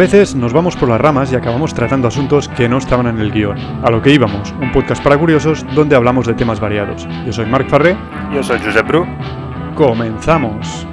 veces 0.00 0.34
nos 0.34 0.54
vamos 0.54 0.76
por 0.76 0.88
las 0.88 0.98
ramas 0.98 1.30
y 1.30 1.36
acabamos 1.36 1.74
tratando 1.74 2.08
asuntos 2.08 2.48
que 2.48 2.70
no 2.70 2.78
estaban 2.78 3.06
en 3.06 3.18
el 3.18 3.30
guion. 3.30 3.58
A 3.84 3.90
lo 3.90 4.00
que 4.00 4.10
íbamos, 4.10 4.50
un 4.58 4.72
podcast 4.72 5.04
para 5.04 5.18
curiosos 5.18 5.66
donde 5.74 5.94
hablamos 5.94 6.26
de 6.26 6.32
temas 6.32 6.58
variados. 6.58 7.06
Yo 7.26 7.34
soy 7.34 7.44
Marc 7.44 7.68
Farré. 7.68 7.94
Yo 8.32 8.42
soy 8.42 8.58
Josep 8.60 8.88
Bru. 8.88 9.06
Comenzamos. 9.74 10.86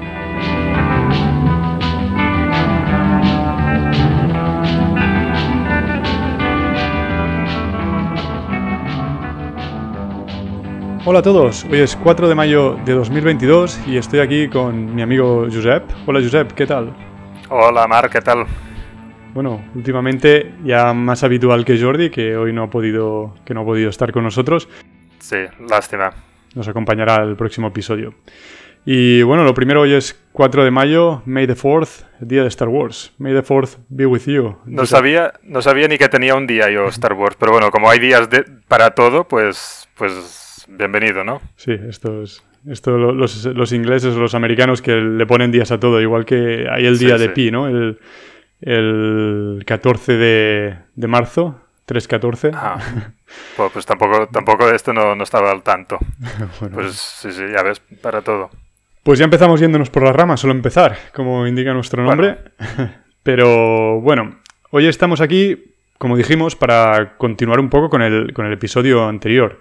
Hola 11.05 11.19
a 11.19 11.21
todos, 11.21 11.63
hoy 11.71 11.79
es 11.79 11.95
4 11.95 12.27
de 12.27 12.35
mayo 12.35 12.77
de 12.83 12.91
2022 12.91 13.87
y 13.87 13.95
estoy 13.95 14.19
aquí 14.19 14.49
con 14.49 14.93
mi 14.93 15.01
amigo 15.01 15.47
Josep. 15.49 15.85
Hola 16.05 16.19
Josep, 16.21 16.51
¿qué 16.51 16.67
tal? 16.67 16.93
Hola 17.47 17.87
Marc, 17.87 18.11
¿qué 18.11 18.19
tal? 18.19 18.45
Bueno, 19.33 19.63
últimamente 19.75 20.53
ya 20.63 20.93
más 20.93 21.23
habitual 21.23 21.65
que 21.65 21.79
Jordi, 21.79 22.09
que 22.09 22.35
hoy 22.35 22.53
no 22.53 22.63
ha 22.63 22.69
podido, 22.69 23.35
que 23.45 23.53
no 23.53 23.61
ha 23.61 23.65
podido 23.65 23.89
estar 23.89 24.11
con 24.11 24.23
nosotros. 24.23 24.67
Sí, 25.19 25.37
lástima. 25.69 26.11
Nos 26.55 26.67
acompañará 26.67 27.23
el 27.23 27.35
próximo 27.35 27.67
episodio. 27.67 28.15
Y 28.89 29.21
bueno, 29.23 29.43
lo 29.43 29.53
primero 29.53 29.81
hoy 29.81 29.93
es 29.93 30.17
4 30.31 30.63
de 30.63 30.71
mayo, 30.71 31.21
May 31.25 31.45
the 31.45 31.55
4th, 31.55 32.05
día 32.21 32.41
de 32.41 32.47
Star 32.47 32.69
Wars. 32.69 33.13
May 33.17 33.33
the 33.33 33.43
4th 33.43 33.79
be 33.89 34.05
with 34.05 34.27
you. 34.27 34.55
No 34.65 34.85
sabía, 34.85 35.33
no 35.43 35.61
sabía 35.61 35.89
ni 35.89 35.97
que 35.97 36.07
tenía 36.07 36.35
un 36.35 36.47
día 36.47 36.69
yo 36.69 36.87
Star 36.87 37.11
Wars, 37.11 37.35
pero 37.37 37.51
bueno, 37.51 37.69
como 37.69 37.89
hay 37.89 37.99
días 37.99 38.29
de, 38.29 38.45
para 38.69 38.91
todo, 38.91 39.27
pues, 39.27 39.89
pues 39.97 40.65
bienvenido, 40.69 41.25
¿no? 41.25 41.41
Sí, 41.57 41.73
esto 41.73 42.23
es. 42.23 42.43
Esto 42.65 42.97
los, 42.97 43.45
los 43.45 43.71
ingleses 43.73 44.15
o 44.15 44.19
los 44.19 44.35
americanos 44.35 44.81
que 44.81 44.95
le 44.95 45.25
ponen 45.25 45.51
días 45.51 45.71
a 45.71 45.79
todo, 45.79 46.01
igual 46.01 46.25
que 46.25 46.67
hay 46.69 46.85
el 46.85 46.97
día 46.97 47.17
de 47.17 47.29
Pi, 47.29 47.51
¿no? 47.51 47.67
El, 47.67 47.99
el 48.61 49.63
14 49.65 50.13
de, 50.13 50.77
de 50.95 51.07
marzo, 51.07 51.61
3.14. 51.87 52.51
Ah, 52.53 52.79
pues, 53.55 53.71
pues, 53.71 53.85
tampoco, 53.85 54.27
tampoco 54.27 54.69
esto 54.69 54.93
no, 54.93 55.15
no 55.15 55.23
estaba 55.23 55.51
al 55.51 55.63
tanto. 55.63 55.97
Pues 56.73 56.95
sí, 56.95 57.31
sí, 57.31 57.43
ya 57.53 57.63
ves, 57.63 57.81
para 58.01 58.21
todo. 58.21 58.49
Pues 59.03 59.19
ya 59.19 59.25
empezamos 59.25 59.59
yéndonos 59.59 59.89
por 59.89 60.03
las 60.03 60.15
ramas, 60.15 60.41
solo 60.41 60.53
empezar, 60.53 60.97
como 61.13 61.47
indica 61.47 61.73
nuestro 61.73 62.03
nombre. 62.03 62.39
Pero 63.23 64.01
bueno, 64.01 64.39
hoy 64.71 64.87
estamos 64.87 65.21
aquí, 65.21 65.73
como 65.97 66.17
dijimos, 66.17 66.55
para 66.55 67.17
continuar 67.17 67.59
un 67.59 67.69
poco 67.69 67.89
con 67.89 68.01
el, 68.01 68.33
con 68.33 68.45
el 68.45 68.53
episodio 68.53 69.07
anterior. 69.07 69.59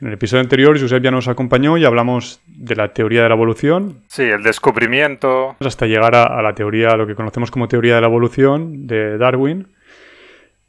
En 0.00 0.08
el 0.08 0.14
episodio 0.14 0.40
anterior, 0.40 0.80
Josep 0.80 1.02
ya 1.02 1.10
nos 1.10 1.28
acompañó 1.28 1.76
y 1.76 1.84
hablamos 1.84 2.40
de 2.46 2.74
la 2.74 2.94
teoría 2.94 3.22
de 3.22 3.28
la 3.28 3.34
evolución. 3.34 4.02
Sí, 4.08 4.22
el 4.22 4.42
descubrimiento. 4.42 5.56
Hasta 5.60 5.86
llegar 5.86 6.14
a, 6.14 6.40
la 6.40 6.54
teoría, 6.54 6.96
lo 6.96 7.06
que 7.06 7.14
conocemos 7.14 7.50
como 7.50 7.68
teoría 7.68 7.96
de 7.96 8.00
la 8.00 8.06
evolución 8.06 8.86
de 8.86 9.18
Darwin. 9.18 9.74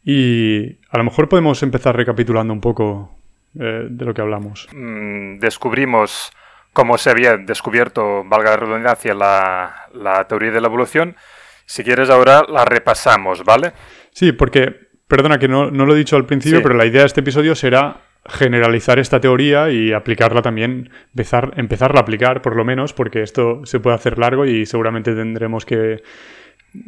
Y 0.04 0.80
a 0.90 0.98
lo 0.98 1.06
mejor 1.06 1.30
podemos 1.30 1.64
empezar 1.64 1.96
recapitulando 1.96 2.52
un 2.52 2.60
poco 2.60 3.18
eh, 3.58 3.88
de 3.90 4.06
lo 4.06 4.14
que 4.14 4.22
hablamos. 4.22 4.68
Mm, 4.74 5.38
descubrimos 5.40 6.34
cómo 6.74 6.98
se 6.98 7.10
había 7.10 7.38
descubierto, 7.38 8.26
valga 8.26 8.52
la 8.52 8.58
redundancia, 8.58 9.14
la, 9.14 9.88
la 9.94 10.28
teoría 10.28 10.52
de 10.52 10.60
la 10.60 10.68
evolución. 10.68 11.16
Si 11.66 11.86
quieres, 11.86 12.10
ahora 12.10 12.44
la 12.50 12.66
repasamos, 12.66 13.46
¿vale? 13.46 13.72
Sí, 14.12 14.34
porque, 14.34 14.90
perdona 15.08 15.40
que 15.40 15.48
no, 15.48 15.72
no 15.72 15.86
lo 15.86 15.96
he 15.96 15.98
dicho 15.98 16.18
al 16.18 16.26
principio, 16.26 16.62
pero 16.62 16.76
la 16.76 16.86
idea 16.86 17.02
de 17.02 17.08
este 17.08 17.22
episodio 17.22 17.56
será 17.56 18.11
generalizar 18.26 19.00
esta 19.00 19.20
teoría 19.20 19.70
y 19.70 19.94
aplicarla 19.94 20.42
también, 20.42 20.92
empezar, 21.10 21.54
empezarla 21.56 22.00
a 22.00 22.04
aplicar 22.04 22.42
por 22.42 22.56
lo 22.56 22.64
menos, 22.64 22.94
porque 22.94 23.24
esto 23.24 23.66
se 23.66 23.80
puede 23.80 23.96
hacer 23.96 24.20
largo 24.20 24.46
y 24.46 24.66
seguramente 24.66 25.14
tendremos 25.14 25.66
que 25.66 26.04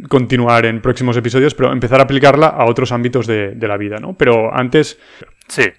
continuar 0.07 0.65
en 0.65 0.81
próximos 0.81 1.17
episodios, 1.17 1.55
pero 1.55 1.71
empezar 1.71 1.99
a 1.99 2.03
aplicarla 2.03 2.47
a 2.47 2.65
otros 2.65 2.91
ámbitos 2.91 3.27
de, 3.27 3.55
la 3.59 3.77
vida, 3.77 3.97
¿no? 3.97 4.13
Pero 4.13 4.53
antes... 4.53 4.99
Sí. 5.47 5.73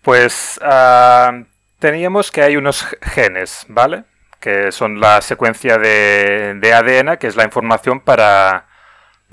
Pues 0.00 0.60
ah, 0.62 1.42
teníamos 1.78 2.30
que 2.30 2.42
hay 2.42 2.56
unos 2.56 2.86
genes, 3.02 3.66
¿vale? 3.68 4.04
Que 4.40 4.70
son 4.70 5.00
la 5.00 5.20
secuencia 5.20 5.78
de, 5.78 6.54
de 6.54 6.72
ADN, 6.72 7.16
que 7.16 7.26
es 7.26 7.36
la 7.36 7.44
información 7.44 8.00
para 8.00 8.66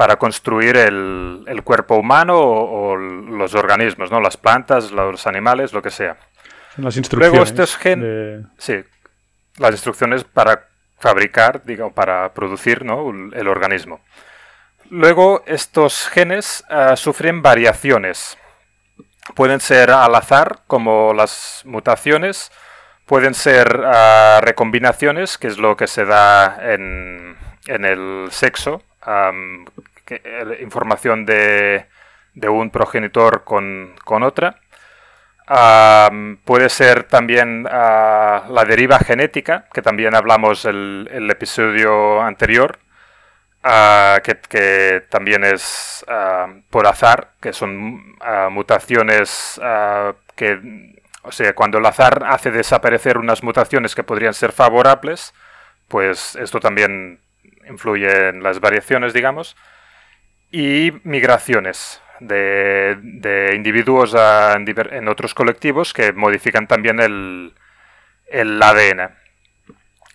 para 0.01 0.15
construir 0.15 0.77
el, 0.77 1.43
el 1.45 1.61
cuerpo 1.61 1.95
humano 1.95 2.35
o, 2.35 2.97
los 2.97 3.53
organismos, 3.53 4.09
¿no? 4.09 4.19
Las 4.19 4.35
plantas, 4.35 4.89
los 4.91 5.27
animales, 5.27 5.73
lo 5.73 5.83
que 5.83 5.91
sea. 5.91 6.17
las 6.77 6.97
instrucciones. 6.97 7.29
Luego 7.29 7.43
estos 7.43 7.77
genes... 7.77 8.47
Sí, 8.57 8.83
las 9.57 9.69
instrucciones 9.73 10.23
para 10.23 10.69
fabricar, 10.97 11.63
digo, 11.65 11.91
para 11.91 12.33
producir 12.33 12.83
¿no? 12.83 13.11
el 13.31 13.47
organismo. 13.47 14.01
Luego 14.89 15.43
estos 15.45 16.07
genes 16.07 16.63
uh, 16.71 16.95
sufren 16.95 17.43
variaciones. 17.43 18.39
Pueden 19.35 19.59
ser 19.59 19.91
al 19.91 20.15
azar, 20.15 20.61
como 20.65 21.13
las 21.13 21.61
mutaciones, 21.63 22.51
pueden 23.05 23.35
ser 23.35 23.81
uh, 23.81 24.41
recombinaciones, 24.41 25.37
que 25.37 25.45
es 25.45 25.59
lo 25.59 25.77
que 25.77 25.85
se 25.85 26.05
da 26.05 26.57
en, 26.73 27.37
en 27.67 27.85
el 27.85 28.29
sexo, 28.31 28.81
um, 29.05 29.65
eh, 30.11 30.57
información 30.61 31.25
de, 31.25 31.87
un 32.49 32.69
progenitor 32.69 33.45
con, 33.45 33.95
otra. 34.05 34.57
puede 36.43 36.69
ser 36.69 37.05
también 37.05 37.65
ah, 37.71 38.45
la 38.49 38.65
deriva 38.65 38.99
genética, 38.99 39.67
que 39.73 39.81
también 39.81 40.13
hablamos 40.13 40.65
el, 40.65 41.09
el 41.11 41.29
episodio 41.31 42.21
anterior, 42.21 42.79
ah, 43.63 44.19
que, 44.21 45.05
también 45.09 45.45
es 45.45 46.03
ah, 46.09 46.47
por 46.69 46.87
azar, 46.87 47.31
que 47.39 47.53
son 47.53 48.17
mutaciones 48.49 49.61
que, 50.35 50.95
o 51.23 51.31
sea, 51.31 51.53
cuando 51.53 51.77
el 51.77 51.85
azar 51.85 52.23
hace 52.27 52.51
desaparecer 52.51 53.17
unas 53.17 53.43
mutaciones 53.43 53.95
que 53.95 54.03
podrían 54.03 54.33
ser 54.33 54.51
favorables, 54.51 55.33
pues 55.87 56.35
esto 56.35 56.59
también 56.59 57.21
influye 57.69 58.29
en 58.29 58.43
las 58.43 58.59
variaciones, 58.59 59.13
digamos 59.13 59.55
y 60.51 60.91
migraciones 61.03 62.01
de, 62.19 63.51
individuos 63.55 64.15
en, 64.15 65.07
otros 65.07 65.33
colectivos 65.33 65.93
que 65.93 66.13
modifican 66.13 66.67
también 66.67 66.99
el, 66.99 67.53
ADN. 68.61 69.11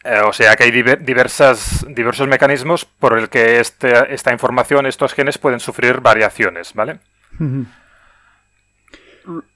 Eh, 0.05 0.21
o 0.25 0.33
sea 0.33 0.55
que 0.55 0.65
hay 0.65 0.71
diversas, 0.71 1.85
diversos 1.89 2.29
mecanismos 2.29 2.85
por 2.85 3.19
el 3.19 3.29
que 3.29 3.59
este, 3.59 4.15
esta 4.15 4.33
información, 4.33 4.87
estos 4.87 5.15
genes 5.15 5.39
pueden 5.39 5.59
sufrir 5.59 6.01
variaciones, 6.01 6.75
¿vale? 6.75 7.01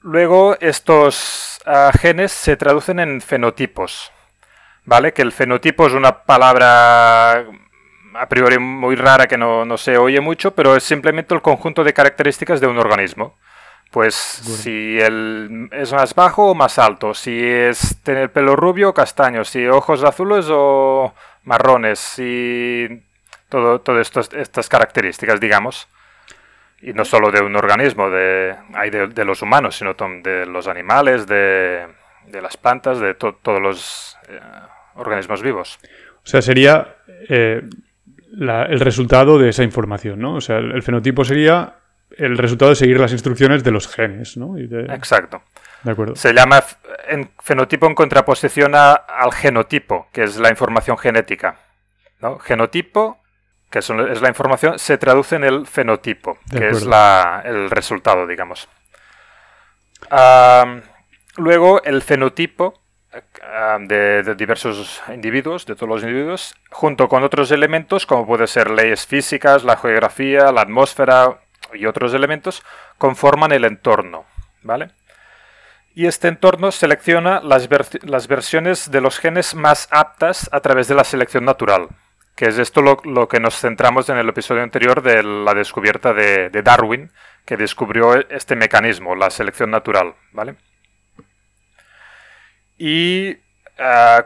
Luego 0.01 0.57
estos 0.61 1.61
ah, 1.67 1.93
genes 1.97 2.33
se 2.33 2.57
traducen 2.57 2.99
en 2.99 3.21
fenotipos, 3.21 4.11
¿vale? 4.85 5.13
Que 5.13 5.23
el 5.23 5.31
fenotipo 5.31 5.87
es 5.87 5.93
una 5.93 6.25
palabra 6.25 7.47
a 8.21 8.29
priori 8.29 8.59
muy 8.59 8.97
rara 8.97 9.27
que 9.27 9.39
no, 9.39 9.79
se 9.79 9.97
oye 9.97 10.21
mucho, 10.21 10.51
pero 10.51 10.77
es 10.77 10.85
simplemente 10.85 11.35
el 11.35 11.41
conjunto 11.41 11.83
de 11.83 11.95
características 11.95 12.61
de 12.61 12.67
un 12.67 12.77
organismo. 12.77 13.35
Pues 13.91 14.15
si 14.15 15.01
el, 15.01 15.71
es 15.73 15.93
más 15.95 16.15
bajo 16.15 16.51
o 16.51 16.55
más 16.55 16.79
alto, 16.79 17.15
si 17.15 17.43
es 17.43 17.97
tener 18.03 18.31
pelo 18.31 18.57
rubio 18.57 18.91
o 18.91 18.95
castaño, 18.95 19.43
si 19.43 19.67
ojos 19.67 20.05
azules 20.05 20.47
o 20.51 21.15
marrones, 21.45 21.99
si 21.99 23.03
todo, 23.49 23.81
todas 23.81 24.13
estas 24.35 24.69
características, 24.69 25.41
digamos. 25.41 25.89
Y 26.83 26.93
no 26.93 27.07
solo 27.07 27.31
de 27.31 27.41
un 27.41 27.57
organismo, 27.57 28.11
de, 28.11 28.55
hay 28.75 28.91
de, 28.91 29.25
los 29.25 29.41
humanos, 29.41 29.77
sino 29.77 29.95
de 29.95 30.45
los 30.45 30.69
animales, 30.69 31.27
de, 31.27 31.89
las 32.31 32.59
plantas, 32.59 33.01
de 33.01 33.15
todos 33.15 33.63
los 33.63 34.19
eh, 34.29 34.39
organismos 34.97 35.43
vivos. 35.43 35.79
O 36.23 36.27
sea, 36.27 36.43
sería 36.43 36.97
eh, 37.29 37.63
el 38.39 38.81
resultado 38.81 39.39
de 39.39 39.49
esa 39.49 39.63
información, 39.63 40.21
¿no? 40.21 40.35
O 40.35 40.41
sea, 40.41 40.59
el, 40.59 40.83
fenotipo 40.83 41.25
sería 41.25 41.77
el 42.17 42.39
resultado 42.39 42.71
de 42.71 42.77
seguir 42.77 43.01
las 43.01 43.13
instrucciones 43.13 43.65
de 43.65 43.71
los 43.71 43.89
genes, 43.89 44.37
¿no? 44.37 44.57
Exacto. 44.59 45.43
De 45.83 45.93
acuerdo. 45.93 46.15
Se 46.15 46.33
llama 46.33 46.63
en 47.09 47.31
fenotipo 47.41 47.87
en 47.87 47.95
contraposición 47.95 48.75
al 48.75 49.33
genotipo, 49.33 50.09
que 50.13 50.25
es 50.25 50.37
la 50.37 50.51
información 50.51 50.99
genética. 50.99 51.59
¿no? 52.21 52.39
Genotipo, 52.39 53.19
que 53.71 53.79
es, 53.79 53.89
la 53.89 54.29
información, 54.29 54.79
se 54.79 54.99
traduce 54.99 55.37
en 55.37 55.45
el 55.45 55.67
fenotipo, 55.67 56.39
que 56.51 56.69
es 56.69 56.87
el 57.45 57.71
resultado, 57.71 58.27
digamos. 58.27 58.69
luego, 61.37 61.83
el 61.83 62.03
fenotipo 62.03 62.80
de, 63.81 64.35
diversos 64.37 65.03
individuos, 65.13 65.67
de 65.67 65.75
todos 65.75 65.89
los 65.89 66.03
individuos, 66.03 66.55
junto 66.71 67.09
con 67.09 67.25
otros 67.25 67.51
elementos 67.51 68.07
como 68.07 68.27
puede 68.27 68.47
ser 68.47 68.71
leyes 68.71 69.07
físicas, 69.07 69.65
la 69.65 69.77
geografía, 69.77 70.53
la 70.53 70.63
atmósfera 70.63 71.41
y 71.75 71.87
otros 71.87 72.15
elementos, 72.15 72.63
conforman 72.99 73.53
el 73.53 73.65
entorno, 73.65 74.27
¿vale? 74.63 74.91
Y 75.95 76.07
este 76.07 76.29
entorno 76.29 76.71
selecciona 76.71 77.41
las, 77.41 77.69
las 78.03 78.29
versiones 78.29 78.91
de 78.91 79.01
los 79.01 79.19
genes 79.19 79.55
más 79.55 79.89
aptas 79.91 80.49
a 80.53 80.61
través 80.61 80.87
de 80.87 80.95
la 80.95 81.05
selección 81.05 81.45
natural, 81.45 81.89
que 82.37 82.47
es 82.47 82.59
esto 82.59 82.81
lo, 82.81 83.29
que 83.29 83.41
nos 83.41 83.59
centramos 83.59 84.09
en 84.09 84.17
el 84.17 84.29
episodio 84.29 84.63
anterior 84.63 85.03
de 85.03 85.23
la 85.23 85.53
descubierta 85.53 86.15
de, 86.15 86.49
Darwin, 86.63 87.11
que 87.45 87.57
descubrió 87.57 88.15
este 88.31 88.55
mecanismo, 88.55 89.17
la 89.17 89.31
selección 89.31 89.71
natural, 89.71 90.15
¿vale? 90.33 90.55
Y 92.83 93.37
ah, 93.79 94.25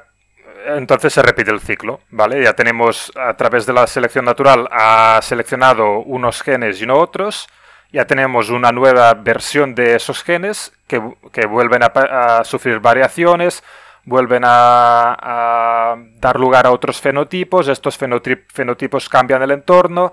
entonces 0.67 1.13
se 1.13 1.23
repite 1.23 1.51
el 1.51 1.59
ciclo, 1.59 2.01
¿vale? 2.11 2.41
Ya 2.41 2.53
tenemos 2.53 3.11
a 3.17 3.35
través 3.35 3.67
de 3.67 3.73
la 3.73 3.85
selección 3.89 4.25
natural 4.25 4.69
ha 4.71 5.19
seleccionado 5.23 5.99
unos 5.99 6.41
genes 6.41 6.81
y 6.81 6.87
no 6.87 6.95
otros, 6.95 7.49
ya 7.93 8.07
tenemos 8.07 8.51
una 8.51 8.71
nueva 8.71 9.13
versión 9.15 9.75
de 9.75 9.97
esos 9.97 10.23
genes 10.23 10.73
que, 10.87 10.99
vuelven 11.47 11.83
a 11.83 12.43
sufrir 12.45 12.79
variaciones, 12.79 13.65
vuelven 14.05 14.45
a, 14.47 15.97
dar 16.21 16.39
lugar 16.39 16.67
a 16.67 16.71
otros 16.71 17.01
fenotipos, 17.01 17.67
estos 17.67 17.99
fenotipos 17.99 19.09
cambian 19.09 19.43
el 19.43 19.51
entorno, 19.51 20.13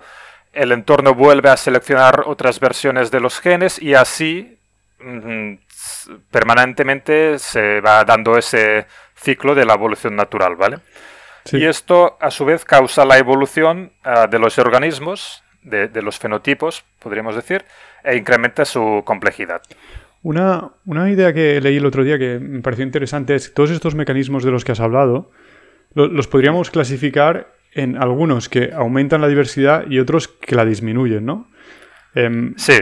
el 0.51 0.71
entorno 0.71 1.13
vuelve 1.13 1.49
a 1.49 1.57
seleccionar 1.57 2.23
otras 2.25 2.59
versiones 2.59 3.11
de 3.11 3.19
los 3.19 3.39
genes 3.39 3.79
y 3.79 3.93
así 3.93 4.57
permanentemente 6.29 7.39
se 7.39 7.81
va 7.81 8.03
dando 8.03 8.37
ese 8.37 8.85
ciclo 9.15 9.55
de 9.55 9.65
la 9.65 9.73
evolución 9.73 10.15
natural, 10.15 10.55
¿vale? 10.55 10.77
Y 11.51 11.65
esto 11.65 12.17
a 12.19 12.29
su 12.29 12.45
vez 12.45 12.65
causa 12.65 13.03
la 13.03 13.17
evolución 13.17 13.93
ah, 14.03 14.27
de 14.27 14.37
los 14.37 14.59
organismos, 14.59 15.43
de, 15.63 15.87
de 15.87 16.01
los 16.01 16.19
fenotipos, 16.19 16.83
podríamos 16.99 17.35
decir, 17.35 17.65
e 18.03 18.15
incrementa 18.15 18.65
su 18.65 19.01
complejidad. 19.05 19.61
Una, 20.23 20.71
idea 21.09 21.33
que 21.33 21.59
leí 21.61 21.77
el 21.77 21.85
otro 21.85 22.03
día 22.03 22.19
que 22.19 22.39
me 22.39 22.61
pareció 22.61 22.85
interesante 22.85 23.33
es 23.33 23.49
que 23.49 23.55
todos 23.55 23.71
estos 23.71 23.95
mecanismos 23.95 24.43
de 24.43 24.51
los 24.51 24.63
que 24.63 24.71
has 24.71 24.79
hablado 24.79 25.31
los 25.93 26.27
podríamos 26.27 26.69
clasificar 26.69 27.53
en 27.73 27.97
algunos 27.97 28.47
que 28.47 28.71
aumentan 28.73 29.21
la 29.21 29.27
diversidad 29.27 29.85
y 29.89 29.99
otros 29.99 30.27
que 30.27 30.55
la 30.55 30.63
disminuyen, 30.63 31.25
¿no? 31.25 31.49
Em, 32.13 32.53
sí. 32.55 32.73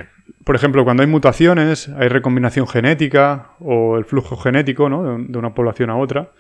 Por 0.44 0.56
ejemplo, 0.56 0.84
cuando 0.84 1.04
hay 1.04 1.08
mutaciones, 1.08 1.90
hay 1.90 2.08
recombinación 2.08 2.68
genética 2.68 3.52
o 3.60 3.98
el 3.98 4.06
flujo 4.06 4.36
genético 4.38 4.90
¿no? 4.90 5.18
de 5.18 5.38
una 5.38 5.54
población 5.54 5.90
a 5.90 5.98
otra. 5.98 6.32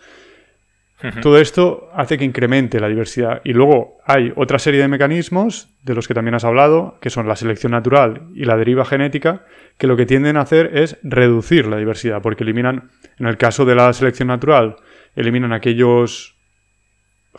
Todo 1.21 1.39
esto 1.39 1.89
hace 1.93 2.17
que 2.17 2.25
incremente 2.25 2.79
la 2.81 2.89
diversidad. 2.89 3.39
Y 3.45 3.53
luego 3.53 3.99
hay 4.05 4.33
otra 4.35 4.59
serie 4.59 4.81
de 4.81 4.89
mecanismos 4.89 5.69
de 5.83 5.95
los 5.95 6.09
que 6.09 6.13
también 6.13 6.35
has 6.35 6.43
hablado, 6.43 6.97
que 6.99 7.09
son 7.09 7.25
la 7.25 7.37
selección 7.37 7.71
natural 7.71 8.23
y 8.35 8.43
la 8.43 8.57
deriva 8.57 8.83
genética, 8.83 9.45
que 9.77 9.87
lo 9.87 9.95
que 9.95 10.05
tienden 10.05 10.35
a 10.35 10.41
hacer 10.41 10.77
es 10.77 10.97
reducir 11.01 11.67
la 11.67 11.77
diversidad, 11.77 12.21
porque 12.21 12.43
eliminan, 12.43 12.89
en 13.17 13.27
el 13.27 13.37
caso 13.37 13.63
de 13.63 13.75
la 13.75 13.93
selección 13.93 14.27
natural, 14.27 14.75
eliminan 15.15 15.53
aquellos 15.53 16.35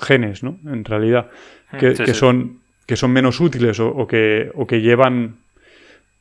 genes, 0.00 0.42
¿no? 0.42 0.58
En 0.64 0.84
realidad, 0.86 1.28
que, 1.78 2.14
Son, 2.14 2.60
que 2.86 2.96
son 2.96 3.12
menos 3.12 3.40
útiles 3.40 3.78
o, 3.78 4.06
que, 4.06 4.50
o 4.54 4.66
que 4.66 4.80
llevan 4.80 5.39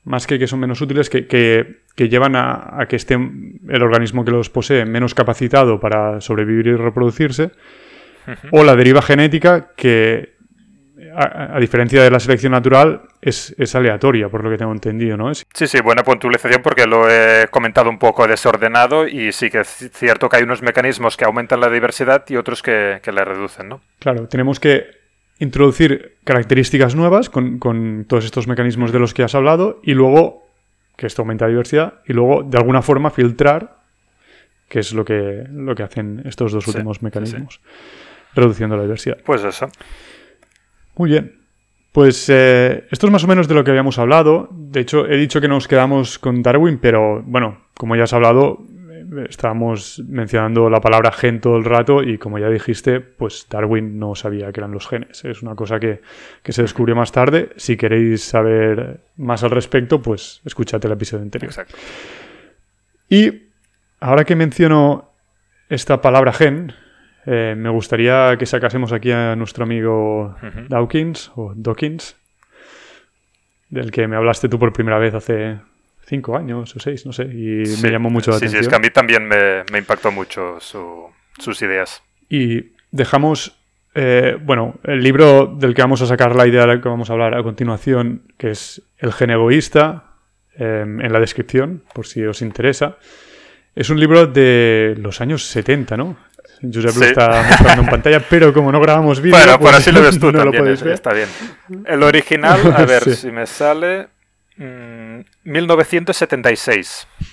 más 0.03 0.27
que 0.27 0.39
que 0.39 0.47
son 0.47 0.59
menos 0.59 0.81
útiles, 0.81 1.09
que, 1.09 1.27
que, 1.27 2.09
llevan 2.09 2.35
a, 2.35 2.85
que 2.87 2.95
esté 2.95 3.15
el 3.15 3.83
organismo 3.83 4.25
que 4.25 4.31
los 4.31 4.49
posee 4.49 4.85
menos 4.85 5.13
capacitado 5.13 5.79
para 5.79 6.21
sobrevivir 6.21 6.67
y 6.67 6.75
reproducirse, 6.75 7.51
o 8.51 8.63
la 8.63 8.75
deriva 8.75 9.01
genética, 9.01 9.71
que 9.75 10.39
a, 11.15 11.59
diferencia 11.59 12.03
de 12.03 12.11
la 12.11 12.19
selección 12.19 12.51
natural, 12.51 13.01
es, 13.21 13.75
aleatoria, 13.75 14.29
por 14.29 14.43
lo 14.43 14.49
que 14.49 14.57
tengo 14.57 14.71
entendido, 14.71 15.17
¿no? 15.17 15.33
Sí, 15.33 15.67
sí, 15.67 15.79
buena 15.81 16.03
puntualización 16.03 16.61
porque 16.61 16.85
lo 16.85 17.09
he 17.09 17.47
comentado 17.49 17.89
un 17.89 17.99
poco 17.99 18.27
desordenado 18.27 19.07
y 19.07 19.31
sí 19.31 19.49
que 19.49 19.59
es 19.59 19.89
cierto 19.93 20.29
que 20.29 20.37
hay 20.37 20.43
unos 20.43 20.61
mecanismos 20.61 21.17
que 21.17 21.25
aumentan 21.25 21.59
la 21.59 21.69
diversidad 21.69 22.23
y 22.27 22.35
otros 22.35 22.61
que, 22.61 22.99
que 23.03 23.11
la 23.11 23.25
reducen, 23.25 23.69
¿no? 23.69 23.81
Claro, 23.99 24.27
tenemos 24.27 24.59
que 24.59 24.98
introducir 25.39 26.17
características 26.23 26.95
nuevas 26.95 27.29
con, 27.29 28.05
todos 28.07 28.25
estos 28.25 28.47
mecanismos 28.47 28.91
de 28.91 28.99
los 28.99 29.13
que 29.13 29.23
has 29.23 29.35
hablado 29.35 29.79
y 29.83 29.93
luego, 29.93 30.47
que 30.97 31.07
esto 31.07 31.21
aumenta 31.21 31.45
la 31.45 31.51
diversidad, 31.51 31.95
y 32.05 32.13
luego 32.13 32.43
de 32.43 32.57
alguna 32.57 32.81
forma 32.81 33.09
filtrar, 33.09 33.79
que 34.67 34.79
es 34.79 34.93
lo 34.93 35.03
que, 35.03 35.45
lo 35.49 35.73
que 35.75 35.83
hacen 35.83 36.21
estos 36.25 36.51
dos 36.51 36.67
últimos 36.67 37.01
mecanismos, 37.01 37.61
reduciendo 38.35 38.75
la 38.75 38.83
diversidad. 38.83 39.17
Pues 39.25 39.43
eso. 39.43 39.69
Muy 40.95 41.09
bien. 41.09 41.39
Pues 41.91 42.29
eh, 42.29 42.85
esto 42.91 43.07
es 43.07 43.11
más 43.11 43.23
o 43.23 43.27
menos 43.27 43.47
de 43.47 43.55
lo 43.55 43.63
que 43.63 43.71
habíamos 43.71 43.97
hablado. 43.97 44.49
De 44.51 44.81
hecho, 44.81 45.07
he 45.07 45.17
dicho 45.17 45.41
que 45.41 45.47
nos 45.47 45.67
quedamos 45.67 46.19
con 46.19 46.43
Darwin, 46.43 46.77
pero 46.77 47.23
bueno, 47.23 47.61
como 47.73 47.95
ya 47.95 48.03
has 48.03 48.13
hablado, 48.13 48.63
estábamos 49.27 50.01
mencionando 50.07 50.69
la 50.69 50.81
palabra 50.81 51.11
gen 51.11 51.41
todo 51.41 51.57
el 51.57 51.65
rato 51.65 52.03
y 52.03 52.17
como 52.17 52.39
ya 52.39 52.49
dijiste, 52.49 52.99
pues 52.99 53.47
Darwin 53.49 53.99
no 53.99 54.15
sabía 54.15 54.51
que 54.51 54.59
eran 54.59 54.71
los 54.71 54.87
genes. 54.87 55.23
Es 55.25 55.41
una 55.41 55.55
cosa 55.55 55.79
que, 55.79 56.01
se 56.43 56.61
descubrió 56.61 56.95
más 56.95 57.11
tarde. 57.11 57.49
Si 57.55 57.77
queréis 57.77 58.23
saber 58.23 59.01
más 59.17 59.43
al 59.43 59.51
respecto, 59.51 60.01
pues 60.01 60.41
escúchate 60.45 60.87
el 60.87 60.93
episodio 60.93 61.23
anterior. 61.23 61.49
Exacto. 61.49 61.75
Y 63.09 63.49
ahora 63.99 64.23
que 64.23 64.35
menciono 64.35 65.11
esta 65.69 66.01
palabra 66.01 66.33
gen, 66.33 66.73
eh, 67.25 67.55
me 67.57 67.69
gustaría 67.69 68.37
que 68.37 68.45
sacásemos 68.45 68.91
aquí 68.91 69.11
a 69.11 69.35
nuestro 69.35 69.63
amigo 69.63 70.35
Dawkins 70.67 71.31
o 71.35 71.53
Dawkins, 71.55 72.15
del 73.69 73.91
que 73.91 74.07
me 74.07 74.15
hablaste 74.15 74.49
tú 74.49 74.59
por 74.59 74.73
primera 74.73 74.99
vez 74.99 75.13
hace 75.13 75.59
cinco 76.09 76.35
años 76.35 76.75
o 76.75 76.79
seis, 76.79 77.05
no 77.05 77.13
sé, 77.13 77.23
y 77.23 77.63
me 77.83 77.91
llamó 77.91 78.09
mucho 78.09 78.31
la 78.31 78.37
atención. 78.37 78.63
Sí, 78.63 78.65
es 78.65 78.67
que 78.67 78.75
a 78.75 78.79
mí 78.79 78.89
también 78.89 79.27
me, 79.27 79.77
impactó 79.77 80.11
mucho 80.11 80.57
sus 80.59 81.61
ideas. 81.61 82.01
Y 82.27 82.71
dejamos, 82.91 83.55
eh, 83.93 84.35
bueno, 84.41 84.79
el 84.83 85.01
libro 85.01 85.45
del 85.45 85.75
que 85.75 85.83
vamos 85.83 86.01
a 86.01 86.07
sacar 86.07 86.35
la 86.35 86.47
idea 86.47 86.61
de 86.61 86.67
la 86.67 86.81
que 86.81 86.89
vamos 86.89 87.09
a 87.09 87.13
hablar 87.13 87.35
a 87.37 87.43
continuación, 87.43 88.23
que 88.37 88.51
es 88.51 88.81
El 88.97 89.13
gen 89.13 89.29
egoísta, 89.29 90.15
em, 90.55 90.99
en 90.99 91.13
la 91.13 91.19
descripción, 91.19 91.83
por 91.93 92.07
si 92.07 92.25
os 92.25 92.41
interesa. 92.41 92.97
Es 93.75 93.91
un 93.91 93.99
libro 93.99 94.25
de 94.25 94.95
los 94.97 95.21
años 95.21 95.45
70, 95.45 95.95
¿no? 95.95 96.17
Josep 96.61 96.95
lo 96.97 97.05
está 97.05 97.43
mostrando 97.43 97.83
en 97.83 97.89
pantalla, 97.89 98.19
pero 98.27 98.51
como 98.51 98.71
no 98.71 98.81
grabamos 98.81 99.21
vídeo... 99.21 99.37
Bueno, 99.37 99.53
por 99.53 99.61
pues 99.61 99.75
así 99.75 99.91
lo 99.91 100.01
ves 100.01 100.19
tú 100.19 100.31
también, 100.33 100.67
está 100.67 101.13
bien. 101.13 101.29
El 101.85 102.03
original, 102.03 102.73
a 102.75 102.83
ver 102.85 103.15
si 103.15 103.31
me 103.31 103.45
sale... 103.45 104.07
1976. 105.43 107.07
Mm, 107.19 107.23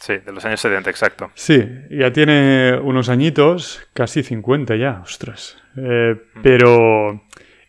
sí, 0.00 0.16
de 0.18 0.32
los 0.32 0.44
años 0.44 0.60
70, 0.60 0.90
exacto. 0.90 1.30
Sí, 1.34 1.62
ya 1.90 2.12
tiene 2.12 2.78
unos 2.82 3.08
añitos, 3.08 3.86
casi 3.92 4.22
50 4.22 4.76
ya, 4.76 5.00
ostras. 5.02 5.56
Eh, 5.76 6.16
mm. 6.34 6.42
pero, 6.42 7.24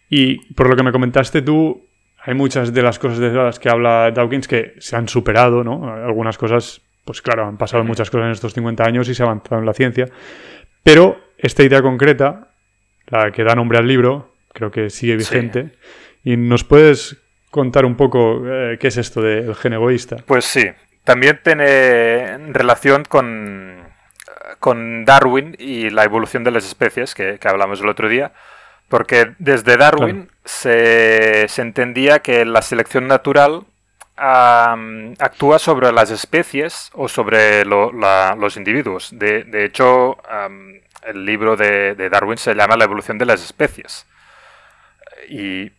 y 0.09 0.53
por 0.53 0.69
lo 0.69 0.75
que 0.75 0.83
me 0.83 0.91
comentaste 0.91 1.41
tú, 1.41 1.87
hay 2.23 2.33
muchas 2.35 2.73
de 2.73 2.81
las 2.81 2.99
cosas 2.99 3.19
de 3.19 3.31
las 3.31 3.59
que 3.59 3.69
habla 3.69 4.11
Dawkins 4.11 4.47
que 4.47 4.75
se 4.77 4.95
han 4.95 5.07
superado, 5.07 5.63
¿no? 5.63 5.91
Algunas 5.91 6.37
cosas, 6.37 6.81
pues 7.03 7.21
claro, 7.21 7.47
han 7.47 7.57
pasado 7.57 7.83
muchas 7.83 8.11
cosas 8.11 8.25
en 8.25 8.31
estos 8.31 8.53
50 8.53 8.83
años 8.83 9.09
y 9.09 9.15
se 9.15 9.23
ha 9.23 9.25
avanzado 9.25 9.59
en 9.59 9.65
la 9.65 9.73
ciencia. 9.73 10.05
Pero 10.83 11.19
esta 11.37 11.63
idea 11.63 11.81
concreta, 11.81 12.49
la 13.07 13.31
que 13.31 13.43
da 13.43 13.55
nombre 13.55 13.79
al 13.79 13.87
libro, 13.87 14.35
creo 14.53 14.69
que 14.71 14.89
sigue 14.89 15.15
vigente. 15.15 15.71
Y 16.23 16.37
nos 16.37 16.63
puedes 16.63 17.17
contar 17.51 17.85
un 17.85 17.95
poco 17.95 18.41
eh, 18.45 18.77
qué 18.79 18.87
es 18.87 18.97
esto 18.97 19.21
del 19.21 19.53
gen 19.55 19.73
egoísta? 19.73 20.17
Pues 20.25 20.45
sí, 20.45 20.71
también 21.03 21.39
tiene 21.43 22.37
relación 22.51 23.03
con, 23.05 23.83
con 24.59 25.05
Darwin 25.05 25.55
y 25.59 25.89
la 25.89 26.05
evolución 26.05 26.43
de 26.43 26.51
las 26.51 26.65
especies 26.65 27.13
que, 27.13 27.37
hablamos 27.43 27.81
el 27.81 27.89
otro 27.89 28.09
día, 28.09 28.31
porque 28.87 29.33
desde 29.37 29.77
Darwin 29.77 30.29
se, 30.45 31.45
entendía 31.57 32.19
que 32.19 32.45
la 32.45 32.61
selección 32.61 33.07
natural 33.07 33.63
actúa 34.15 35.57
sobre 35.57 35.91
las 35.91 36.11
especies 36.11 36.91
o 36.93 37.07
sobre 37.07 37.65
los 37.65 38.57
individuos. 38.57 39.09
De, 39.13 39.65
hecho, 39.65 40.17
el 41.03 41.25
libro 41.25 41.57
de, 41.57 41.95
de, 41.95 42.09
Darwin 42.09 42.37
se 42.37 42.53
llama 42.53 42.77
La 42.77 42.85
evolución 42.85 43.17
de 43.17 43.25
las 43.25 43.43
especies. 43.43 44.05
Y... 45.27 45.71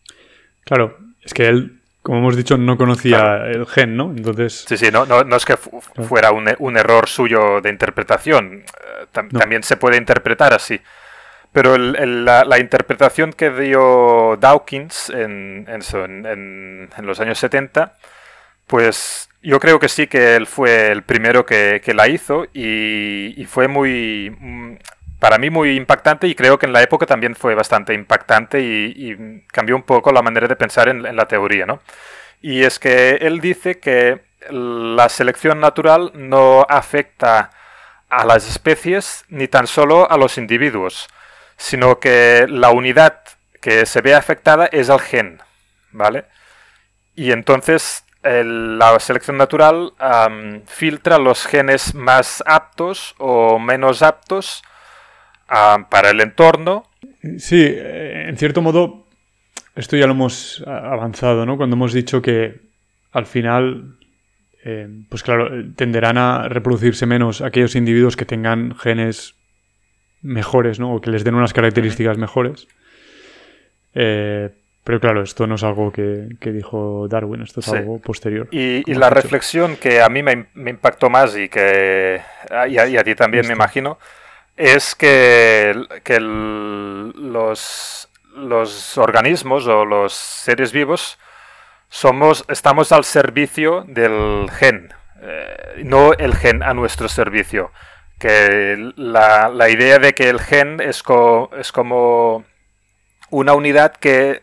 Claro, 0.64 0.96
es 1.22 1.34
que 1.34 1.46
él, 1.46 1.80
como 2.02 2.18
hemos 2.18 2.36
dicho, 2.36 2.56
no 2.58 2.76
conocía 2.76 3.46
el 3.46 3.66
gen, 3.66 3.96
¿no? 3.96 4.12
Entonces... 4.16 4.64
Sí, 4.68 4.76
sí, 4.76 4.90
no, 4.90 5.06
no, 5.06 5.36
es 5.36 5.44
que 5.44 5.56
fuera 5.56 6.32
un, 6.32 6.48
un, 6.58 6.76
error 6.76 7.08
suyo 7.08 7.60
de 7.60 7.70
interpretación. 7.70 8.64
Eh, 8.64 9.06
también 9.12 9.62
se 9.62 9.76
puede 9.76 9.96
interpretar 9.96 10.52
así. 10.52 10.80
Pero 11.52 11.76
la, 11.76 12.58
interpretación 12.58 13.34
que 13.34 13.50
dio 13.50 14.38
Dawkins 14.40 15.10
en, 15.10 15.66
en, 15.68 16.88
en, 16.96 17.06
los 17.06 17.20
años 17.20 17.38
70, 17.38 17.94
pues 18.66 19.28
yo 19.42 19.60
creo 19.60 19.78
que 19.78 19.90
sí 19.90 20.06
que 20.06 20.34
él 20.34 20.46
fue 20.46 20.90
el 20.90 21.02
primero 21.02 21.44
que, 21.44 21.82
que 21.84 21.92
la 21.92 22.08
hizo 22.08 22.46
y, 22.54 23.34
y, 23.36 23.44
fue 23.44 23.68
muy, 23.68 24.34
para 25.22 25.38
mí 25.38 25.50
muy 25.50 25.76
impactante 25.76 26.26
y 26.26 26.34
creo 26.34 26.58
que 26.58 26.66
en 26.66 26.72
la 26.72 26.82
época 26.82 27.06
también 27.06 27.36
fue 27.36 27.54
bastante 27.54 27.94
impactante 27.94 28.60
y, 28.60 29.44
cambió 29.52 29.76
un 29.76 29.84
poco 29.84 30.10
la 30.10 30.20
manera 30.20 30.48
de 30.48 30.56
pensar 30.56 30.88
en, 30.88 31.14
la 31.14 31.28
teoría, 31.28 31.64
¿no? 31.64 31.80
Y 32.40 32.64
es 32.64 32.80
que 32.80 33.10
él 33.20 33.40
dice 33.40 33.78
que 33.78 34.22
la 34.50 35.08
selección 35.08 35.60
natural 35.60 36.10
no 36.14 36.66
afecta 36.68 37.52
a 38.10 38.24
las 38.24 38.48
especies 38.48 39.24
ni 39.28 39.46
tan 39.46 39.68
solo 39.68 40.10
a 40.10 40.16
los 40.16 40.38
individuos, 40.38 41.06
sino 41.56 42.00
que 42.00 42.46
la 42.48 42.70
unidad 42.70 43.20
que 43.60 43.86
se 43.86 44.00
ve 44.00 44.16
afectada 44.16 44.66
es 44.66 44.88
el 44.88 44.98
gen, 44.98 45.40
¿vale? 45.92 46.24
Y 47.14 47.30
entonces 47.30 48.04
la 48.24 48.98
selección 48.98 49.36
natural 49.36 49.92
filtra 50.66 51.18
los 51.18 51.46
genes 51.46 51.94
más 51.94 52.42
aptos 52.44 53.14
o 53.18 53.60
menos 53.60 54.02
aptos 54.02 54.64
para 55.90 56.10
el 56.10 56.20
entorno. 56.20 56.84
Sí, 57.38 57.62
eh, 57.62 58.26
en 58.28 58.36
cierto 58.36 58.62
modo, 58.62 59.06
esto 59.76 59.96
ya 59.96 60.06
lo 60.06 60.12
hemos 60.12 60.62
avanzado, 60.66 61.46
¿no? 61.46 61.56
Cuando 61.56 61.76
hemos 61.76 61.92
dicho 61.92 62.22
que 62.22 62.60
al 63.12 63.26
final, 63.26 63.96
eh, 64.64 64.88
pues 65.08 65.22
claro, 65.22 65.50
tenderán 65.76 66.18
a 66.18 66.48
reproducirse 66.48 67.06
menos 67.06 67.42
aquellos 67.42 67.76
individuos 67.76 68.16
que 68.16 68.24
tengan 68.24 68.74
genes 68.76 69.34
mejores, 70.22 70.80
¿no? 70.80 70.94
O 70.94 71.00
que 71.00 71.10
les 71.10 71.24
den 71.24 71.34
unas 71.34 71.52
características 71.52 72.16
mejores. 72.16 72.68
Eh, 73.94 74.50
pero 74.84 74.98
claro, 74.98 75.22
esto 75.22 75.46
no 75.46 75.54
es 75.54 75.62
algo 75.62 75.92
que, 75.92 76.28
dijo 76.40 77.06
Darwin, 77.08 77.42
esto 77.42 77.60
es 77.60 77.68
algo 77.68 78.00
posterior. 78.00 78.48
Y, 78.50 78.82
la 78.94 79.10
reflexión 79.10 79.76
que 79.76 80.00
a 80.00 80.08
mí 80.08 80.22
me, 80.22 80.46
impactó 80.54 81.08
más 81.08 81.36
y 81.36 81.48
que 81.48 82.20
y 82.68 82.78
a, 82.78 83.04
ti 83.04 83.14
también 83.14 83.46
me 83.46 83.52
imagino, 83.52 83.98
es 84.56 84.94
que, 84.94 85.72
los, 87.14 88.08
los 88.34 88.98
organismos 88.98 89.66
o 89.66 89.84
los 89.84 90.12
seres 90.12 90.72
vivos 90.72 91.18
somos, 91.88 92.44
estamos 92.48 92.92
al 92.92 93.04
servicio 93.04 93.84
del 93.86 94.50
gen, 94.50 94.94
eh, 95.20 95.82
no 95.84 96.14
el 96.14 96.34
gen 96.34 96.62
a 96.62 96.74
nuestro 96.74 97.08
servicio. 97.08 97.70
Que 98.18 98.92
la, 98.96 99.48
la 99.48 99.68
idea 99.68 99.98
de 99.98 100.14
que 100.14 100.28
el 100.30 100.40
gen 100.40 100.80
es, 100.80 101.02
es 101.58 101.72
como 101.72 102.44
una 103.30 103.54
unidad 103.54 103.94
que 103.96 104.42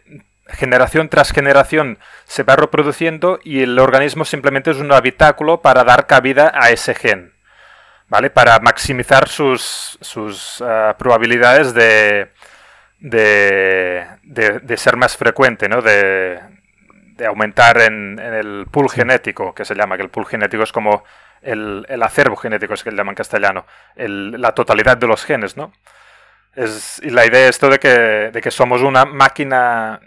generación 0.50 1.10
tras 1.10 1.32
generación 1.32 2.00
se 2.26 2.44
va 2.44 2.56
reproduciendo 2.56 3.40
y 3.44 3.62
el 3.62 3.78
organismo 3.80 4.26
simplemente 4.26 4.72
es 4.72 4.78
un 4.78 4.92
habitáculo 4.92 5.62
para 5.62 5.84
dar 5.84 6.08
cabida 6.08 6.52
a 6.54 6.72
ese 6.72 6.96
gen, 6.96 7.34
¿vale? 8.10 8.30
Para 8.30 8.60
maximizar 8.60 9.28
sus, 9.28 9.98
sus 10.02 10.62
eh, 10.66 10.94
probabilidades 10.98 11.74
de, 11.74 12.32
de, 13.00 14.78
ser 14.78 14.98
más 14.98 15.16
frecuente, 15.16 15.70
¿no? 15.70 15.82
De, 15.82 16.40
aumentar 17.28 17.82
en, 17.82 18.18
el 18.18 18.66
pool 18.72 18.90
genético, 18.90 19.54
que 19.54 19.66
se 19.66 19.76
llama, 19.76 19.98
que 19.98 20.04
el 20.04 20.10
pool 20.10 20.26
genético 20.26 20.64
es 20.64 20.72
como 20.72 21.04
el, 21.42 21.86
acervo 22.02 22.38
genético, 22.38 22.74
es 22.74 22.84
que 22.84 22.92
le 22.92 22.98
llaman 22.98 23.12
en 23.14 23.18
castellano, 23.18 23.66
la 23.96 24.54
totalidad 24.54 24.98
de 24.98 25.08
los 25.08 25.26
genes, 25.26 25.58
¿no? 25.58 25.74
Es, 26.56 27.00
y 27.04 27.10
la 27.10 27.26
idea 27.26 27.44
es 27.44 27.52
esto 27.52 27.70
de 27.70 27.78
que, 27.78 27.90
de 27.90 28.42
que 28.42 28.52
somos 28.52 28.82
una 28.82 29.06
máquina 29.06 30.00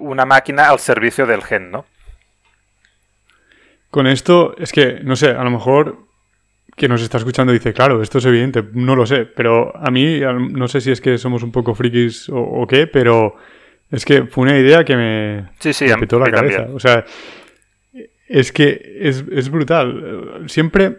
una 0.00 0.24
máquina 0.24 0.68
al 0.68 0.78
servicio 0.78 1.26
del 1.26 1.42
gen, 1.42 1.70
¿no? 1.70 1.86
Con 3.90 4.06
esto, 4.06 4.56
es 4.58 4.72
que, 4.72 5.00
no 5.02 5.16
sé, 5.16 5.30
a 5.30 5.44
lo 5.44 5.50
mejor 5.50 6.06
quien 6.74 6.90
nos 6.90 7.02
está 7.02 7.18
escuchando 7.18 7.52
dice, 7.52 7.72
claro, 7.72 8.02
esto 8.02 8.18
es 8.18 8.24
evidente, 8.24 8.64
no 8.72 8.96
lo 8.96 9.06
sé, 9.06 9.26
pero 9.26 9.76
a 9.76 9.90
mí, 9.90 10.20
no 10.20 10.68
sé 10.68 10.80
si 10.80 10.90
es 10.90 11.00
que 11.00 11.18
somos 11.18 11.42
un 11.42 11.52
poco 11.52 11.74
frikis 11.74 12.28
o, 12.32 12.66
qué, 12.66 12.86
pero 12.86 13.36
es 13.90 14.04
que 14.04 14.24
fue 14.24 14.44
una 14.44 14.58
idea 14.58 14.84
que 14.84 14.96
me, 14.96 15.50
sí, 15.58 15.72
sí, 15.72 15.86
la 15.86 16.30
cabeza. 16.30 16.68
O 16.72 16.80
sea, 16.80 17.04
es 18.26 18.52
que 18.52 18.98
es, 19.00 19.50
brutal. 19.50 20.44
Siempre, 20.46 20.98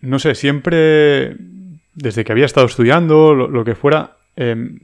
no 0.00 0.18
sé, 0.18 0.34
siempre, 0.34 1.36
desde 1.94 2.24
que 2.24 2.32
había 2.32 2.46
estado 2.46 2.66
estudiando, 2.66 3.34
lo, 3.34 3.64
que 3.64 3.76
fuera, 3.76 4.16
em, 4.34 4.80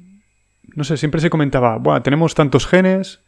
no 0.76 0.84
sé, 0.84 0.96
siempre 0.96 1.20
se 1.20 1.30
comentaba, 1.30 1.78
bueno, 1.78 2.02
tenemos 2.02 2.34
tantos 2.36 2.66
genes 2.68 3.20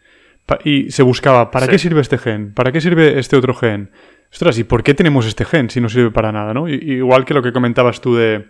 y 0.65 0.93
se 0.93 1.03
buscaba, 1.03 1.51
¿para 1.51 1.67
qué 1.67 1.79
sirve 1.79 2.01
este 2.01 2.19
gen? 2.19 2.55
¿Para 2.55 2.71
qué 2.71 2.81
sirve 2.81 3.19
este 3.19 3.37
otro 3.37 3.55
gen? 3.55 3.91
Ostras, 4.33 4.59
¿y 4.59 4.65
por 4.65 4.83
qué 4.83 4.95
tenemos 4.95 5.27
este 5.27 5.45
gen 5.45 5.69
si 5.69 5.81
no 5.81 5.89
sirve 5.89 6.11
para 6.11 6.33
nada, 6.33 6.55
no? 6.55 6.69
igual 6.69 7.25
que 7.25 7.35
lo 7.35 7.43
que 7.43 7.53
comentabas 7.53 8.01
tú 8.01 8.17
de... 8.17 8.47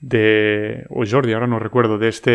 de... 0.00 0.86
o 0.88 1.04
Jordi, 1.04 1.34
ahora 1.34 1.46
no 1.46 1.58
recuerdo, 1.58 1.98
de 1.98 2.08
este... 2.08 2.30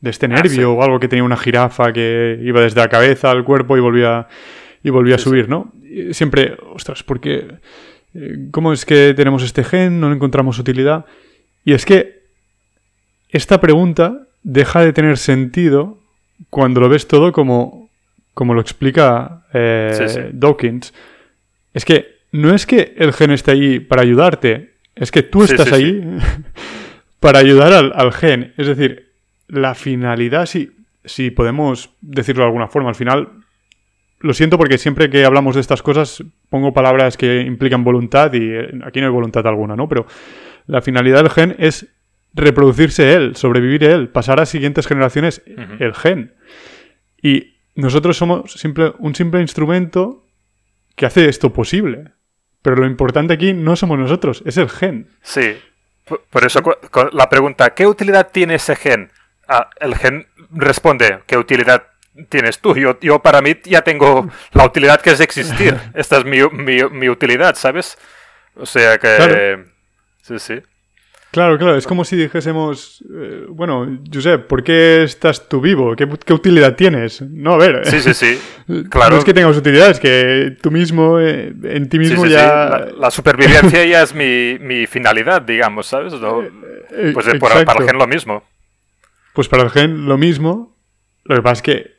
de 0.00 0.10
este 0.10 0.26
ah, 0.26 0.30
nervio 0.30 0.72
o 0.72 0.82
algo 0.82 0.98
que 0.98 1.08
tenía 1.08 1.22
una 1.22 1.36
jirafa 1.36 1.92
que 1.92 2.40
iba 2.42 2.62
desde 2.62 2.80
la 2.80 2.88
cabeza 2.88 3.30
al 3.30 3.44
cuerpo 3.44 3.76
y 3.76 3.80
volvía... 3.80 4.26
y 4.82 4.90
volvía 4.90 5.16
a 5.16 5.18
subir, 5.18 5.48
¿no? 5.48 5.72
siempre, 6.12 6.56
ostras, 6.72 7.02
¿por 7.02 7.20
qué...? 7.20 7.46
Eh, 8.14 8.48
¿Cómo 8.50 8.72
es 8.72 8.84
que 8.84 9.12
tenemos 9.14 9.42
este 9.42 9.64
gen? 9.64 10.00
No 10.00 10.12
encontramos 10.12 10.58
utilidad. 10.58 11.04
Y 11.64 11.72
es 11.72 11.84
que 11.84 12.22
esta 13.28 13.60
pregunta 13.60 14.28
deja 14.42 14.80
de 14.80 14.92
tener 14.92 15.18
sentido 15.18 15.98
cuando 16.48 16.80
lo 16.80 16.88
ves 16.88 17.08
todo 17.08 17.32
como, 17.32 17.90
como 18.32 18.54
lo 18.54 18.60
explica 18.60 19.44
eh, 19.52 20.30
Dawkins. 20.32 20.94
Es 21.74 21.84
que 21.84 22.14
no 22.32 22.54
es 22.54 22.66
que 22.66 22.94
el 22.96 23.12
gen 23.12 23.32
esté 23.32 23.50
ahí 23.52 23.80
para 23.80 24.02
ayudarte, 24.02 24.74
es 24.94 25.10
que 25.10 25.22
tú 25.22 25.42
estás 25.42 25.72
ahí 25.72 26.02
para 27.20 27.40
ayudar 27.40 27.72
al, 27.72 28.12
gen. 28.12 28.54
Es 28.56 28.66
decir, 28.66 29.12
la 29.48 29.74
finalidad, 29.74 30.46
si, 30.46 30.70
si 31.04 31.30
podemos 31.30 31.90
decirlo 32.00 32.42
de 32.42 32.46
alguna 32.46 32.68
forma, 32.68 32.88
al 32.88 32.94
final, 32.94 33.28
lo 34.20 34.32
siento 34.34 34.56
porque 34.56 34.78
siempre 34.78 35.10
que 35.10 35.24
hablamos 35.24 35.54
de 35.54 35.60
estas 35.60 35.82
cosas 35.82 36.24
pongo 36.48 36.72
palabras 36.72 37.16
que 37.16 37.42
implican 37.42 37.84
voluntad 37.84 38.32
y 38.32 38.50
eh, 38.50 38.70
aquí 38.84 39.00
no 39.00 39.06
hay 39.06 39.12
voluntad 39.12 39.46
alguna, 39.46 39.76
¿no? 39.76 39.88
Pero 39.88 40.06
la 40.66 40.80
finalidad 40.80 41.18
del 41.18 41.30
gen 41.30 41.56
es 41.58 41.88
reproducirse 42.32 43.14
él, 43.14 43.36
sobrevivir 43.36 43.84
él, 43.84 44.08
pasar 44.08 44.40
a 44.40 44.46
siguientes 44.46 44.86
generaciones 44.86 45.42
el 45.78 45.94
gen. 45.94 46.32
Y 47.22 47.54
nosotros 47.74 48.16
somos 48.16 48.52
simple, 48.52 48.92
un 48.98 49.14
simple 49.14 49.40
instrumento 49.40 50.23
que 50.96 51.06
hace 51.06 51.28
esto 51.28 51.52
posible. 51.52 52.12
Pero 52.62 52.76
lo 52.76 52.86
importante 52.86 53.34
aquí 53.34 53.52
no 53.52 53.76
somos 53.76 53.98
nosotros, 53.98 54.42
es 54.46 54.56
el 54.56 54.70
gen. 54.70 55.10
Sí. 55.22 55.60
Por 56.04 56.44
eso 56.44 56.62
la 57.12 57.28
pregunta, 57.28 57.74
¿qué 57.74 57.86
utilidad 57.86 58.30
tiene 58.30 58.54
ese 58.54 58.76
gen? 58.76 59.10
Ah, 59.48 59.68
el 59.80 59.94
gen 59.96 60.26
responde, 60.50 61.20
¿qué 61.26 61.36
utilidad 61.36 61.84
tienes 62.28 62.60
tú? 62.60 62.74
Yo, 62.74 62.98
yo 63.00 63.20
para 63.20 63.42
mí 63.42 63.56
ya 63.64 63.82
tengo 63.82 64.28
la 64.52 64.64
utilidad 64.64 65.00
que 65.00 65.10
es 65.10 65.20
existir. 65.20 65.78
Esta 65.94 66.18
es 66.18 66.24
mi, 66.24 66.38
mi, 66.90 67.08
utilidad, 67.08 67.54
¿sabes? 67.54 67.98
O 68.56 68.66
sea 68.66 68.98
que... 68.98 69.64
Sí, 70.22 70.38
sí. 70.38 70.62
Claro, 71.34 71.58
claro, 71.58 71.76
es 71.76 71.84
como 71.84 72.04
si 72.04 72.14
dijésemos, 72.14 73.02
eh, 73.12 73.46
bueno, 73.48 73.98
Josep, 74.12 74.46
¿por 74.46 74.62
qué 74.62 75.02
estás 75.02 75.48
tú 75.48 75.60
vivo? 75.60 75.96
¿Qué, 75.96 76.32
utilidad 76.32 76.76
tienes? 76.76 77.22
No, 77.22 77.54
a 77.54 77.56
ver. 77.56 77.84
Sí, 77.86 78.00
sí, 78.00 78.14
sí. 78.14 78.40
Claro. 78.88 79.14
No 79.14 79.18
es 79.18 79.24
que 79.24 79.34
tengas 79.34 79.56
utilidad, 79.56 79.90
es 79.90 79.98
que 79.98 80.56
tú 80.62 80.70
mismo, 80.70 81.18
eh, 81.18 81.52
en 81.64 81.88
ti 81.88 81.98
mismo 81.98 82.24
ya. 82.24 82.86
La, 82.96 83.10
supervivencia 83.10 83.84
ya 83.84 84.04
es 84.04 84.14
mi, 84.14 84.86
finalidad, 84.86 85.42
digamos, 85.42 85.88
¿sabes? 85.88 86.14
Eh, 86.14 87.10
pues 87.12 87.26
para 87.40 87.60
el 87.60 87.84
gen 87.84 87.98
lo 87.98 88.06
mismo. 88.06 88.44
Pues 89.32 89.48
para 89.48 89.64
el 89.64 89.70
gen 89.70 90.06
lo 90.06 90.16
mismo. 90.16 90.78
Lo 91.24 91.34
que 91.34 91.42
pasa 91.42 91.54
es 91.54 91.62
que 91.62 91.90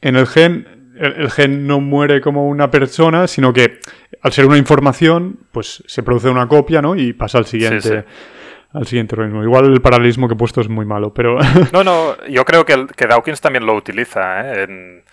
en 0.00 0.14
el 0.14 0.28
gen, 0.28 0.94
el, 0.96 1.28
gen 1.32 1.66
no 1.66 1.80
muere 1.80 2.20
como 2.20 2.48
una 2.48 2.70
persona, 2.70 3.26
sino 3.26 3.52
que 3.52 3.80
al 4.22 4.32
ser 4.32 4.46
una 4.46 4.58
información, 4.58 5.40
pues 5.50 5.82
se 5.88 6.04
produce 6.04 6.28
una 6.28 6.46
copia, 6.46 6.80
¿no? 6.80 6.94
Y 6.94 7.14
pasa 7.14 7.38
al 7.38 7.46
siguiente 7.46 8.04
al 8.74 8.86
siguiente 8.86 9.14
organismo. 9.14 9.42
Igual 9.42 9.72
el 9.72 9.80
paralelismo 9.80 10.28
que 10.28 10.34
he 10.34 10.36
puesto 10.36 10.60
es 10.60 10.68
muy 10.68 10.84
malo, 10.84 11.14
pero... 11.14 11.38
no, 11.72 11.84
no, 11.84 12.16
yo 12.26 12.44
creo 12.44 12.66
que, 12.66 12.86
que 12.94 13.06
Dawkins 13.06 13.40
también 13.40 13.64
lo 13.64 13.74
utiliza 13.74 14.52
¿eh? 14.52 14.64
en, 14.64 15.04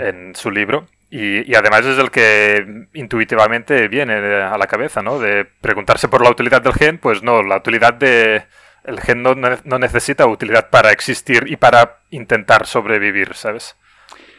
en, 0.00 0.34
su 0.34 0.50
libro. 0.50 0.86
Y, 1.10 1.54
además 1.54 1.84
es 1.84 1.98
el 1.98 2.10
que 2.10 2.88
intuitivamente 2.94 3.86
viene 3.88 4.14
a 4.14 4.58
la 4.58 4.66
cabeza, 4.66 5.00
¿no? 5.00 5.20
De 5.20 5.44
preguntarse 5.44 6.08
por 6.08 6.22
la 6.22 6.30
utilidad 6.30 6.62
del 6.62 6.72
gen, 6.72 6.98
pues 6.98 7.22
no, 7.22 7.42
la 7.42 7.58
utilidad 7.58 7.94
de... 7.94 8.42
El 8.82 9.00
gen 9.00 9.22
no, 9.22 9.34
no 9.34 9.78
necesita 9.78 10.26
utilidad 10.26 10.68
para 10.70 10.90
existir 10.90 11.44
y 11.46 11.56
para 11.56 12.00
intentar 12.10 12.66
sobrevivir, 12.66 13.34
¿sabes? 13.34 13.76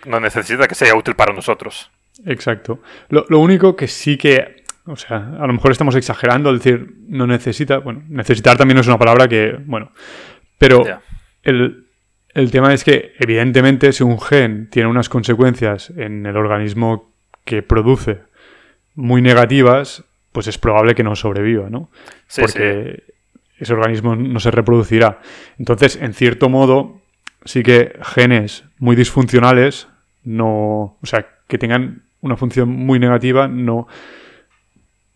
No 0.06 0.20
necesita 0.20 0.68
que 0.68 0.76
sea 0.76 0.96
útil 0.96 1.16
para 1.16 1.34
nosotros. 1.34 1.92
Exacto. 2.26 2.80
Lo, 3.10 3.26
lo 3.30 3.40
único 3.40 3.76
que 3.76 3.88
sí 3.88 4.18
que 4.18 4.65
o 4.88 4.96
sea, 4.96 5.18
a 5.40 5.48
lo 5.48 5.54
mejor 5.54 5.72
estamos 5.72 5.96
exagerando 5.96 6.50
al 6.50 6.60
decir 6.60 6.96
no 7.08 7.26
necesita. 7.26 7.80
Bueno, 7.80 8.04
necesitar 8.08 8.58
también 8.58 8.78
es 8.78 8.88
una 8.88 9.00
palabra 9.00 9.28
que, 9.28 9.58
bueno. 9.66 9.92
Pero 10.58 10.86
el, 11.44 12.52
tema 12.52 12.74
es 12.74 12.84
que, 12.84 13.14
evidentemente, 13.20 13.92
si 13.92 14.04
un 14.04 14.20
gen 14.20 14.70
tiene 14.70 14.88
unas 14.88 15.10
consecuencias 15.10 15.92
en 15.98 16.26
el 16.26 16.38
organismo 16.38 17.14
que 17.46 17.64
produce 17.64 18.22
muy 18.94 19.22
negativas, 19.22 20.04
pues 20.32 20.48
es 20.48 20.58
probable 20.58 20.96
que 20.96 21.04
no 21.04 21.16
sobreviva, 21.16 21.70
¿no? 21.70 21.90
Porque 22.36 23.04
ese 23.58 23.74
organismo 23.74 24.16
no 24.16 24.40
se 24.40 24.52
reproducirá. 24.52 25.20
Entonces, 25.58 25.96
en 26.00 26.14
cierto 26.14 26.48
modo, 26.48 27.02
sí 27.44 27.64
que 27.64 27.98
genes 28.02 28.66
muy 28.78 28.96
disfuncionales 28.96 29.88
no. 30.24 30.98
O 31.02 31.06
sea, 31.06 31.28
que 31.48 31.58
tengan 31.58 32.04
una 32.22 32.38
función 32.38 32.70
muy 32.70 33.00
negativa 33.00 33.48
no 33.48 33.88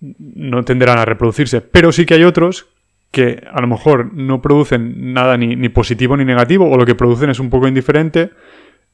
no 0.02 0.64
tenderán 0.64 0.98
a 0.98 1.06
reproducirse. 1.06 1.62
Pero 1.62 1.92
sí 1.92 2.06
que 2.06 2.16
hay 2.16 2.24
otros 2.24 2.68
que 3.12 3.44
a 3.52 3.60
lo 3.60 3.68
mejor 3.68 4.14
no 4.14 4.42
producen 4.42 5.14
nada 5.14 5.36
ni, 5.36 5.56
ni 5.56 5.70
positivo 5.70 6.16
ni 6.16 6.26
negativo, 6.26 6.70
o 6.70 6.78
lo 6.78 6.86
que 6.86 6.96
producen 6.96 7.30
es 7.30 7.40
un 7.40 7.50
poco 7.50 7.68
indiferente, 7.68 8.30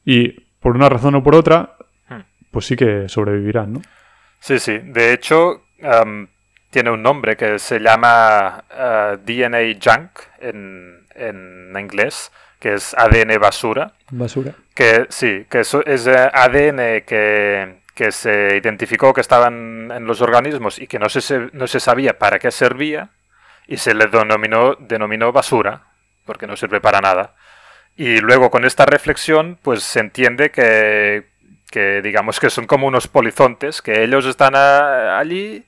y 0.04 0.28
por 0.60 0.74
una 0.74 0.88
razón 0.88 1.14
o 1.16 1.22
por 1.22 1.34
otra, 1.34 1.76
Hmm. 2.08 2.20
pues 2.50 2.66
sí 2.66 2.76
que 2.76 3.08
sobrevivirán, 3.08 3.72
¿no? 3.74 3.82
Sí, 4.40 4.58
sí. 4.58 4.78
De 4.78 5.12
hecho, 5.12 5.64
am, 5.82 6.28
tiene 6.70 6.90
un 6.90 7.02
nombre 7.02 7.36
que 7.36 7.58
se 7.58 7.78
llama 7.80 8.64
ah, 8.70 9.16
DNA 9.24 9.78
junk 9.82 10.10
en, 10.40 11.04
en 11.14 11.72
inglés, 11.78 12.30
que 12.60 12.74
es 12.74 12.94
ADN 12.94 13.38
basura. 13.40 13.92
Basura. 14.10 14.52
Que 14.74 15.06
sí, 15.08 15.46
que 15.50 15.60
eso 15.60 15.84
es 15.84 16.06
eh, 16.06 16.30
ADN 16.32 17.02
que, 17.06 17.76
que 17.96 18.12
se 18.12 18.58
identificó 18.58 19.14
que 19.14 19.22
estaban 19.22 19.90
en 19.90 20.04
los 20.04 20.20
organismos 20.20 20.78
y 20.78 20.86
que 20.86 20.98
no 20.98 21.08
se, 21.08 21.48
no 21.54 21.66
se 21.66 21.80
sabía 21.80 22.18
para 22.18 22.38
qué 22.38 22.50
servía 22.50 23.08
y 23.66 23.78
se 23.78 23.94
le 23.94 24.06
denominó, 24.06 24.74
denominó 24.74 25.32
basura, 25.32 25.84
porque 26.26 26.46
no 26.46 26.56
sirve 26.56 26.82
para 26.82 27.00
nada. 27.00 27.34
Y 27.96 28.18
luego 28.18 28.50
con 28.50 28.66
esta 28.66 28.84
reflexión, 28.84 29.58
pues 29.62 29.82
se 29.82 30.00
entiende 30.00 30.50
que, 30.50 31.26
que 31.70 32.02
digamos 32.02 32.38
que 32.38 32.50
son 32.50 32.66
como 32.66 32.86
unos 32.86 33.08
polizontes, 33.08 33.80
que 33.80 34.04
ellos 34.04 34.26
están 34.26 34.54
allí 34.54 35.64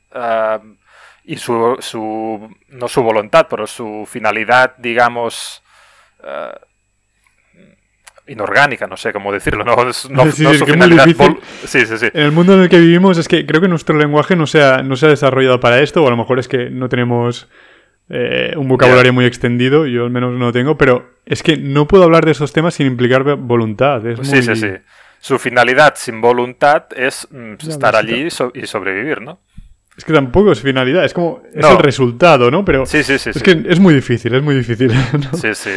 y 1.24 1.36
su, 1.38 1.78
su, 1.80 2.54
no 2.68 2.88
su 2.88 3.02
voluntad, 3.02 3.46
pero 3.48 3.66
su 3.66 4.06
finalidad, 4.06 4.74
digamos, 4.76 5.62
ah, 6.22 6.58
inorgánica, 8.28 8.86
no 8.86 8.96
sé 8.96 9.12
cómo 9.12 9.32
decirlo, 9.32 9.64
no, 9.64 9.88
es- 9.88 10.08
no, 10.10 10.30
Sí, 10.30 10.42
no 10.42 10.50
es 10.50 10.58
su 10.58 10.64
que 10.66 10.76
muy 10.76 10.88
Sí, 11.64 11.86
sí, 11.86 11.98
sí. 11.98 12.06
En 12.12 12.22
el 12.24 12.32
mundo 12.32 12.54
en 12.54 12.60
el 12.60 12.68
que 12.68 12.78
vivimos 12.78 13.18
es 13.18 13.26
que 13.28 13.44
creo 13.46 13.60
que 13.60 13.68
nuestro 13.68 13.96
lenguaje 13.98 14.36
no 14.36 14.46
se 14.46 14.62
ha, 14.62 14.82
no 14.82 14.96
se 14.96 15.06
ha 15.06 15.08
desarrollado 15.08 15.60
para 15.60 15.80
esto, 15.80 16.02
o 16.02 16.06
a 16.06 16.10
lo 16.10 16.16
mejor 16.16 16.38
es 16.38 16.48
que 16.48 16.70
no 16.70 16.88
tenemos 16.88 17.48
eh, 18.10 18.54
un 18.56 18.68
vocabulario 18.68 19.12
muy 19.12 19.26
extendido, 19.26 19.86
yo 19.86 20.04
al 20.04 20.10
menos 20.10 20.32
no 20.32 20.46
lo 20.46 20.52
tengo, 20.52 20.78
pero 20.78 21.10
es 21.26 21.42
que 21.42 21.56
no 21.58 21.86
puedo 21.86 22.04
hablar 22.04 22.24
de 22.24 22.30
esos 22.30 22.52
temas 22.54 22.74
sin 22.74 22.86
implicar 22.86 23.22
voluntad. 23.36 24.06
Es 24.06 24.26
Sí, 24.26 24.34
muy- 24.36 24.42
sí, 24.42 24.56
sí. 24.56 24.70
Su 25.20 25.38
finalidad 25.38 25.94
sin 25.96 26.20
voluntad 26.20 26.84
es 26.96 27.28
mm, 27.30 27.54
estar 27.68 27.96
allí 27.96 28.26
y, 28.26 28.30
so- 28.30 28.52
y 28.54 28.66
sobrevivir, 28.66 29.20
¿no? 29.20 29.40
Es 29.96 30.04
que 30.04 30.12
tampoco 30.12 30.52
es 30.52 30.60
finalidad, 30.62 31.04
es 31.04 31.12
como 31.12 31.42
es 31.52 31.60
No. 31.60 31.72
el 31.72 31.78
resultado, 31.80 32.50
¿no? 32.52 32.64
Pero 32.64 32.86
Sí, 32.86 33.02
sí, 33.02 33.18
sí. 33.18 33.30
es 33.30 33.42
que 33.42 33.64
es 33.68 33.80
muy 33.80 33.92
difícil, 33.94 34.32
es 34.34 34.42
muy 34.42 34.54
difícil. 34.54 34.88
¿no? 35.12 35.36
Sí, 35.36 35.54
sí. 35.54 35.72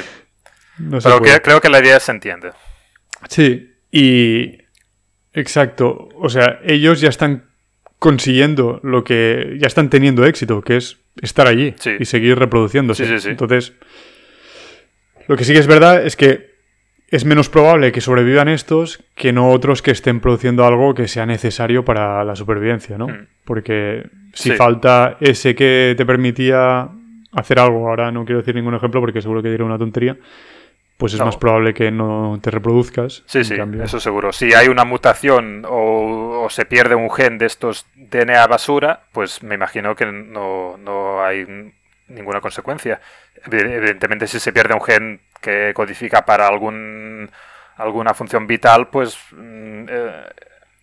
No 0.77 0.99
Pero 0.99 1.21
que- 1.21 1.41
creo 1.41 1.61
que 1.61 1.69
la 1.69 1.79
idea 1.79 1.99
se 1.99 2.11
entiende. 2.11 2.51
Sí, 3.29 3.73
y 3.91 4.57
exacto, 5.33 6.09
o 6.15 6.29
sea, 6.29 6.59
ellos 6.63 7.01
ya 7.01 7.09
están 7.09 7.45
consiguiendo 7.99 8.79
lo 8.83 9.03
que 9.03 9.57
ya 9.59 9.67
están 9.67 9.89
teniendo 9.89 10.25
éxito, 10.25 10.61
que 10.61 10.77
es 10.77 10.97
estar 11.21 11.47
allí 11.47 11.75
Sí. 11.77 11.91
y 11.99 12.05
seguir 12.05 12.39
reproduciéndose. 12.39 13.05
Sí, 13.05 13.13
sí, 13.13 13.19
sí. 13.19 13.29
Entonces, 13.29 13.73
lo 15.27 15.37
que 15.37 15.43
sí 15.43 15.53
que 15.53 15.59
es 15.59 15.67
verdad 15.67 16.03
es 16.03 16.15
que 16.15 16.51
es 17.09 17.25
menos 17.25 17.49
probable 17.49 17.91
que 17.91 18.01
sobrevivan 18.01 18.47
estos 18.47 19.03
que 19.15 19.33
no 19.33 19.51
otros 19.51 19.81
que 19.81 19.91
estén 19.91 20.19
produciendo 20.21 20.65
algo 20.65 20.93
que 20.93 21.07
sea 21.07 21.25
necesario 21.25 21.83
para 21.85 22.23
la 22.23 22.35
supervivencia, 22.35 22.97
¿no? 22.97 23.07
Mm. 23.07 23.27
Porque 23.45 24.09
si 24.33 24.51
falta 24.51 25.17
ese 25.19 25.53
que 25.53 25.93
te 25.97 26.05
permitía 26.05 26.89
hacer 27.33 27.59
algo, 27.59 27.87
ahora 27.89 28.11
no 28.11 28.23
quiero 28.25 28.39
decir 28.39 28.55
ningún 28.55 28.75
ejemplo 28.75 28.99
porque 29.01 29.21
seguro 29.21 29.43
que 29.43 29.49
diré 29.51 29.63
una 29.63 29.77
tontería, 29.77 30.17
pues 31.01 31.13
es 31.15 31.19
más 31.19 31.35
probable 31.35 31.73
que 31.73 31.89
no 31.89 32.37
te 32.43 32.51
reproduzcas. 32.51 33.23
Sí, 33.25 33.43
sí, 33.43 33.55
cambio- 33.57 33.83
eso 33.83 33.99
seguro. 33.99 34.31
Si 34.31 34.53
hay 34.53 34.67
una 34.67 34.85
mutación 34.85 35.65
o, 35.67 36.43
o 36.45 36.49
se 36.51 36.65
pierde 36.65 36.93
un 36.93 37.09
gen 37.09 37.39
de 37.39 37.47
estos 37.47 37.87
DNA 37.95 38.45
basura, 38.45 39.01
pues 39.11 39.41
me 39.41 39.55
imagino 39.55 39.95
que 39.95 40.05
no, 40.05 40.77
no 40.77 41.23
hay 41.23 41.73
ninguna 42.07 42.39
consecuencia. 42.39 43.01
Evi- 43.45 43.71
Evidentemente, 43.71 44.27
si 44.27 44.39
se 44.39 44.53
pierde 44.53 44.75
un 44.75 44.81
gen 44.81 45.21
que 45.41 45.73
codifica 45.73 46.23
para 46.23 46.47
algún, 46.47 47.31
alguna 47.77 48.13
función 48.13 48.45
vital, 48.45 48.89
pues 48.89 49.17
mm, 49.31 49.85
eh, 49.89 50.23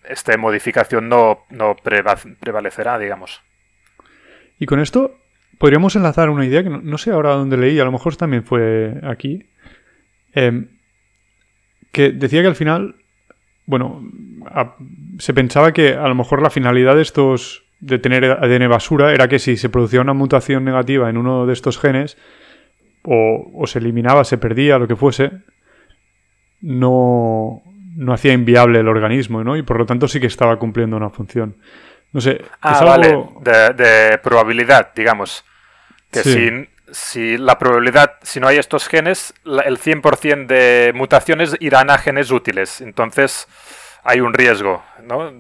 esta 0.09 0.37
modificación 0.37 1.09
no, 1.09 1.45
no 1.51 1.77
preva- 1.77 2.19
prevalecerá, 2.41 2.99
digamos. 2.99 3.41
Y 4.59 4.67
con 4.67 4.81
esto 4.81 5.15
podríamos 5.59 5.95
enlazar 5.95 6.29
una 6.31 6.45
idea 6.45 6.65
que 6.65 6.71
no, 6.71 6.81
no 6.83 6.99
sé 6.99 7.13
ahora 7.13 7.31
dónde 7.35 7.57
leí, 7.57 7.79
a 7.79 7.85
lo 7.85 7.93
mejor 7.93 8.17
también 8.17 8.43
fue 8.43 8.95
aquí, 9.05 9.47
em, 10.47 10.69
que 11.93 12.11
decía 12.13 12.43
que 12.43 12.49
al 12.49 12.55
final, 12.57 12.95
bueno, 13.67 14.03
a- 14.47 14.75
se 15.19 15.33
pensaba 15.35 15.73
que 15.73 15.95
a 15.95 16.07
lo 16.09 16.15
mejor 16.15 16.43
la 16.43 16.51
finalidad 16.51 16.95
de 16.97 17.03
estos, 17.03 17.65
de 17.81 17.99
tener 17.99 18.25
ADN 18.25 18.69
basura, 18.69 19.13
era 19.13 19.29
que 19.29 19.39
si 19.39 19.57
se 19.57 19.69
producía 19.69 20.01
una 20.01 20.13
mutación 20.15 20.65
negativa 20.65 21.09
en 21.11 21.17
uno 21.17 21.47
de 21.47 21.53
estos 21.53 21.79
genes, 21.79 22.17
o, 23.05 23.51
o 23.55 23.67
se 23.67 23.79
eliminaba, 23.79 24.25
se 24.25 24.39
perdía, 24.39 24.79
lo 24.79 24.89
que 24.89 24.97
fuese, 24.97 25.31
no, 26.61 27.63
no 27.97 28.13
hacía 28.13 28.33
inviable 28.33 28.81
el 28.81 28.89
organismo, 28.89 29.45
¿no? 29.45 29.57
Y 29.57 29.63
por 29.63 29.79
lo 29.79 29.87
tanto 29.87 30.09
sí 30.09 30.21
que 30.21 30.27
estaba 30.27 30.59
cumpliendo 30.59 30.97
una 30.97 31.11
función. 31.11 31.57
No 32.13 32.21
sé, 32.21 32.41
Ah, 32.61 32.73
es 32.75 32.85
vale, 32.85 33.09
algo... 33.09 33.41
de, 33.45 33.75
de 33.85 34.19
probabilidad, 34.19 34.93
digamos. 34.95 35.45
Que 36.11 36.21
Sí. 36.21 36.33
si, 36.33 36.69
si 36.93 37.37
la 37.39 37.59
probabilidad, 37.59 38.15
si 38.23 38.41
no 38.41 38.49
hay 38.49 38.59
estos 38.59 38.89
genes, 38.89 39.35
el 39.45 39.79
100% 39.79 40.47
de 40.47 40.93
mutaciones 40.95 41.57
irán 41.61 41.91
a 41.91 41.99
genes 41.99 42.31
útiles. 42.31 42.81
Entonces 42.81 43.47
hay 44.05 44.21
un 44.21 44.35
riesgo, 44.35 44.83
¿no? 45.03 45.33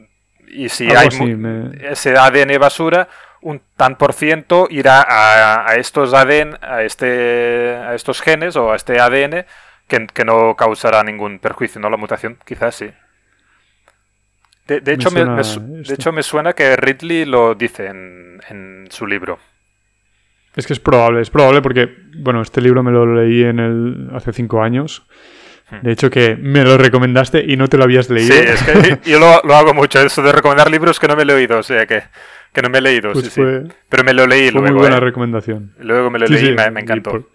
Y 0.48 0.68
si 0.70 0.94
Algo 0.94 1.00
hay 1.00 1.11
me- 1.37 1.70
ese 1.90 2.16
ADN 2.16 2.58
basura, 2.58 3.08
un 3.40 3.62
tan 3.76 3.96
por 3.96 4.12
ciento 4.14 4.66
irá 4.70 5.02
a, 5.02 5.68
a 5.70 5.74
estos 5.76 6.14
ADN, 6.14 6.58
a, 6.62 6.82
este, 6.82 7.76
a 7.76 7.94
estos 7.94 8.20
genes 8.22 8.56
o 8.56 8.72
a 8.72 8.76
este 8.76 9.00
ADN 9.00 9.46
que, 9.87 10.06
que 10.08 10.24
no 10.24 10.56
causará 10.56 11.02
ningún 11.04 11.38
perjuicio, 11.38 11.80
¿no? 11.80 11.90
La 11.90 11.96
mutación, 11.96 12.38
quizás 12.44 12.74
sí. 12.74 12.90
De, 14.66 14.92
hecho, 14.92 15.11
me, 15.11 15.24
me 15.24 15.42
de 15.87 15.94
hecho, 15.94 16.12
me 16.12 16.22
suena 16.22 16.52
que 16.52 16.76
Ridley 16.76 17.24
lo 17.24 17.54
dice 17.54 17.87
en, 17.87 18.40
en 18.50 18.87
su 18.90 19.06
libro. 19.06 19.38
Es 20.59 20.66
que 20.66 20.73
es 20.73 20.81
probable, 20.81 21.21
es 21.23 21.31
probable 21.31 21.62
porque, 21.62 21.88
bueno, 22.16 22.42
este 22.42 22.61
libro 22.61 22.83
me 22.83 22.90
lo 22.90 23.07
leí 23.14 23.44
en 23.44 23.61
el 23.61 24.09
hace 24.12 24.33
cinco 24.33 24.61
años. 24.62 25.07
Hmm. 25.71 25.83
De 25.83 25.92
hecho, 25.92 26.11
que 26.11 26.35
me 26.37 26.64
lo 26.64 26.77
recomendaste 26.77 27.44
y 27.47 27.57
no 27.57 27.68
te 27.68 27.77
lo 27.79 27.85
habías 27.85 28.11
leído. 28.11 28.35
Sí, 28.35 28.40
es 28.42 28.62
que 28.64 28.99
yo 29.11 29.18
lo, 29.21 29.40
lo 29.44 29.55
hago 29.55 29.73
mucho, 29.73 30.01
eso 30.01 30.21
de 30.23 30.33
recomendar 30.33 30.71
libros 30.71 30.99
que 30.99 31.07
no 31.07 31.14
me 31.14 31.23
he 31.23 31.27
leído, 31.27 31.59
o 31.59 31.62
sea 31.62 31.87
que, 31.87 32.03
que 32.53 32.62
no 32.62 32.71
me 32.71 32.79
he 32.79 32.81
leído, 32.81 33.12
Pues 33.12 33.27
sí, 33.27 33.31
sí. 33.31 33.40
fue, 33.40 33.64
Pero 33.88 34.03
me 34.05 34.12
lo 34.14 34.27
leí 34.27 34.51
fue 34.51 34.61
luego. 34.61 34.75
muy 34.75 34.81
buena 34.81 34.97
¿eh? 34.97 35.01
recomendación. 35.01 35.73
Luego 35.79 36.11
me 36.11 36.18
lo 36.18 36.27
Sí, 36.27 36.33
leí 36.35 36.42
sí, 36.47 36.49
y 36.51 36.55
me, 36.55 36.71
me 36.73 36.81
y 36.81 36.83
encantó. 36.83 37.11
por- 37.11 37.29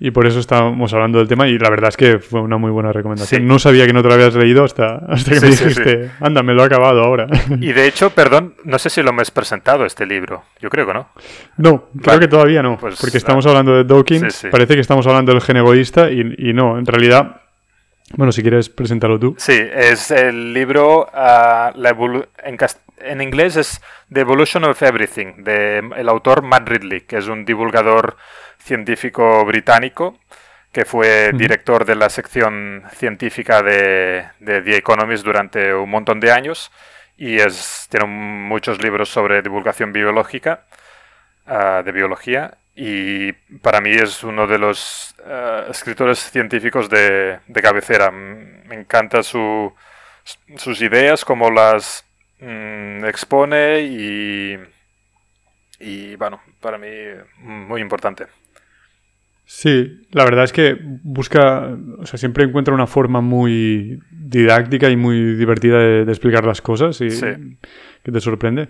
Y 0.00 0.12
por 0.12 0.26
eso 0.26 0.38
estábamos 0.38 0.92
hablando 0.94 1.18
del 1.18 1.26
tema 1.26 1.48
y 1.48 1.58
la 1.58 1.70
verdad 1.70 1.88
es 1.88 1.96
que 1.96 2.20
fue 2.20 2.40
una 2.40 2.56
muy 2.56 2.70
buena 2.70 2.92
recomendación. 2.92 3.40
Sí. 3.40 3.46
No 3.46 3.58
sabía 3.58 3.84
que 3.84 3.92
no 3.92 4.00
te 4.00 4.06
lo 4.08 4.14
habías 4.14 4.32
leído 4.34 4.62
hasta, 4.62 4.96
hasta 5.08 5.32
que 5.32 5.40
Sí, 5.40 5.46
me 5.46 5.52
sí, 5.52 5.64
dijiste, 5.64 6.10
anda, 6.20 6.44
me 6.44 6.54
lo 6.54 6.62
he 6.62 6.66
acabado 6.66 7.02
ahora. 7.02 7.26
Y 7.60 7.72
de 7.72 7.86
hecho, 7.88 8.10
perdón, 8.10 8.54
no 8.62 8.78
sé 8.78 8.90
si 8.90 9.02
lo 9.02 9.10
hemos 9.10 9.30
presentado 9.32 9.84
este 9.84 10.06
libro. 10.06 10.44
Yo 10.60 10.70
creo 10.70 10.86
que 10.86 10.94
no. 10.94 11.08
no, 11.56 11.88
creo 12.00 12.14
Vale. 12.14 12.20
que 12.20 12.28
todavía 12.28 12.62
no, 12.62 12.78
Pues, 12.78 12.96
porque 13.00 13.18
estamos 13.18 13.44
hablando 13.46 13.74
de 13.74 13.82
Dawkins, 13.84 14.32
Sí, 14.34 14.40
sí. 14.42 14.48
parece 14.52 14.74
que 14.74 14.80
estamos 14.80 15.04
hablando 15.08 15.32
del 15.32 15.40
gen 15.42 15.56
egoísta 15.56 16.10
y, 16.12 16.20
y 16.38 16.52
no, 16.52 16.78
en 16.78 16.86
realidad, 16.86 17.40
bueno, 18.16 18.30
si 18.30 18.42
quieres 18.42 18.68
presentarlo 18.68 19.18
tú. 19.18 19.34
Sí, 19.36 19.58
es 19.74 20.12
el 20.12 20.52
libro, 20.54 21.08
ah, 21.12 21.72
la 21.74 21.90
en, 22.44 22.56
en 23.00 23.20
inglés 23.20 23.56
es 23.56 23.80
The 24.12 24.20
Evolution 24.20 24.62
of 24.64 24.80
Everything, 24.80 25.42
de 25.42 25.78
el 25.96 26.08
autor 26.08 26.42
Matt 26.42 26.68
Ridley, 26.68 27.00
que 27.00 27.16
es 27.18 27.26
un 27.26 27.44
divulgador 27.44 28.16
científico 28.68 29.44
británico, 29.44 30.18
que 30.70 30.84
fue 30.84 31.32
director 31.32 31.84
de 31.84 31.96
la 31.96 32.10
sección 32.10 32.84
científica 32.92 33.62
de, 33.62 34.28
de 34.38 34.62
The 34.62 34.76
Economist 34.76 35.24
durante 35.24 35.74
un 35.74 35.90
montón 35.90 36.20
de 36.20 36.30
años 36.30 36.70
y 37.18 37.40
es, 37.40 37.88
tiene 37.90 38.06
muchos 38.06 38.80
libros 38.80 39.08
sobre 39.08 39.42
divulgación 39.42 39.92
biológica, 39.92 40.64
ah, 41.46 41.82
de 41.84 41.90
biología, 41.90 42.58
y 42.76 43.32
para 43.60 43.80
mí 43.80 43.90
es 43.90 44.22
uno 44.22 44.46
de 44.46 44.58
los 44.58 45.16
ah, 45.26 45.66
escritores 45.68 46.20
científicos 46.30 46.88
de, 46.88 47.40
de 47.48 47.62
cabecera. 47.62 48.12
Me 48.12 48.76
encanta 48.76 49.24
su, 49.24 49.74
sus 50.56 50.80
ideas, 50.80 51.24
cómo 51.24 51.50
las 51.50 52.04
mm, 52.38 53.04
expone 53.04 53.80
y, 53.80 54.56
y, 55.80 56.14
bueno, 56.14 56.40
para 56.60 56.78
mí 56.78 56.88
muy 57.38 57.80
importante. 57.80 58.26
Sí, 59.50 60.02
la 60.10 60.24
verdad 60.24 60.44
es 60.44 60.52
que 60.52 60.76
busca, 61.02 61.74
o 61.98 62.04
sea, 62.04 62.18
siempre 62.18 62.44
encuentra 62.44 62.74
una 62.74 62.86
forma 62.86 63.22
muy 63.22 63.98
didáctica 64.10 64.90
y 64.90 64.96
muy 64.96 65.36
divertida 65.36 65.78
de, 65.78 66.04
de 66.04 66.12
explicar 66.12 66.44
las 66.44 66.60
cosas 66.60 67.00
y 67.00 67.10
Sí. 67.10 67.26
que 68.02 68.12
te 68.12 68.20
sorprende. 68.20 68.68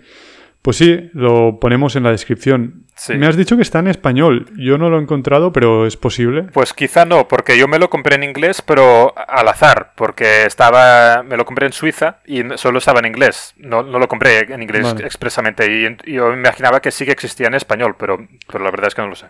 Pues 0.61 0.77
sí, 0.77 1.09
lo 1.13 1.59
ponemos 1.59 1.97
en 1.97 2.03
la 2.03 2.11
descripción. 2.11 2.85
Sí. 2.95 3.13
Me 3.15 3.27
has 3.27 3.35
dicho 3.35 3.57
que 3.57 3.61
está 3.61 3.79
en 3.79 3.87
español. 3.87 4.45
Yo 4.57 4.77
no 4.77 4.89
lo 4.89 4.97
he 4.99 5.01
encontrado, 5.01 5.51
pero 5.51 5.85
es 5.85 5.97
posible. 5.97 6.43
Pues 6.53 6.73
quizá 6.73 7.03
no, 7.05 7.27
porque 7.27 7.57
yo 7.57 7.67
me 7.67 7.77
lo 7.79 7.89
compré 7.89 8.15
en 8.15 8.23
inglés, 8.23 8.61
pero 8.61 9.13
al 9.17 9.47
azar, 9.49 9.91
porque 9.97 10.43
estaba, 10.45 11.23
me 11.23 11.35
lo 11.35 11.43
compré 11.45 11.65
en 11.67 11.73
Suiza 11.73 12.19
y 12.25 12.41
solo 12.55 12.77
estaba 12.79 12.99
en 12.99 13.07
inglés. 13.07 13.53
No, 13.57 13.83
no 13.83 13.99
lo 13.99 14.07
compré 14.07 14.53
en 14.53 14.61
inglés 14.61 14.83
Vale. 14.83 15.05
expresamente 15.05 15.97
y 16.05 16.13
yo 16.13 16.29
me 16.31 16.37
imaginaba 16.37 16.81
que 16.81 16.91
sí 16.91 17.03
que 17.05 17.11
existía 17.11 17.47
en 17.47 17.53
español, 17.55 17.95
pero, 17.99 18.17
pero 18.49 18.63
la 18.63 18.71
verdad 18.71 18.87
es 18.87 18.95
que 18.95 19.01
no 19.01 19.09
lo 19.09 19.15
sé. 19.15 19.27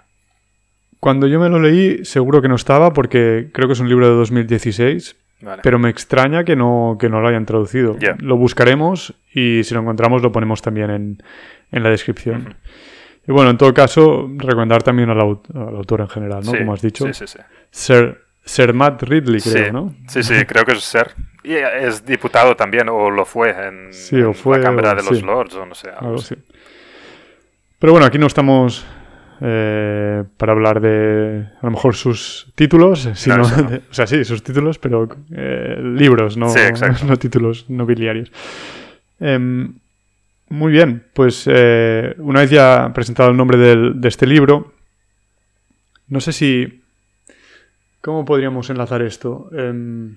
Cuando 0.99 1.27
yo 1.27 1.39
me 1.39 1.49
lo 1.49 1.59
leí, 1.59 2.03
seguro 2.05 2.41
que 2.41 2.47
no 2.47 2.55
estaba, 2.55 2.93
porque 2.93 3.49
creo 3.53 3.67
que 3.67 3.73
es 3.73 3.79
un 3.79 3.89
libro 3.89 4.09
de 4.09 4.15
2016. 4.15 5.15
Pero 5.63 5.79
me 5.79 5.89
extraña 5.89 6.43
que 6.43 6.57
no, 6.57 6.97
que 6.99 7.07
no 7.07 7.21
lo 7.21 7.29
hayan 7.29 7.45
traducido. 7.45 7.95
Lo 8.19 8.35
buscaremos 8.35 9.13
y 9.33 9.63
si 9.63 9.73
lo 9.73 9.79
encontramos 9.79 10.21
lo 10.21 10.33
ponemos 10.33 10.61
también 10.61 10.89
en, 10.89 11.23
en 11.71 11.83
la 11.83 11.89
descripción. 11.89 12.55
Y 13.27 13.31
bueno, 13.31 13.51
en 13.51 13.57
todo 13.57 13.73
caso, 13.73 14.27
recomendar 14.37 14.83
también 14.83 15.09
al, 15.09 15.19
autor 15.19 16.01
en 16.01 16.09
general, 16.09 16.43
¿no? 16.43 16.51
Como 16.51 16.73
has 16.73 16.81
dicho. 16.81 17.05
Sí, 17.13 17.25
sí, 17.25 17.37
sí. 17.71 17.99
Sir, 18.43 18.73
Matt 18.73 19.03
Ridley, 19.03 19.39
creo, 19.39 19.71
¿no? 19.71 19.95
Sí, 20.07 20.23
sí, 20.23 20.33
creo 20.47 20.65
que 20.65 20.71
es 20.71 20.83
Sir. 20.83 21.07
Y 21.43 21.53
es 21.53 22.03
diputado 22.03 22.55
también, 22.55 22.89
o 22.89 23.09
lo 23.09 23.25
fue 23.25 23.51
en, 23.51 23.91
la 23.91 24.61
Cámara 24.61 24.95
de 24.95 25.03
los 25.03 25.21
Lords, 25.21 25.55
o 25.55 25.65
no 25.65 25.75
sé. 25.75 25.89
Algo, 25.89 26.17
Pero 27.77 27.93
bueno, 27.93 28.07
aquí 28.07 28.17
no 28.17 28.27
estamos 28.27 28.85
eh, 29.41 30.23
para 30.37 30.51
hablar 30.51 30.81
de 30.81 31.47
a 31.61 31.65
lo 31.65 31.71
mejor 31.71 31.95
sus 31.95 32.51
títulos, 32.55 33.09
sino, 33.13 33.43
o 33.43 33.93
sea, 33.93 34.07
sí, 34.07 34.23
sus 34.25 34.43
títulos, 34.43 34.79
pero 34.79 35.07
eh, 35.31 35.77
libros, 35.81 36.37
no, 36.37 36.47
no, 37.07 37.17
títulos 37.17 37.69
nobiliarios. 37.69 38.31
Em, 39.19 39.73
muy 40.49 40.71
bien, 40.71 41.03
pues 41.13 41.43
eh, 41.47 42.15
una 42.17 42.41
vez 42.41 42.49
ya 42.49 42.91
presentado 42.93 43.29
el 43.29 43.37
nombre 43.37 43.57
de 43.57 44.07
este 44.07 44.25
libro, 44.27 44.73
no 46.09 46.19
sé 46.19 46.33
si... 46.33 46.81
¿Cómo 48.01 48.25
podríamos 48.25 48.69
enlazar 48.69 49.01
esto? 49.01 49.49
Em, 49.53 50.15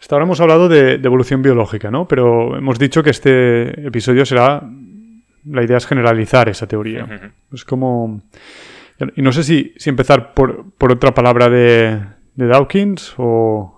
hasta 0.00 0.16
ahora 0.16 0.24
hemos 0.24 0.40
hablado 0.40 0.68
de, 0.68 0.94
evolución 0.94 1.42
biológica, 1.42 1.90
¿no? 1.90 2.08
Pero 2.08 2.56
hemos 2.56 2.78
dicho 2.78 3.02
que 3.02 3.10
este 3.10 3.86
episodio 3.86 4.26
será... 4.26 4.62
La 5.46 5.62
idea 5.62 5.76
es 5.76 5.86
generalizar 5.86 6.48
esa 6.48 6.66
teoría. 6.66 7.32
Es 7.52 7.64
como... 7.64 8.22
Y 9.16 9.22
no 9.22 9.32
sé 9.32 9.42
si, 9.42 9.74
si 9.76 9.90
empezar 9.90 10.34
por, 10.34 10.70
por 10.78 10.92
otra 10.92 11.12
palabra 11.12 11.48
de, 11.50 12.00
de 12.34 12.46
Dawkins 12.46 13.14
o, 13.18 13.74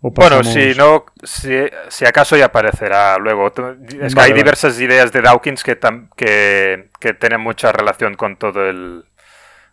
bueno, 0.00 0.44
si 0.44 0.74
no, 0.74 1.06
si, 1.22 2.04
acaso 2.04 2.36
ya 2.36 2.46
aparecerá 2.46 3.18
luego. 3.18 3.52
Es 4.00 4.14
que 4.14 4.20
hay 4.20 4.32
diversas 4.32 4.80
ideas 4.80 5.10
de 5.10 5.22
Dawkins 5.22 5.64
que, 5.64 5.78
que, 6.16 7.14
tienen 7.14 7.40
mucha 7.40 7.72
relación 7.72 8.14
con 8.14 8.36
todo 8.36 8.68
el 8.68 9.04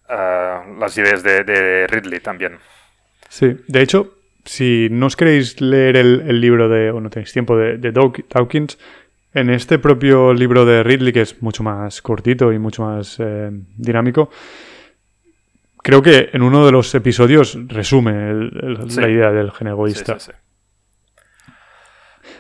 ah, 0.09 0.63
las 0.79 0.97
ideas 0.97 1.23
de, 1.23 1.87
Ridley 1.87 2.19
también. 2.19 2.57
Sí, 3.29 3.57
de 3.67 3.81
hecho, 3.81 4.15
si 4.45 4.87
no 4.91 5.07
os 5.07 5.15
queréis 5.15 5.59
leer 5.61 5.97
el, 5.97 6.41
libro 6.41 6.69
de, 6.69 6.91
o 6.91 6.99
no 6.99 7.09
tenéis 7.09 7.33
tiempo 7.33 7.57
de, 7.57 7.77
de, 7.77 7.91
Dawkins, 7.91 8.79
en 9.33 9.49
este 9.49 9.79
propio 9.79 10.33
libro 10.33 10.65
de 10.65 10.83
Ridley, 10.83 11.11
que 11.11 11.21
es 11.21 11.41
mucho 11.41 11.63
más 11.63 12.01
cortito 12.01 12.53
y 12.53 12.59
mucho 12.59 12.83
más 12.83 13.17
eh, 13.19 13.49
dinámico, 13.77 14.29
creo 15.81 16.01
que 16.01 16.29
en 16.33 16.41
uno 16.43 16.65
de 16.65 16.71
los 16.71 16.93
episodios 16.95 17.57
resume 17.67 18.33
la 18.33 19.09
idea 19.09 19.31
del 19.31 19.51
gen 19.51 19.67
egoísta. 19.67 20.19
Sí, 20.19 20.31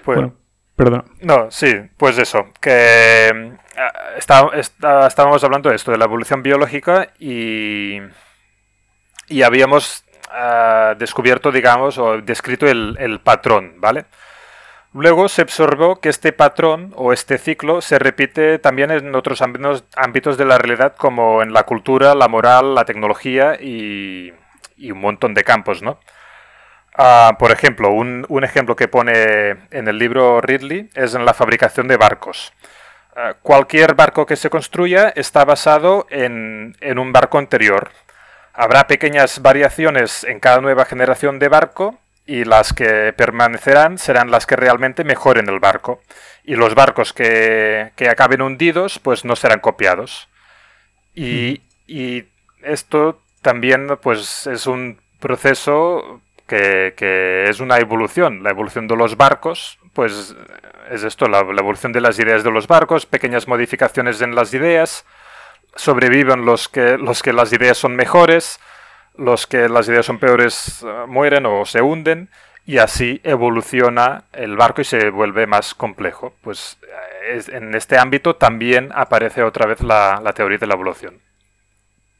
pues, 0.03 0.17
bueno, 0.17 0.35
perdona. 0.75 1.03
No, 1.21 1.49
sí, 1.49 1.73
pues 1.97 2.17
eso, 2.17 2.51
que 2.61 3.29
eh, 3.29 3.53
estábamos 4.17 5.43
hablando 5.43 5.69
de 5.69 5.75
esto, 5.75 5.91
de 5.91 5.97
la 5.97 6.05
evolución 6.05 6.43
biológica 6.43 7.09
y, 7.19 7.97
y 9.27 9.41
habíamos 9.41 10.05
eh, 10.33 10.95
descubierto, 10.97 11.51
digamos, 11.51 11.97
o 11.97 12.21
descrito 12.21 12.67
el, 12.67 12.95
el 12.99 13.19
patrón, 13.19 13.75
¿vale? 13.77 14.05
Luego 14.93 15.27
se 15.27 15.41
observó 15.41 15.99
que 15.99 16.09
este 16.09 16.33
patrón 16.33 16.93
o 16.95 17.13
este 17.13 17.39
ciclo 17.39 17.81
se 17.81 17.97
repite 17.97 18.59
también 18.59 18.91
en 18.91 19.15
otros 19.15 19.41
ámbitos, 19.41 20.37
de 20.37 20.45
la 20.45 20.59
realidad 20.59 20.95
como 20.95 21.41
en 21.41 21.51
la 21.51 21.63
cultura, 21.63 22.13
la 22.13 22.27
moral, 22.27 22.75
la 22.75 22.85
tecnología 22.85 23.55
y, 23.59 24.31
un 24.91 24.99
montón 24.99 25.33
de 25.33 25.43
campos, 25.43 25.81
¿no? 25.81 25.99
Ah, 26.95 27.37
por 27.39 27.51
ejemplo, 27.51 27.89
un, 27.89 28.43
ejemplo 28.43 28.75
que 28.75 28.87
pone 28.87 29.55
en 29.71 29.87
el 29.87 29.97
libro 29.97 30.41
Ridley 30.41 30.89
es 30.93 31.15
en 31.15 31.25
la 31.25 31.33
fabricación 31.33 31.87
de 31.87 31.97
barcos. 31.97 32.53
Ah, 33.15 33.33
cualquier 33.41 33.95
barco 33.95 34.27
que 34.27 34.35
se 34.35 34.51
construya 34.51 35.09
está 35.09 35.43
basado 35.43 36.05
en, 36.11 36.77
en 36.81 36.99
un 36.99 37.11
barco 37.11 37.39
anterior. 37.39 37.89
Habrá 38.53 38.85
pequeñas 38.85 39.41
variaciones 39.41 40.23
en 40.23 40.39
cada 40.39 40.61
nueva 40.61 40.85
generación 40.85 41.39
de 41.39 41.49
barco 41.49 41.97
y 42.25 42.45
las 42.45 42.73
que 42.73 43.13
permanecerán 43.13 43.97
serán 43.97 44.31
las 44.31 44.45
que 44.45 44.55
realmente 44.55 45.03
mejoren 45.03 45.49
el 45.49 45.59
barco. 45.59 46.01
Y 46.43 46.55
los 46.55 46.75
barcos 46.75 47.13
que, 47.13 47.91
acaben 48.09 48.41
hundidos, 48.41 48.99
pues 48.99 49.25
no 49.25 49.35
serán 49.35 49.59
copiados. 49.59 50.29
Y, 51.15 51.61
y, 51.87 52.25
esto 52.63 53.19
también 53.41 53.97
pues 54.01 54.47
es 54.47 54.67
un 54.67 55.01
proceso 55.19 56.21
que, 56.47 56.93
que, 56.95 57.49
es 57.49 57.59
una 57.59 57.77
evolución. 57.77 58.41
La 58.41 58.51
evolución 58.51 58.87
de 58.87 58.95
los 58.95 59.17
barcos, 59.17 59.79
pues 59.93 60.33
es 60.89 61.03
esto, 61.03 61.27
la, 61.27 61.43
la, 61.43 61.61
evolución 61.61 61.91
de 61.91 62.01
las 62.01 62.17
ideas 62.19 62.43
de 62.43 62.51
los 62.51 62.67
barcos, 62.67 63.05
pequeñas 63.05 63.47
modificaciones 63.47 64.21
en 64.21 64.33
las 64.33 64.53
ideas, 64.53 65.05
sobreviven 65.75 66.45
los 66.45 66.69
que, 66.69 66.97
los 66.97 67.21
que 67.21 67.33
las 67.33 67.51
ideas 67.51 67.77
son 67.77 67.95
mejores, 67.95 68.59
los 69.15 69.47
que 69.47 69.69
las 69.69 69.87
ideas 69.87 70.05
son 70.05 70.19
peores 70.19 70.83
eh, 70.83 71.05
mueren 71.07 71.45
o 71.45 71.65
se 71.65 71.81
hunden 71.81 72.29
y 72.65 72.77
así 72.77 73.19
evoluciona 73.23 74.25
el 74.31 74.55
barco 74.55 74.81
y 74.81 74.85
se 74.85 75.09
vuelve 75.09 75.47
más 75.47 75.73
complejo. 75.73 76.33
Pues 76.41 76.77
eh, 77.27 77.41
en 77.51 77.75
este 77.75 77.97
ámbito 77.97 78.35
también 78.35 78.89
aparece 78.93 79.43
otra 79.43 79.65
vez 79.67 79.81
la, 79.81 80.21
teoría 80.35 80.57
de 80.57 80.67
la 80.67 80.73
evolución. 80.75 81.15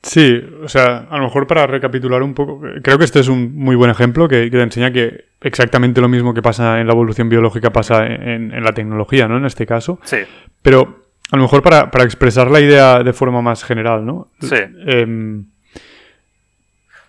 Sí, 0.02 0.44
o 0.62 0.68
sea, 0.68 1.08
a 1.10 1.18
lo 1.18 1.24
mejor 1.24 1.48
para 1.48 1.66
recapitular 1.66 2.22
un 2.24 2.34
poco, 2.34 2.60
creo 2.84 2.98
que 2.98 3.06
este 3.06 3.22
es 3.22 3.30
un 3.30 3.56
muy 3.56 3.78
buen 3.78 3.90
ejemplo 3.90 4.28
que, 4.28 4.50
te 4.50 4.62
enseña 4.62 4.92
que 4.92 5.28
exactamente 5.40 6.02
lo 6.02 6.10
mismo 6.10 6.34
que 6.34 6.42
pasa 6.42 6.82
en 6.82 6.88
la 6.88 6.94
evolución 6.94 7.30
biológica 7.30 7.72
pasa 7.72 8.06
en, 8.06 8.52
la 8.62 8.74
tecnología, 8.74 9.30
¿no? 9.30 9.38
En 9.38 9.46
este 9.46 9.66
caso. 9.66 10.00
Sí. 10.04 10.18
Pero 10.62 11.04
a 11.32 11.38
lo 11.38 11.44
mejor 11.44 11.62
para, 11.64 11.90
expresar 12.04 12.52
la 12.52 12.60
idea 12.60 13.02
de 13.02 13.14
forma 13.14 13.42
más 13.42 13.64
general, 13.64 14.06
¿no? 14.06 14.30
Sí. 14.42 14.58
Em, 14.86 15.53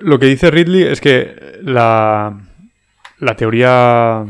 lo 0.04 0.18
que 0.18 0.26
dice 0.26 0.50
Ridley 0.50 0.82
es 0.82 1.00
que 1.00 1.58
la, 1.62 2.36
teoría 3.36 4.24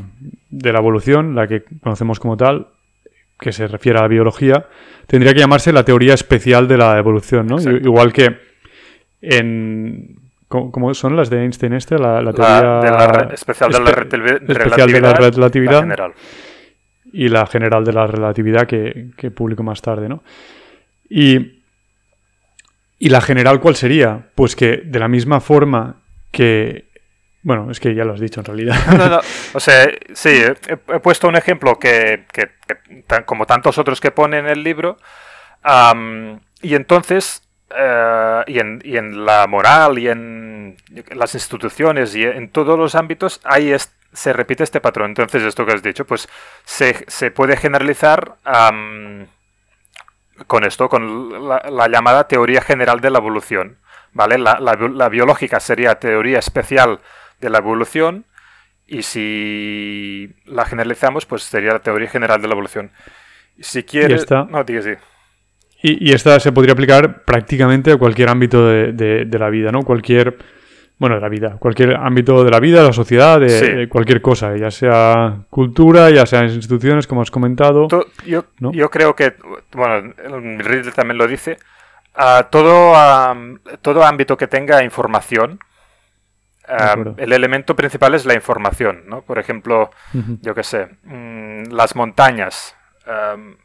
de 0.51 0.73
la 0.73 0.79
evolución, 0.79 1.35
la 1.35 1.47
que 1.47 1.65
conocemos 1.83 2.21
como 2.21 2.37
tal, 2.37 2.69
que 3.39 3.53
se 3.53 3.67
refiere 3.67 3.99
a 3.99 4.03
la 4.03 4.09
biología, 4.09 4.67
tendría 5.07 5.35
que 5.35 5.41
llamarse 5.41 5.73
la 5.73 5.85
teoría 5.85 6.15
especial 6.15 6.69
de 6.69 6.79
la 6.79 6.99
evolución, 6.99 7.47
¿no? 7.47 7.61
Igual 7.61 8.13
que 8.13 8.37
en... 9.21 10.21
¿Cómo 10.47 10.95
son 10.95 11.17
las 11.17 11.31
de 11.31 11.43
Einstein 11.43 11.73
este? 11.73 11.99
La, 11.99 12.21
teoría... 12.33 13.31
especial 13.33 13.73
de 13.73 13.81
la, 15.01 15.13
relatividad. 15.15 15.81
general. 15.81 16.13
Y 17.13 17.29
la 17.29 17.45
general 17.47 17.85
de 17.85 17.93
la 17.93 18.07
relatividad 18.07 18.65
que, 18.69 19.09
que 19.17 19.33
publico 19.33 19.65
más 19.65 19.83
tarde, 19.83 20.09
¿no? 20.09 20.23
Y 21.09 21.54
¿Y 23.05 23.11
la 23.11 23.21
general 23.21 23.61
cuál 23.61 23.77
sería? 23.77 24.31
Pues 24.35 24.57
que 24.57 24.79
de 24.79 24.99
la 24.99 25.09
misma 25.09 25.43
forma 25.43 25.97
que... 26.33 26.89
Bueno, 27.43 27.71
es 27.71 27.79
que 27.79 27.95
ya 27.95 28.03
lo 28.03 28.15
has 28.15 28.21
dicho 28.21 28.41
en 28.41 28.47
realidad. 28.47 28.77
No, 28.97 29.09
no, 29.11 29.21
o 29.53 29.61
sea, 29.61 29.91
sí, 30.15 30.31
he, 30.31 31.01
puesto 31.01 31.29
un 31.29 31.37
ejemplo 31.37 31.79
que, 31.79 32.25
como 33.27 33.45
tantos 33.45 33.77
otros 33.77 34.01
que 34.01 34.11
pone 34.11 34.39
en 34.39 34.47
el 34.47 34.65
libro, 34.65 34.97
y 36.63 36.75
entonces, 36.75 37.47
eh, 37.77 38.43
y, 38.47 38.59
en, 38.97 39.27
la 39.27 39.47
moral 39.49 39.99
y 39.99 40.09
en 40.09 40.79
las 41.15 41.35
instituciones 41.35 42.17
y 42.17 42.25
en 42.25 42.49
todos 42.49 42.79
los 42.79 42.95
ámbitos, 42.95 43.43
ahí 43.45 43.77
se 44.15 44.33
repite 44.33 44.65
este 44.65 44.81
patrón. 44.81 45.11
Entonces, 45.11 45.43
esto 45.43 45.67
que 45.67 45.73
has 45.73 45.83
dicho, 45.83 46.07
pues 46.07 46.27
se, 46.65 47.05
se 47.07 47.31
puede 47.31 47.59
generalizar 47.59 48.37
con 50.47 50.65
esto, 50.65 50.89
con 50.89 51.49
la, 51.49 51.89
llamada 51.89 52.27
teoría 52.29 52.61
general 52.61 53.01
de 53.01 53.11
la 53.11 53.19
evolución. 53.19 53.79
¿vale? 54.13 54.39
La, 54.39 55.09
biológica 55.09 55.61
sería 55.61 55.97
teoría 55.97 56.39
especial 56.39 57.01
de 57.41 57.51
la 57.51 57.59
evolución 57.59 58.25
y 58.87 59.03
si 59.03 60.35
la 60.45 60.65
generalizamos, 60.65 61.27
pues 61.27 61.43
sería 61.43 61.73
la 61.73 61.79
teoría 61.81 62.09
general 62.09 62.41
de 62.41 62.49
la 62.49 62.55
evolución. 62.55 62.91
Si 63.61 63.85
quieres... 63.85 64.27
No, 64.31 64.65
digas 64.65 64.85
sí. 64.85 64.93
Y, 65.83 66.13
esta 66.13 66.41
se 66.41 66.51
podría 66.51 66.73
aplicar 66.73 67.25
prácticamente 67.25 67.93
a 67.93 67.99
cualquier 67.99 68.31
ámbito 68.31 68.67
de, 68.67 69.27
de 69.27 69.39
la 69.39 69.51
vida, 69.51 69.71
¿no? 69.71 69.83
Cualquier 69.83 70.39
bueno, 70.99 71.17
de 71.17 71.21
la 71.21 71.29
vida, 71.29 71.57
cualquier 71.59 71.97
ámbito 71.97 72.45
de 72.45 72.51
la 72.51 72.61
vida, 72.61 72.81
de 72.81 72.87
la 72.87 72.93
sociedad, 72.93 73.41
de, 73.41 73.89
cualquier 73.89 74.23
cosa, 74.23 74.57
ya 74.57 74.71
sea 74.71 75.39
cultura, 75.51 76.11
ya 76.11 76.25
sea 76.25 76.45
instituciones, 76.45 77.07
como 77.07 77.23
has 77.23 77.31
comentado. 77.31 77.89
yo, 78.25 78.45
yo, 78.57 78.91
creo 78.91 79.17
que, 79.17 79.35
bueno, 79.73 80.15
Riddle 80.59 80.93
también 80.93 81.19
lo 81.19 81.27
dice, 81.27 81.59
a 82.15 82.45
todo, 82.45 82.95
todo 83.83 84.05
ámbito 84.05 84.37
que 84.37 84.47
tenga 84.47 84.85
información, 84.85 85.59
el 87.19 87.33
elemento 87.33 87.77
principal 87.77 88.15
es 88.15 88.25
la 88.25 88.35
información, 88.35 89.03
¿no? 89.07 89.23
Por 89.23 89.39
ejemplo, 89.39 89.91
yo 90.41 90.55
qué 90.55 90.63
sé, 90.63 90.89
mm, 91.03 91.73
las 91.73 91.95
montañas. 91.97 92.77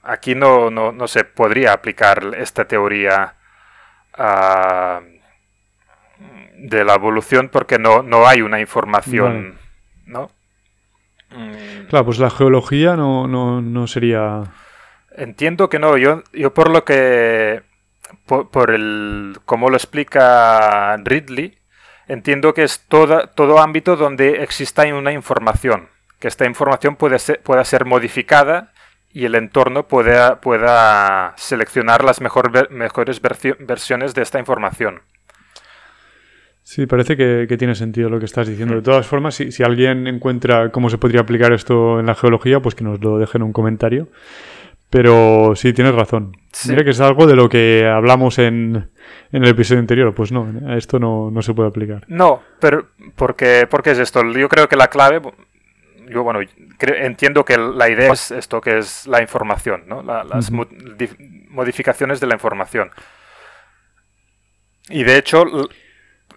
aquí 0.04 0.36
no, 0.36 0.70
no, 0.70 1.08
se 1.08 1.24
podría 1.24 1.72
aplicar 1.72 2.34
esta 2.38 2.66
teoría 2.66 3.36
a 4.18 5.00
de 6.60 6.84
la 6.84 6.96
evolución 6.96 7.50
porque 7.50 7.80
no, 7.80 8.04
no 8.04 8.28
hay 8.28 8.42
una 8.42 8.60
información, 8.60 9.58
¿no? 10.06 10.30
Mm. 11.32 11.88
Claro, 11.90 12.06
pues 12.06 12.20
la 12.20 12.30
geología 12.30 12.96
no, 12.96 13.28
no, 13.28 13.88
sería... 13.88 14.44
Entiendo 15.16 15.70
que 15.70 15.80
no, 15.80 15.98
yo, 15.98 16.24
yo 16.34 16.54
por 16.54 16.70
lo 16.70 16.84
que... 16.86 17.62
Por, 18.26 18.72
el... 18.72 19.38
como 19.46 19.70
lo 19.70 19.76
explica 19.76 20.98
Ridley, 20.98 21.58
entiendo 22.08 22.54
que 22.54 22.64
es 22.64 22.86
toda, 22.88 23.28
todo 23.28 23.60
ámbito 23.60 23.96
donde 23.96 24.44
exista 24.44 24.84
una 24.94 25.12
información, 25.12 25.90
que 26.20 26.28
esta 26.28 26.46
información 26.46 26.96
puede 26.96 27.20
ser, 27.20 27.42
pueda 27.42 27.64
ser 27.64 27.86
modificada 27.86 28.72
y 29.12 29.26
el 29.26 29.36
entorno 29.36 29.88
pueda, 29.88 30.42
pueda 30.42 31.34
seleccionar 31.38 32.04
las 32.04 32.22
mejor, 32.22 32.72
mejores 32.72 33.22
versiones 33.22 34.14
de 34.14 34.22
esta 34.22 34.40
información. 34.40 35.02
Sí, 36.70 36.86
parece 36.86 37.18
que, 37.18 37.58
tiene 37.58 37.74
sentido 37.74 38.10
lo 38.10 38.20
que 38.20 38.26
estás 38.26 38.48
diciendo. 38.48 38.76
De 38.76 38.84
todas 38.84 39.08
formas, 39.08 39.34
si, 39.34 39.64
alguien 39.64 40.06
encuentra 40.06 40.70
cómo 40.70 40.92
se 40.92 41.00
podría 41.00 41.22
aplicar 41.22 41.52
esto 41.52 42.00
en 42.00 42.06
la 42.06 42.14
geología, 42.14 42.60
pues 42.60 42.76
que 42.76 42.84
nos 42.84 43.04
lo 43.04 43.18
deje 43.18 43.40
en 43.40 43.42
un 43.42 43.54
comentario. 43.54 44.10
Pero 44.92 45.54
sí, 45.56 45.74
tienes 45.74 45.96
razón. 45.96 46.38
Mira 46.68 46.84
que 46.84 46.92
es 46.92 47.02
algo 47.02 47.26
de 47.26 47.36
lo 47.36 47.50
que 47.50 47.88
hablamos 47.88 48.38
en, 48.38 48.92
el 49.32 49.48
episodio 49.48 49.80
anterior. 49.80 50.14
Pues 50.14 50.32
no, 50.32 50.76
esto 50.78 51.00
no, 51.00 51.42
se 51.42 51.56
puede 51.56 51.70
aplicar. 51.70 52.04
No, 52.08 52.44
pero 52.60 52.90
porque, 53.16 53.66
porque 53.68 53.90
es 53.90 53.98
esto. 53.98 54.22
Yo 54.32 54.48
creo 54.48 54.70
que 54.70 54.76
la 54.76 54.90
clave, 54.90 55.22
yo 56.08 56.22
bueno, 56.22 56.40
entiendo 56.80 57.46
que 57.46 57.58
la 57.58 57.90
idea 57.90 58.14
es 58.14 58.30
esto, 58.30 58.62
que 58.62 58.78
es 58.78 59.08
la 59.08 59.24
información, 59.24 59.86
¿no? 59.88 60.04
las 60.04 60.52
modificaciones 60.52 62.20
de 62.20 62.28
la 62.28 62.36
información. 62.36 62.92
Y 64.88 65.04
de 65.04 65.18
hecho, 65.18 65.46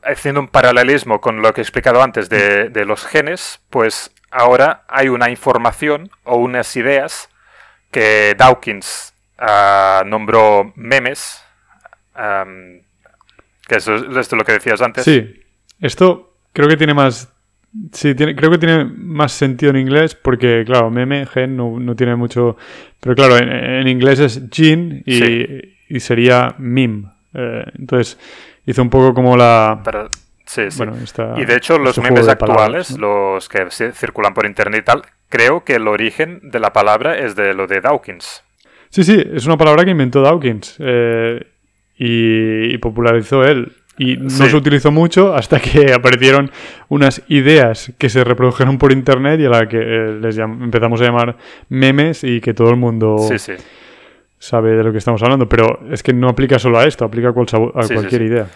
haciendo 0.02 0.40
un 0.40 0.48
paralelismo 0.48 1.20
con 1.20 1.42
lo 1.42 1.52
que 1.52 1.60
he 1.60 1.64
explicado 1.64 2.02
antes 2.02 2.28
de, 2.28 2.84
los 2.84 3.04
genes, 3.04 3.60
pues 3.70 4.10
ahora 4.30 4.84
hay 4.88 5.08
una 5.08 5.30
información 5.30 6.10
o 6.24 6.36
unas 6.36 6.74
ideas 6.76 7.28
que 7.90 8.34
Dawkins 8.36 9.14
ah, 9.38 10.02
nombró 10.06 10.72
memes, 10.76 11.42
que 12.14 13.76
es 13.76 13.88
esto 13.88 14.36
lo 14.36 14.44
que 14.44 14.52
decías 14.52 14.80
antes. 14.80 15.04
Sí, 15.04 15.40
esto 15.80 16.36
creo 16.52 16.68
que 16.68 16.76
tiene 16.76 16.94
más... 16.94 17.28
Sí, 17.92 18.14
tiene, 18.14 18.36
creo 18.36 18.50
que 18.50 18.58
tiene 18.58 18.84
más 18.84 19.32
sentido 19.32 19.70
en 19.70 19.78
inglés 19.78 20.14
porque, 20.14 20.62
claro, 20.66 20.90
meme, 20.90 21.24
gen, 21.26 21.56
no, 21.56 21.96
tiene 21.96 22.16
mucho... 22.16 22.56
Pero 23.00 23.14
claro, 23.14 23.38
en, 23.38 23.88
inglés 23.88 24.18
es 24.20 24.42
gene 24.50 25.02
y, 25.06 26.00
sería 26.00 26.54
meme. 26.58 27.10
Eh, 27.34 27.64
entonces 27.78 28.18
hizo 28.66 28.82
un 28.82 28.90
poco 28.90 29.14
como 29.14 29.36
la... 29.36 29.82
sí, 30.44 30.70
sí. 30.70 30.82
y 31.36 31.44
de 31.44 31.56
hecho 31.56 31.78
los 31.78 31.98
memes 31.98 32.28
actuales, 32.28 32.98
los 32.98 33.48
que 33.48 33.68
circulan 33.70 34.34
por 34.34 34.46
internet 34.46 34.82
y 34.82 34.84
tal, 34.84 35.02
creo 35.28 35.64
que 35.64 35.74
el 35.74 35.88
origen 35.88 36.40
de 36.42 36.60
la 36.60 36.72
palabra 36.72 37.16
es 37.18 37.36
de 37.36 37.54
lo 37.54 37.66
de 37.66 37.80
Dawkins. 37.80 38.44
Sí, 38.90 39.04
sí, 39.04 39.24
es 39.32 39.46
una 39.46 39.56
palabra 39.56 39.84
que 39.84 39.90
inventó 39.90 40.20
Dawkins 40.20 40.76
eh, 40.78 41.46
y, 41.96 42.76
popularizó 42.78 43.44
él. 43.44 43.72
Y 43.98 44.16
no 44.16 44.30
se 44.30 44.56
utilizó 44.56 44.90
mucho 44.90 45.34
hasta 45.34 45.60
que 45.60 45.92
aparecieron 45.94 46.50
unas 46.88 47.22
ideas 47.28 47.92
que 47.98 48.08
se 48.08 48.24
reprodujeron 48.24 48.78
por 48.78 48.90
internet 48.90 49.38
y 49.40 49.44
a 49.44 49.50
la 49.50 49.68
que 49.68 49.78
eh, 49.78 50.18
les 50.20 50.38
empezamos 50.38 51.00
a 51.00 51.04
llamar 51.04 51.36
memes 51.68 52.24
y 52.24 52.40
que 52.40 52.54
todo 52.54 52.70
el 52.70 52.76
mundo 52.76 53.16
sí, 53.28 53.38
sí 53.38 53.52
sabe 54.42 54.72
de 54.72 54.82
lo 54.82 54.90
que 54.90 54.98
estamos 54.98 55.22
hablando, 55.22 55.48
pero 55.48 55.78
es 55.92 56.02
que 56.02 56.12
no 56.12 56.28
aplica 56.28 56.58
solo 56.58 56.80
a 56.80 56.84
esto, 56.84 57.04
aplica 57.04 57.28
a, 57.28 57.32
cualquier 57.32 58.22
idea. 58.22 58.46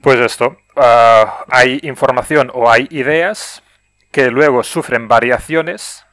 Pues 0.00 0.18
esto, 0.18 0.56
ah, 0.76 1.44
hay 1.50 1.78
información 1.82 2.50
o 2.54 2.70
hay 2.70 2.88
ideas 2.90 3.62
que 4.10 4.30
luego 4.30 4.62
sufren 4.62 5.08
variaciones 5.08 6.06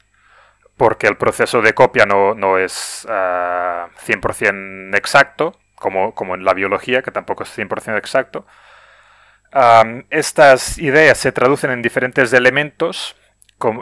porque 0.76 1.08
el 1.08 1.16
proceso 1.16 1.62
de 1.62 1.74
copia 1.74 2.06
no, 2.06 2.34
no 2.36 2.58
es 2.58 3.08
100% 3.08 4.94
ah, 4.94 4.98
exacto, 4.98 5.58
como, 5.76 6.14
como, 6.14 6.36
en 6.36 6.44
la 6.44 6.54
biología, 6.54 7.02
que 7.02 7.12
tampoco 7.12 7.44
es 7.44 7.58
100% 7.58 7.98
exacto. 7.98 8.46
Ah, 9.54 9.86
estas 10.10 10.78
ideas 10.80 11.18
se 11.18 11.32
traducen 11.32 11.72
en 11.72 11.82
diferentes 11.82 12.34
elementos 12.34 13.16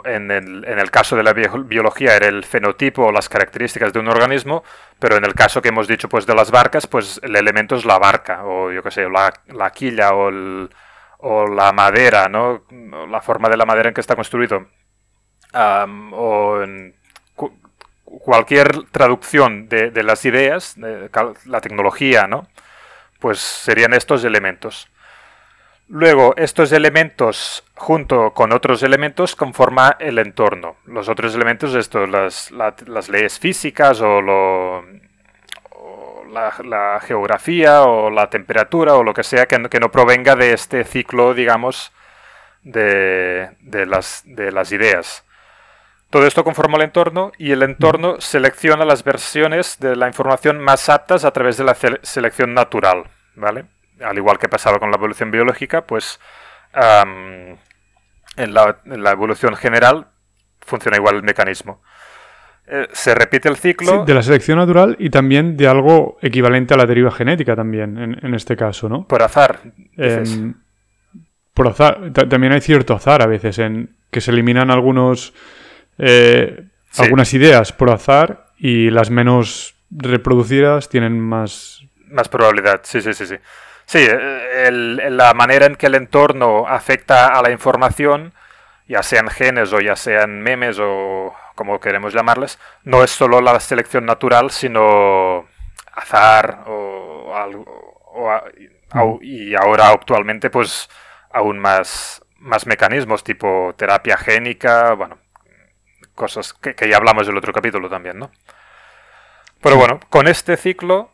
en 0.04 0.30
el, 0.30 0.64
en 0.66 0.78
el, 0.78 0.90
caso 0.90 1.16
de 1.16 1.22
la 1.22 1.32
biología 1.32 2.16
era 2.16 2.28
el 2.28 2.44
fenotipo 2.44 3.06
o 3.06 3.12
las 3.12 3.28
características 3.28 3.92
de 3.92 4.00
un 4.00 4.08
organismo, 4.08 4.64
pero 4.98 5.16
en 5.16 5.24
el 5.24 5.34
caso 5.34 5.62
que 5.62 5.68
hemos 5.68 5.88
dicho 5.88 6.08
pues 6.08 6.26
de 6.26 6.34
las 6.34 6.50
barcas, 6.50 6.86
pues 6.86 7.20
el 7.22 7.36
elemento 7.36 7.76
es 7.76 7.84
la 7.84 7.98
barca, 7.98 8.44
o 8.44 8.70
yo 8.70 8.82
qué 8.82 8.90
sé, 8.90 9.08
la, 9.08 9.32
la 9.48 9.70
quilla 9.70 10.14
o, 10.14 10.30
o, 11.18 11.46
la 11.48 11.72
madera, 11.72 12.28
¿no? 12.28 12.64
La 13.08 13.20
forma 13.20 13.48
de 13.48 13.56
la 13.56 13.66
madera 13.66 13.88
en 13.88 13.94
que 13.94 14.00
está 14.00 14.16
construido. 14.16 14.66
o 15.54 16.58
cualquier 18.20 18.84
traducción 18.90 19.68
de, 19.68 20.02
las 20.02 20.24
ideas, 20.24 20.74
de 20.76 21.10
la 21.46 21.60
tecnología, 21.60 22.26
¿no? 22.26 22.46
Pues 23.18 23.38
serían 23.38 23.94
estos 23.94 24.24
elementos. 24.24 24.88
Luego, 25.94 26.32
estos 26.38 26.72
elementos, 26.72 27.64
junto 27.74 28.32
con 28.32 28.52
otros 28.52 28.82
elementos, 28.82 29.36
conforman 29.36 29.94
el 29.98 30.18
entorno. 30.18 30.76
Los 30.86 31.10
otros 31.10 31.34
elementos, 31.34 31.74
esto, 31.74 32.06
las, 32.06 32.50
las 32.50 33.10
leyes 33.10 33.38
físicas 33.38 34.00
o, 34.00 34.22
lo, 34.22 34.86
la, 36.32 36.98
geografía 37.06 37.82
o 37.82 38.08
la 38.08 38.30
temperatura 38.30 38.94
o 38.94 39.04
lo 39.04 39.12
que 39.12 39.22
sea 39.22 39.44
que 39.44 39.58
no, 39.58 39.68
que 39.68 39.80
no 39.80 39.90
provenga 39.90 40.34
de 40.34 40.54
este 40.54 40.84
ciclo, 40.84 41.34
digamos, 41.34 41.92
de, 42.62 43.50
de, 43.60 43.84
las, 43.84 44.22
de 44.24 44.50
las 44.50 44.72
ideas. 44.72 45.26
Todo 46.08 46.26
esto 46.26 46.42
conforma 46.42 46.78
el 46.78 46.84
entorno 46.84 47.32
y 47.36 47.52
el 47.52 47.62
entorno 47.62 48.18
selecciona 48.18 48.86
las 48.86 49.04
versiones 49.04 49.78
de 49.78 49.94
la 49.94 50.06
información 50.06 50.58
más 50.58 50.88
aptas 50.88 51.26
a 51.26 51.32
través 51.32 51.58
de 51.58 51.64
la 51.64 51.76
selección 52.02 52.54
natural, 52.54 53.04
¿vale? 53.34 53.66
Al 54.02 54.16
igual 54.16 54.38
que 54.38 54.48
pasaba 54.48 54.78
con 54.78 54.90
la 54.90 54.96
evolución 54.96 55.30
biológica, 55.30 55.86
pues 55.86 56.20
en, 56.74 57.58
la, 58.54 59.12
evolución 59.12 59.54
general 59.56 60.08
funciona 60.60 60.96
igual 60.96 61.16
el 61.16 61.22
mecanismo. 61.22 61.82
Eh, 62.66 62.88
se 62.92 63.14
repite 63.14 63.48
el 63.48 63.56
ciclo. 63.56 64.04
de 64.04 64.14
la 64.14 64.22
selección 64.22 64.58
natural 64.58 64.96
y 64.98 65.10
también 65.10 65.56
de 65.56 65.66
algo 65.66 66.18
equivalente 66.22 66.74
a 66.74 66.76
la 66.76 66.86
deriva 66.86 67.10
genética 67.10 67.56
también, 67.56 68.18
en, 68.22 68.34
este 68.34 68.56
caso, 68.56 68.88
¿no? 68.88 69.06
Por 69.06 69.22
azar. 69.22 69.60
Em, 69.96 70.54
por 71.52 71.68
azar. 71.68 72.12
También 72.12 72.52
hay 72.52 72.60
cierto 72.60 72.94
azar 72.94 73.20
a 73.22 73.26
veces 73.26 73.58
en 73.58 73.96
que 74.10 74.20
se 74.20 74.30
eliminan 74.30 74.70
algunos 74.70 75.34
eh, 75.98 76.68
algunas 76.98 77.32
ideas 77.34 77.72
por 77.72 77.90
azar 77.90 78.46
y 78.58 78.90
las 78.90 79.10
menos 79.10 79.74
reproducidas 79.90 80.88
tienen 80.88 81.18
más... 81.18 81.82
Más 82.08 82.28
probabilidad, 82.28 82.80
sí, 82.84 83.00
sí, 83.00 83.14
sí, 83.14 83.26
sí. 83.26 83.36
Sí, 83.92 84.08
la 84.08 85.34
manera 85.34 85.66
en 85.66 85.76
que 85.76 85.84
el 85.84 85.94
entorno 85.94 86.66
afecta 86.66 87.26
a 87.26 87.42
la 87.42 87.50
información, 87.50 88.32
ya 88.88 89.02
sean 89.02 89.28
genes 89.28 89.70
o 89.74 89.80
ya 89.80 89.96
sean 89.96 90.40
memes 90.40 90.78
o 90.80 91.34
como 91.54 91.78
queremos 91.78 92.14
llamarles, 92.14 92.58
no 92.84 93.04
es 93.04 93.10
solo 93.10 93.42
la 93.42 93.60
selección 93.60 94.06
natural, 94.06 94.50
sino 94.50 95.46
azar 95.92 96.64
o, 96.68 97.34
algo, 97.36 98.00
y 99.20 99.54
ahora 99.54 99.88
actualmente 99.88 100.48
pues 100.48 100.88
aún 101.30 101.58
más, 101.58 102.24
más 102.38 102.66
mecanismos 102.66 103.22
tipo 103.22 103.74
terapia 103.76 104.16
génica, 104.16 104.94
bueno, 104.94 105.18
cosas 106.14 106.54
que, 106.54 106.74
ya 106.88 106.96
hablamos 106.96 107.26
del 107.26 107.36
otro 107.36 107.52
capítulo 107.52 107.90
también, 107.90 108.18
¿no? 108.18 108.30
Pero 109.60 109.76
bueno, 109.76 110.00
con 110.08 110.28
este 110.28 110.56
ciclo 110.56 111.10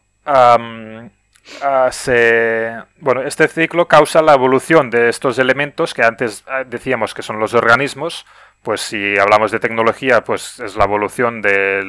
Bueno, 3.01 3.23
este 3.23 3.49
ciclo 3.49 3.89
causa 3.89 4.23
la 4.23 4.35
evolución 4.35 4.91
de 4.91 5.09
estos 5.09 5.39
elementos 5.39 5.95
que 5.95 6.03
antes 6.03 6.45
ah, 6.47 6.65
decíamos 6.65 7.15
que 7.15 7.23
son 7.23 7.39
los 7.39 7.55
organismos, 7.55 8.27
pues 8.63 8.81
si 8.81 9.19
hablamos 9.19 9.51
de 9.51 9.61
tecnología, 9.61 10.23
pues 10.23 10.61
es 10.61 10.77
la 10.77 10.85
evolución 10.85 11.43
de 11.43 11.83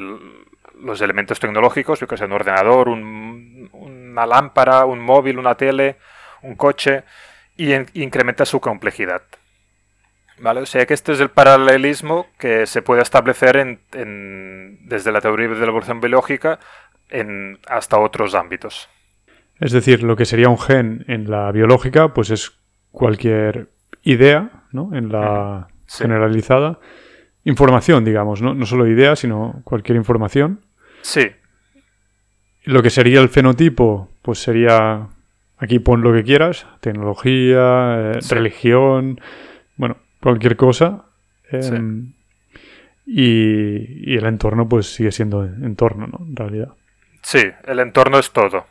los 0.82 1.02
elementos 1.02 1.40
tecnológicos, 1.40 2.00
que 2.00 2.18
sé, 2.18 2.26
un 2.26 2.32
ordenador, 2.32 2.90
una 2.90 4.26
lámpara, 4.26 4.86
un 4.86 5.00
móvil, 5.00 5.40
una 5.40 5.56
tele, 5.56 5.98
un 6.42 6.56
coche, 6.56 7.04
y 7.58 7.74
incrementa 8.02 8.46
su 8.46 8.60
complejidad. 8.60 9.22
¿Vale? 10.38 10.62
O 10.62 10.66
sea 10.66 10.86
que 10.86 10.94
este 10.94 11.12
es 11.12 11.20
el 11.20 11.30
paralelismo 11.30 12.28
que 12.38 12.66
se 12.66 12.82
puede 12.82 13.02
establecer 13.02 13.80
desde 13.92 15.12
la 15.12 15.20
teoría 15.20 15.50
de 15.50 15.56
la 15.56 15.66
evolución 15.66 16.00
biológica 16.00 16.60
en, 17.10 17.60
hasta 17.68 18.00
otros 18.00 18.36
ámbitos. 18.36 18.88
Es 19.60 19.72
decir, 19.72 20.04
lo 20.04 20.16
que 20.16 20.26
sería 20.26 20.50
un 20.50 20.58
gen 20.58 21.06
en 21.08 21.30
la 21.30 21.52
biológica, 21.52 22.14
pues 22.14 22.30
es 22.30 22.52
cualquier 22.92 23.70
idea, 24.04 24.64
¿no? 24.72 24.92
En 24.94 25.12
la 25.12 25.68
generalizada. 25.88 26.80
Información, 27.44 28.06
digamos, 28.06 28.42
¿no? 28.42 28.54
No 28.54 28.66
solo 28.66 28.88
idea, 28.88 29.16
sino 29.16 29.62
cualquier 29.64 29.98
información. 29.98 30.62
Sí. 31.02 31.32
Lo 32.64 32.82
que 32.84 32.90
sería 32.90 33.20
el 33.22 33.30
fenotipo, 33.30 34.10
pues 34.22 34.40
sería 34.40 35.10
aquí 35.58 35.80
pon 35.80 36.02
lo 36.02 36.14
que 36.14 36.24
quieras, 36.24 36.66
tecnología, 36.80 38.14
eh, 38.14 38.20
religión, 38.30 39.20
bueno, 39.76 39.98
cualquier 40.22 40.56
cosa. 40.56 41.06
Em, 41.52 42.14
y, 43.06 44.16
el 44.16 44.26
entorno 44.26 44.70
pues 44.70 44.94
sigue 44.94 45.12
siendo 45.12 45.44
entorno, 45.44 46.08
¿no? 46.08 46.26
En 46.26 46.36
realidad. 46.36 46.70
Sí, 47.22 47.42
el 47.66 47.80
entorno 47.80 48.20
es 48.20 48.32
todo, 48.32 48.66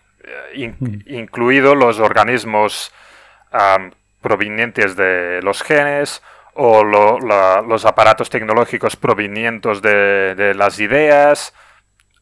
eh, 0.55 0.75
mm. 0.79 0.99
incluido 1.07 1.75
los 1.75 1.99
organismos 2.01 2.93
provenientes 4.21 4.95
de 4.95 5.41
los 5.43 5.63
genes 5.63 6.23
o 6.55 6.83
los 6.85 7.85
aparatos 7.87 8.31
tecnológicos 8.31 8.97
provenientes 8.97 9.81
de, 9.81 10.53
las 10.57 10.81
ideas, 10.81 11.55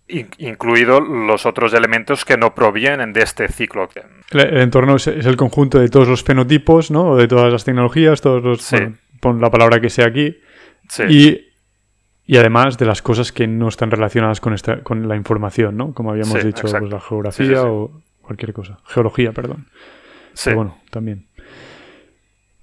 incluido 0.06 1.00
los 1.00 1.46
otros 1.46 1.72
elementos 1.72 2.24
que 2.24 2.36
no 2.36 2.54
provienen 2.54 3.12
de 3.12 3.22
este 3.22 3.48
ciclo. 3.48 3.88
El, 4.30 4.58
entorno 4.58 4.96
es, 4.96 5.06
el 5.06 5.36
conjunto 5.36 5.78
de 5.78 5.88
todos 5.88 6.06
los 6.06 6.22
fenotipos, 6.22 6.90
¿no? 6.90 7.16
De 7.16 7.26
todas 7.26 7.50
las 7.50 7.64
tecnologías, 7.64 8.20
todos 8.20 8.42
los... 8.42 8.70
pon 9.20 9.40
la 9.40 9.50
palabra 9.50 9.80
que 9.80 9.88
sea 9.88 10.06
aquí. 10.06 10.38
Y, 11.08 11.45
además 12.34 12.76
de 12.76 12.86
las 12.86 13.02
cosas 13.02 13.30
que 13.30 13.46
no 13.46 13.68
están 13.68 13.90
relacionadas 13.90 14.40
con, 14.40 14.52
esta, 14.52 14.82
con 14.82 15.06
la 15.06 15.14
información, 15.14 15.76
¿no? 15.76 15.94
Como 15.94 16.10
habíamos 16.10 16.42
dicho, 16.42 16.62
pues, 16.62 16.90
la 16.90 17.00
geografía 17.00 17.62
o 17.64 18.02
cualquier 18.20 18.52
cosa. 18.52 18.78
Geología, 18.84 19.32
perdón. 19.32 19.66
Sí. 20.32 20.52
bueno, 20.52 20.78
también. 20.90 21.26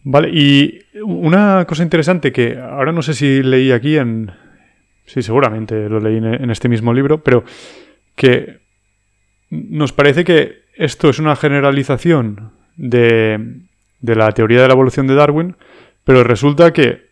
Vale, 0.03 0.29
y 0.29 0.81
una 1.01 1.65
cosa 1.65 1.81
interesante 1.81 2.33
que 2.33 2.57
ahora 2.59 2.91
no 2.91 3.01
sé 3.01 3.13
si 3.13 3.41
leí 3.41 3.71
aquí 3.71 3.97
en... 3.97 4.31
Sí, 5.05 5.21
seguramente 5.21 5.87
lo 5.87 5.99
leí 5.99 6.17
en 6.17 6.49
este 6.49 6.67
mismo 6.67 6.93
libro, 6.93 7.23
pero 7.23 7.43
que 8.15 8.59
nos 9.49 9.93
parece 9.93 10.23
que 10.23 10.63
esto 10.75 11.09
es 11.09 11.19
una 11.19 11.35
generalización 11.35 12.51
de, 12.75 13.63
de 13.99 14.15
la 14.15 14.31
teoría 14.31 14.61
de 14.61 14.67
la 14.67 14.73
evolución 14.73 15.07
de 15.07 15.15
Darwin, 15.15 15.55
pero 16.03 16.23
resulta 16.23 16.73
que 16.73 17.09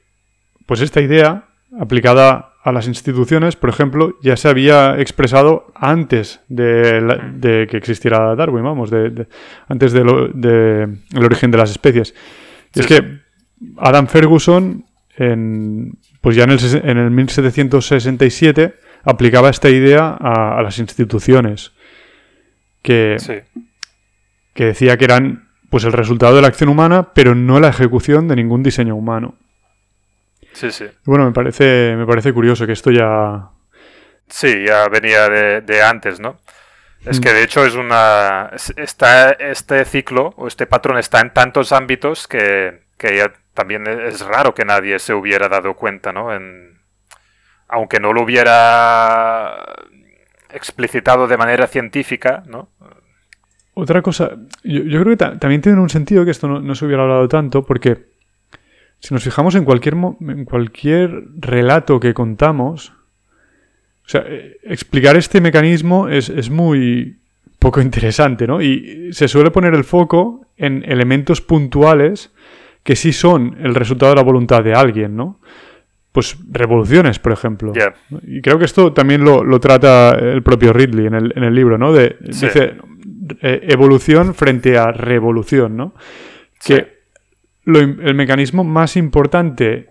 pues 0.66 0.82
esta 0.82 1.02
idea 1.02 1.51
aplicada 1.80 2.54
a 2.64 2.72
las 2.72 2.88
instituciones, 2.88 3.56
por 3.56 3.70
ejemplo, 3.70 4.18
ya 4.22 4.38
se 4.38 4.48
había 4.48 5.00
expresado 5.00 5.72
antes 5.74 6.42
de, 6.48 7.68
que 7.70 7.78
existiera 7.78 8.36
Darwin, 8.36 8.64
vamos, 8.64 8.92
de, 8.92 9.28
antes 9.68 9.94
del 9.94 10.10
origen 10.10 11.52
de 11.52 11.58
las 11.58 11.72
especies 11.72 12.14
es 12.80 12.88
que 12.88 13.20
Adam 13.78 14.08
Ferguson, 14.08 14.86
en, 15.18 15.98
pues 16.22 16.36
ya 16.36 16.44
en 16.44 16.52
el, 16.52 16.60
en 16.84 16.98
el 16.98 17.12
1767, 17.12 18.76
aplicaba 19.04 19.50
esta 19.50 19.70
idea 19.70 20.10
a, 20.20 20.62
las 20.62 20.80
instituciones. 20.80 21.74
Que, 22.82 23.18
que 24.54 24.66
decía 24.66 24.98
que 24.98 25.06
eran 25.06 25.50
pues 25.70 25.84
el 25.84 25.94
resultado 25.94 26.36
de 26.36 26.42
la 26.42 26.48
acción 26.48 26.70
humana, 26.70 27.14
pero 27.14 27.36
no 27.36 27.60
la 27.60 27.70
ejecución 27.70 28.28
de 28.28 28.36
ningún 28.36 28.64
diseño 28.64 28.96
humano. 28.96 29.36
Sí, 30.54 30.72
sí. 30.72 30.86
Bueno, 31.06 31.26
me 31.26 31.32
parece, 31.32 31.96
me 31.98 32.06
parece 32.06 32.34
curioso 32.34 32.66
que 32.66 32.74
esto 32.74 32.92
ya. 32.92 33.50
Sí, 34.28 34.66
ya 34.66 34.88
venía 34.88 35.30
de 35.30 35.84
antes, 35.84 36.20
¿no? 36.20 36.38
Es 37.06 37.20
que 37.20 37.34
de 37.34 37.44
hecho 37.44 37.66
es 37.66 37.76
una. 37.76 38.52
Está, 38.76 39.32
este 39.32 39.86
ciclo 39.86 40.34
o 40.38 40.48
este 40.48 40.68
patrón 40.68 41.00
está 41.00 41.20
en 41.20 41.34
tantos 41.34 41.72
ámbitos 41.72 42.28
que, 42.28 42.82
ya 43.02 43.34
también 43.56 43.88
es 43.88 44.22
raro 44.22 44.54
que 44.54 44.66
nadie 44.66 45.00
se 45.00 45.14
hubiera 45.14 45.50
dado 45.50 45.76
cuenta, 45.76 46.12
¿no? 46.12 46.32
En, 46.34 46.80
aunque 47.68 48.00
no 48.00 48.14
lo 48.14 48.22
hubiera 48.22 49.66
explicitado 50.52 51.28
de 51.28 51.38
manera 51.38 51.66
científica, 51.66 52.44
¿no? 52.46 52.70
Otra 53.74 54.02
cosa, 54.02 54.32
yo, 54.64 55.02
creo 55.02 55.18
que 55.18 55.38
también 55.38 55.62
tiene 55.62 55.80
un 55.80 55.90
sentido 55.90 56.24
que 56.26 56.32
esto 56.32 56.48
no, 56.48 56.60
no, 56.60 56.76
se 56.76 56.86
hubiera 56.86 57.04
hablado 57.04 57.28
tanto, 57.28 57.66
porque 57.66 58.11
si 59.02 59.14
nos 59.14 59.24
fijamos 59.24 59.56
en 59.56 59.66
cualquier, 59.66 59.96
en 59.96 60.46
cualquier 60.46 61.24
relato 61.38 62.00
que 62.00 62.14
contamos, 62.14 62.94
o 64.06 64.10
sea, 64.10 64.24
eh, 64.28 64.58
explicar 64.64 65.18
este 65.18 65.42
mecanismo 65.42 66.08
es, 66.08 66.50
muy 66.52 67.18
poco 67.58 67.82
interesante, 67.82 68.46
¿no? 68.46 68.62
Y 68.62 69.10
se 69.12 69.28
suele 69.28 69.52
poner 69.52 69.74
el 69.74 69.84
foco 69.84 70.46
en 70.56 70.84
elementos 70.88 71.42
puntuales 71.42 72.32
que 72.84 72.96
sí 72.96 73.12
son 73.12 73.58
el 73.62 73.76
resultado 73.76 74.12
de 74.12 74.16
la 74.18 74.24
voluntad 74.24 74.64
de 74.64 74.74
alguien, 74.74 75.16
¿no? 75.16 75.40
Pues 76.12 76.38
revoluciones, 76.52 77.20
por 77.20 77.32
ejemplo. 77.32 77.74
Y 78.28 78.42
creo 78.42 78.60
que 78.60 78.66
esto 78.66 78.94
también 78.94 79.24
lo, 79.24 79.60
trata 79.60 80.12
el 80.12 80.44
propio 80.44 80.74
Ridley 80.74 81.08
en 81.08 81.14
el, 81.16 81.34
en 81.36 81.44
el 81.44 81.56
libro, 81.56 81.78
¿no? 81.78 81.94
De, 81.94 82.18
Dice 82.20 82.76
eh, 83.42 83.62
evolución 83.70 84.36
frente 84.36 84.78
a 84.78 84.92
revolución, 84.92 85.78
¿no? 85.78 85.94
Que 86.64 87.01
el 87.66 88.16
mecanismo 88.16 88.64
más 88.64 88.98
importante 88.98 89.90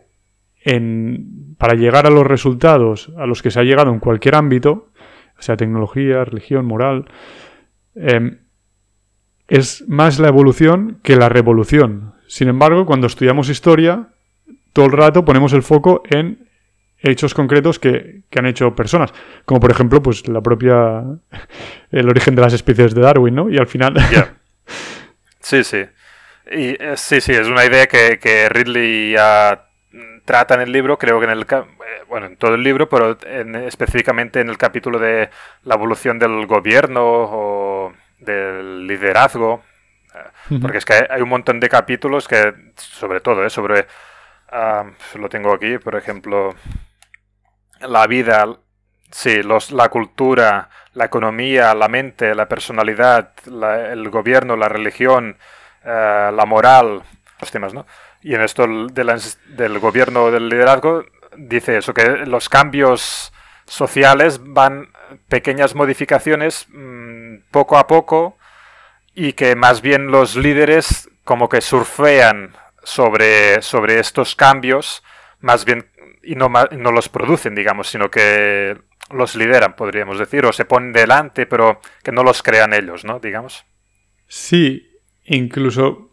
para 1.58 1.74
llegar 1.74 2.06
a 2.06 2.10
los 2.10 2.26
resultados 2.26 3.12
a 3.16 3.26
los 3.26 3.42
que 3.42 3.50
se 3.50 3.60
ha 3.60 3.64
llegado 3.64 3.92
en 3.92 4.00
cualquier 4.00 4.34
ámbito, 4.34 4.90
sea 5.38 5.56
tecnología, 5.56 6.24
religión, 6.24 6.66
moral, 6.66 7.06
em, 7.94 8.38
es 9.48 9.84
más 9.88 10.18
la 10.18 10.28
evolución 10.28 11.00
que 11.02 11.16
la 11.16 11.28
revolución. 11.28 12.14
Sin 12.28 12.48
embargo, 12.48 12.86
cuando 12.86 13.06
estudiamos 13.06 13.48
historia, 13.48 14.08
todo 14.72 14.86
el 14.86 14.92
rato 14.92 15.24
ponemos 15.24 15.52
el 15.52 15.62
foco 15.62 16.02
en 16.08 16.46
hechos 16.98 17.34
concretos 17.34 17.78
que, 17.78 18.22
han 18.36 18.46
hecho 18.46 18.74
personas. 18.76 19.12
Como 19.44 19.60
por 19.60 19.70
ejemplo, 19.70 20.02
pues 20.02 20.28
la 20.28 20.40
propia. 20.40 21.04
el 21.90 22.08
origen 22.08 22.34
de 22.34 22.42
las 22.42 22.52
especies 22.52 22.94
de 22.94 23.00
Darwin, 23.00 23.34
¿no? 23.34 23.50
Y 23.50 23.58
al 23.58 23.66
final. 23.66 23.94
Sí, 25.42 25.64
sí. 25.64 25.78
Y, 26.46 26.82
eh, 26.82 26.96
sí, 26.96 27.20
sí, 27.20 27.32
es 27.32 27.46
una 27.46 27.64
idea 27.64 27.86
que, 27.86 28.18
que 28.18 28.48
Ridley 28.48 29.16
ha 29.18 29.66
trata 30.30 30.54
en 30.54 30.60
el 30.60 30.70
libro, 30.70 30.96
creo 30.96 31.18
que 31.18 31.24
en 31.24 31.32
el 31.32 31.42
eh, 31.42 32.04
bueno, 32.08 32.26
en 32.26 32.36
todo 32.36 32.54
el 32.54 32.62
libro, 32.62 32.88
pero 32.88 33.18
específicamente 33.66 34.40
en 34.40 34.48
el 34.48 34.58
capítulo 34.58 34.98
de 34.98 35.28
la 35.64 35.74
evolución 35.74 36.20
del 36.20 36.46
gobierno 36.46 37.02
o 37.02 37.92
del 38.18 38.86
liderazgo, 38.86 39.62
eh, 40.14 40.58
porque 40.60 40.78
es 40.78 40.84
que 40.84 41.06
hay 41.10 41.20
un 41.20 41.28
montón 41.28 41.58
de 41.58 41.68
capítulos 41.68 42.28
que, 42.28 42.54
sobre 42.76 43.20
todo, 43.20 43.44
eh, 43.44 43.50
sobre, 43.50 43.86
ah, 44.50 44.84
lo 45.14 45.28
tengo 45.28 45.52
aquí, 45.52 45.78
por 45.78 45.96
ejemplo, 45.96 46.54
la 47.80 48.06
vida, 48.06 48.46
sí, 49.10 49.42
los, 49.42 49.72
la 49.72 49.88
cultura, 49.88 50.68
la 50.92 51.06
economía, 51.06 51.74
la 51.74 51.88
mente, 51.88 52.36
la 52.36 52.48
personalidad, 52.48 53.32
el 53.46 54.08
gobierno, 54.10 54.56
la 54.56 54.68
religión, 54.68 55.38
la 55.84 56.44
moral, 56.46 57.02
los 57.40 57.50
temas, 57.50 57.72
¿no? 57.72 57.86
Y 58.22 58.34
en 58.34 58.42
esto 58.42 58.66
del 58.66 59.78
gobierno 59.78 60.30
del 60.30 60.48
liderazgo 60.48 61.04
dice 61.36 61.78
eso, 61.78 61.94
que 61.94 62.04
los 62.26 62.48
cambios 62.48 63.32
sociales 63.66 64.40
van 64.42 64.88
pequeñas 65.28 65.74
modificaciones 65.74 66.66
mm, 66.68 67.36
poco 67.50 67.78
a 67.78 67.86
poco 67.86 68.36
y 69.14 69.32
que 69.32 69.56
más 69.56 69.80
bien 69.80 70.10
los 70.10 70.36
líderes 70.36 71.08
como 71.24 71.48
que 71.48 71.60
surfean 71.60 72.54
sobre, 72.82 73.62
sobre 73.62 74.00
estos 74.00 74.34
cambios 74.34 75.02
más 75.40 75.64
bien 75.64 75.88
y 76.22 76.34
no, 76.34 76.50
no 76.72 76.92
los 76.92 77.08
producen, 77.08 77.54
digamos, 77.54 77.88
sino 77.88 78.10
que 78.10 78.76
los 79.10 79.34
lideran, 79.34 79.74
podríamos 79.74 80.18
decir, 80.18 80.44
o 80.44 80.52
se 80.52 80.64
ponen 80.64 80.92
delante, 80.92 81.46
pero 81.46 81.80
que 82.02 82.12
no 82.12 82.22
los 82.22 82.42
crean 82.42 82.74
ellos, 82.74 83.04
¿no? 83.04 83.18
Digamos. 83.18 83.64
Sí, 84.28 84.89
incluso 85.36 86.10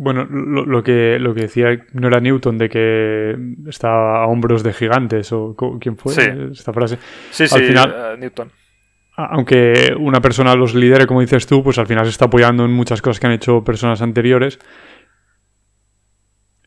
bueno, 0.00 0.24
lo, 0.24 0.82
que, 0.84 1.18
lo 1.18 1.34
que 1.34 1.42
decía 1.42 1.86
no 1.92 2.06
era 2.06 2.20
Newton 2.20 2.56
de 2.56 2.68
que 2.68 3.36
está 3.66 4.22
a 4.22 4.26
hombros 4.26 4.62
de 4.62 4.72
gigantes 4.72 5.32
o 5.32 5.56
quién 5.80 5.96
fue 5.96 6.14
esta 6.52 6.72
frase. 6.72 6.98
Sí, 7.32 7.48
sí, 7.48 7.58
final, 7.58 7.94
eh, 7.96 8.16
Newton. 8.16 8.48
Aunque 9.16 9.92
una 9.98 10.20
persona 10.20 10.54
los 10.54 10.76
lidere, 10.76 11.08
como 11.08 11.20
dices 11.20 11.48
tú, 11.48 11.64
pues 11.64 11.78
al 11.78 11.88
final 11.88 12.04
se 12.04 12.10
está 12.10 12.26
apoyando 12.26 12.64
en 12.64 12.70
muchas 12.70 13.02
cosas 13.02 13.18
que 13.18 13.26
han 13.26 13.32
hecho 13.32 13.64
personas 13.64 14.00
anteriores. 14.00 14.60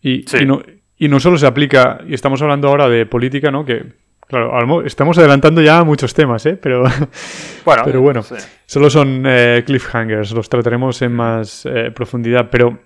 Y, 0.01 0.25
no, 0.45 0.61
y 0.97 1.07
no 1.07 1.21
solo 1.21 1.37
se 1.37 1.47
aplica, 1.47 2.01
y 2.05 2.13
estamos 2.13 2.41
hablando 2.41 2.67
ahora 2.67 2.89
de 2.89 3.05
política, 3.05 3.49
¿no? 3.49 3.63
Que, 3.63 3.93
claro, 4.31 4.83
estamos 4.85 5.17
adelantando 5.17 5.61
ya 5.61 5.83
muchos 5.83 6.13
temas, 6.13 6.45
¿eh? 6.45 6.57
Pero 6.59 6.83
bueno, 7.65 7.83
pero 7.85 8.01
bueno 8.01 8.23
solo 8.71 8.89
son 8.89 9.23
eh, 9.25 9.63
cliffhangers, 9.65 10.31
los 10.31 10.47
trataremos 10.47 11.01
en 11.01 11.11
más 11.11 11.65
eh, 11.65 11.91
profundidad. 11.93 12.47
Pero 12.49 12.79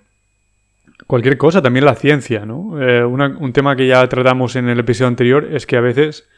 cualquier 1.06 1.38
cosa, 1.38 1.62
también 1.62 1.84
la 1.84 1.94
ciencia, 1.94 2.44
¿no? 2.44 2.82
Eh, 2.82 3.04
un 3.04 3.52
tema 3.52 3.76
que 3.76 3.86
ya 3.86 4.04
tratamos 4.08 4.56
en 4.56 4.68
el 4.68 4.80
episodio 4.80 5.06
anterior 5.06 5.48
es 5.48 5.64
que 5.64 5.76
a 5.76 5.80
veces 5.80 6.28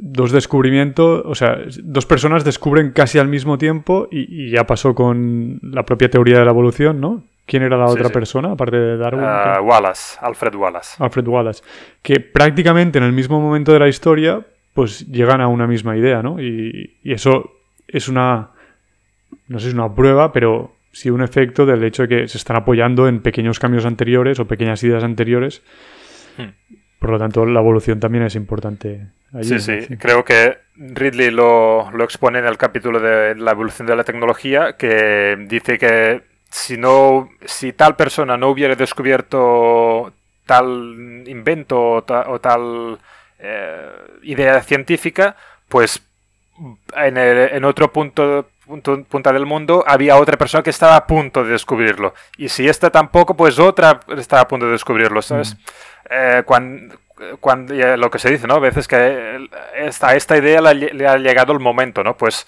dos 0.00 0.32
descubrimientos, 0.32 1.22
o 1.24 1.34
sea, 1.34 1.58
dos 1.82 2.04
personas 2.04 2.44
descubren 2.44 2.92
casi 2.92 3.18
al 3.18 3.28
mismo 3.28 3.56
tiempo 3.56 4.06
y, 4.10 4.50
ya 4.50 4.66
pasó 4.66 4.94
con 4.94 5.60
la 5.62 5.86
propia 5.86 6.10
teoría 6.10 6.38
de 6.38 6.44
la 6.44 6.50
evolución, 6.50 7.00
¿no? 7.00 7.24
¿Quién 7.48 7.62
era 7.62 7.78
la 7.78 7.86
otra 7.86 8.10
persona, 8.10 8.52
aparte 8.52 8.76
de 8.76 8.98
Darwin? 8.98 9.24
Uh, 9.24 9.62
Wallace, 9.64 10.18
Alfred 10.20 10.54
Wallace. 10.54 11.02
Alfred 11.02 11.26
Wallace. 11.26 11.62
Que 12.02 12.20
prácticamente 12.20 12.98
en 12.98 13.04
el 13.04 13.12
mismo 13.14 13.40
momento 13.40 13.72
de 13.72 13.78
la 13.78 13.88
historia, 13.88 14.44
pues 14.74 15.06
llegan 15.08 15.40
a 15.40 15.48
una 15.48 15.66
misma 15.66 15.96
idea, 15.96 16.22
¿no? 16.22 16.38
Y, 16.38 16.98
y 17.02 17.12
eso 17.14 17.50
es 17.88 18.08
una, 18.08 18.50
no 19.46 19.58
sé 19.58 19.64
si 19.64 19.68
es 19.68 19.74
una 19.74 19.94
prueba, 19.94 20.30
pero 20.30 20.74
sí 20.92 21.08
un 21.08 21.22
efecto 21.22 21.64
del 21.64 21.82
hecho 21.84 22.02
de 22.02 22.08
que 22.08 22.28
se 22.28 22.36
están 22.36 22.58
apoyando 22.58 23.08
en 23.08 23.22
pequeños 23.22 23.58
cambios 23.58 23.86
anteriores 23.86 24.38
o 24.40 24.46
pequeñas 24.46 24.84
ideas 24.84 25.02
anteriores. 25.02 25.62
Hmm. 26.36 26.50
Por 26.98 27.10
lo 27.10 27.18
tanto, 27.18 27.46
la 27.46 27.60
evolución 27.60 27.98
también 27.98 28.24
es 28.24 28.34
importante. 28.34 29.06
sí, 29.40 29.58
sí, 29.58 29.96
creo 29.98 30.22
que 30.22 30.58
Ridley 30.76 31.30
lo, 31.30 31.90
lo, 31.92 32.04
expone 32.04 32.40
en 32.40 32.44
el 32.44 32.58
capítulo 32.58 33.00
de 33.00 33.36
la 33.36 33.52
evolución 33.52 33.86
de 33.86 33.96
la 33.96 34.04
tecnología, 34.04 34.74
que 34.76 35.36
dice 35.48 35.78
que 35.78 36.22
si, 36.50 36.76
no, 36.76 37.30
si 37.44 37.72
tal 37.72 37.96
persona 37.96 38.36
no 38.36 38.48
hubiera 38.48 38.74
descubierto 38.74 40.12
tal 40.46 41.24
invento 41.26 42.04
o, 42.06 42.40
tal 42.40 42.98
eh, 43.38 43.90
idea 44.22 44.60
científica, 44.62 45.36
pues 45.68 46.02
en, 46.96 47.18
en 47.18 47.64
otro 47.64 47.92
punto, 47.92 48.48
punto, 48.66 49.04
punta 49.04 49.32
del 49.32 49.44
mundo 49.44 49.84
había 49.86 50.16
otra 50.16 50.36
persona 50.38 50.62
que 50.62 50.70
estaba 50.70 50.96
a 50.96 51.06
punto 51.06 51.44
de 51.44 51.52
descubrirlo. 51.52 52.14
Y 52.38 52.48
si 52.48 52.66
esta 52.66 52.90
tampoco, 52.90 53.36
pues 53.36 53.58
otra 53.58 54.00
estaba 54.16 54.42
a 54.42 54.48
punto 54.48 54.66
de 54.66 54.72
descubrirlo, 54.72 55.20
¿sabes? 55.20 55.54
Mm. 55.54 55.58
Eh, 56.10 56.42
cuando, 56.46 56.96
cuando, 57.40 57.74
lo 57.74 58.10
que 58.10 58.18
se 58.18 58.30
dice, 58.30 58.46
¿no? 58.46 58.54
A 58.54 58.60
veces 58.60 58.88
que 58.88 59.48
esta, 59.76 60.16
esta 60.16 60.36
idea 60.38 60.60
le 60.72 61.06
ha 61.06 61.18
llegado 61.18 61.52
el 61.52 61.60
momento, 61.60 62.02
¿no? 62.02 62.16
Pues 62.16 62.46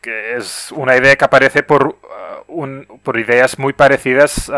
que 0.00 0.36
es 0.36 0.72
una 0.72 0.96
idea 0.96 1.16
que 1.16 1.24
aparece 1.24 1.62
por, 1.62 1.86
uh, 1.86 1.96
un, 2.46 3.00
por 3.02 3.18
ideas 3.18 3.58
muy 3.58 3.72
parecidas 3.72 4.50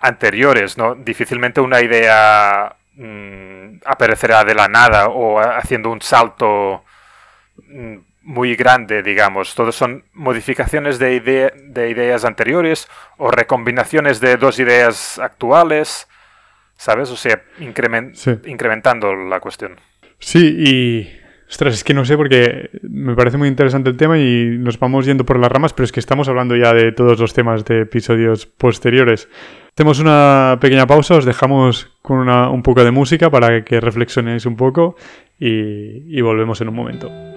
anteriores, 0.00 0.76
¿no? 0.76 0.94
Difícilmente 0.94 1.60
una 1.60 1.80
idea 1.80 2.76
mm, 2.94 3.80
aparecerá 3.84 4.44
de 4.44 4.54
la 4.54 4.68
nada 4.68 5.08
o 5.08 5.38
haciendo 5.40 5.90
un 5.90 6.02
salto 6.02 6.84
mm, 7.56 7.96
muy 8.22 8.54
grande, 8.56 9.02
digamos. 9.02 9.54
Todos 9.54 9.74
son 9.76 10.04
modificaciones 10.12 10.98
de, 10.98 11.20
de 11.20 11.90
ideas 11.90 12.24
anteriores 12.24 12.88
o 13.16 13.30
recombinaciones 13.30 14.20
de 14.20 14.36
dos 14.36 14.58
ideas 14.58 15.18
actuales, 15.18 16.08
¿sabes? 16.76 17.10
O 17.10 17.16
sea, 17.16 17.42
incrementando 17.58 19.14
la 19.14 19.40
cuestión. 19.40 19.80
Sí, 20.18 20.54
y 20.58 21.21
Ostras, 21.52 21.74
es 21.74 21.84
que 21.84 21.92
no 21.92 22.06
sé 22.06 22.16
porque 22.16 22.70
me 22.80 23.14
parece 23.14 23.36
muy 23.36 23.46
interesante 23.46 23.90
el 23.90 23.98
tema 23.98 24.18
y 24.18 24.56
nos 24.58 24.78
vamos 24.78 25.04
yendo 25.04 25.26
por 25.26 25.38
las 25.38 25.52
ramas, 25.52 25.74
pero 25.74 25.84
es 25.84 25.92
que 25.92 26.00
estamos 26.00 26.26
hablando 26.30 26.56
ya 26.56 26.72
de 26.72 26.92
todos 26.92 27.20
los 27.20 27.34
temas 27.34 27.66
de 27.66 27.82
episodios 27.82 28.46
posteriores. 28.46 29.28
Hacemos 29.74 30.00
una 30.00 30.56
pequeña 30.62 30.86
pausa, 30.86 31.14
os 31.14 31.26
dejamos 31.26 31.90
con 32.00 32.26
un 32.26 32.62
poco 32.62 32.82
de 32.82 32.90
música 32.90 33.28
para 33.28 33.66
que 33.66 33.82
reflexionéis 33.82 34.46
un 34.46 34.56
poco 34.56 34.96
y 35.38 36.18
volvemos 36.22 36.58
en 36.62 36.68
un 36.70 36.74
momento. 36.74 37.31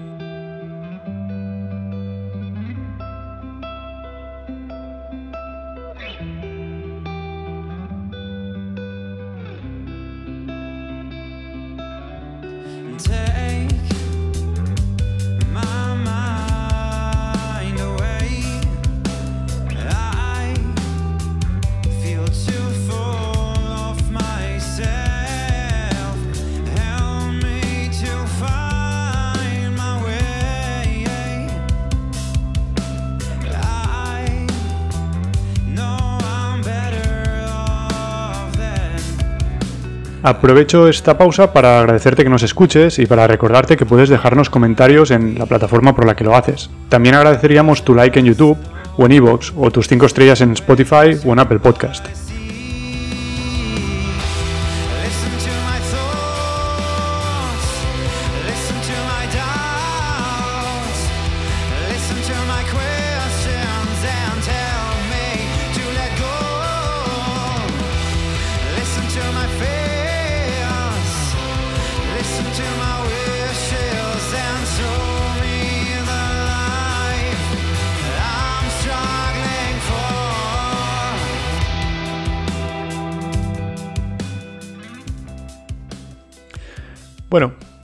Aprovecho 40.26 40.88
esta 40.88 41.20
pausa 41.20 41.54
para 41.54 41.80
agradecerte 41.80 42.24
que 42.24 42.32
nos 42.32 42.42
escuches 42.42 42.98
y 42.98 43.06
para 43.06 43.28
recordarte 43.28 43.78
que 43.78 43.86
puedes 43.86 44.10
dejarnos 44.10 44.50
comentarios 44.50 45.12
en 45.12 45.38
la 45.38 45.46
plataforma 45.46 45.96
por 45.96 46.08
la 46.08 46.16
que 46.16 46.24
lo 46.24 46.36
haces. 46.36 46.72
También 46.90 47.14
agradeceríamos 47.14 47.86
tu 47.86 47.94
like 47.94 48.18
en 48.18 48.26
YouTube 48.26 48.58
o 48.98 49.06
en 49.06 49.12
iVoox 49.12 49.54
o 49.56 49.70
tus 49.70 49.88
5 49.88 50.08
estrellas 50.08 50.42
en 50.42 50.54
Spotify 50.54 51.16
o 51.24 51.34
en 51.34 51.38
Apple 51.38 51.60
Podcast. 51.60 52.25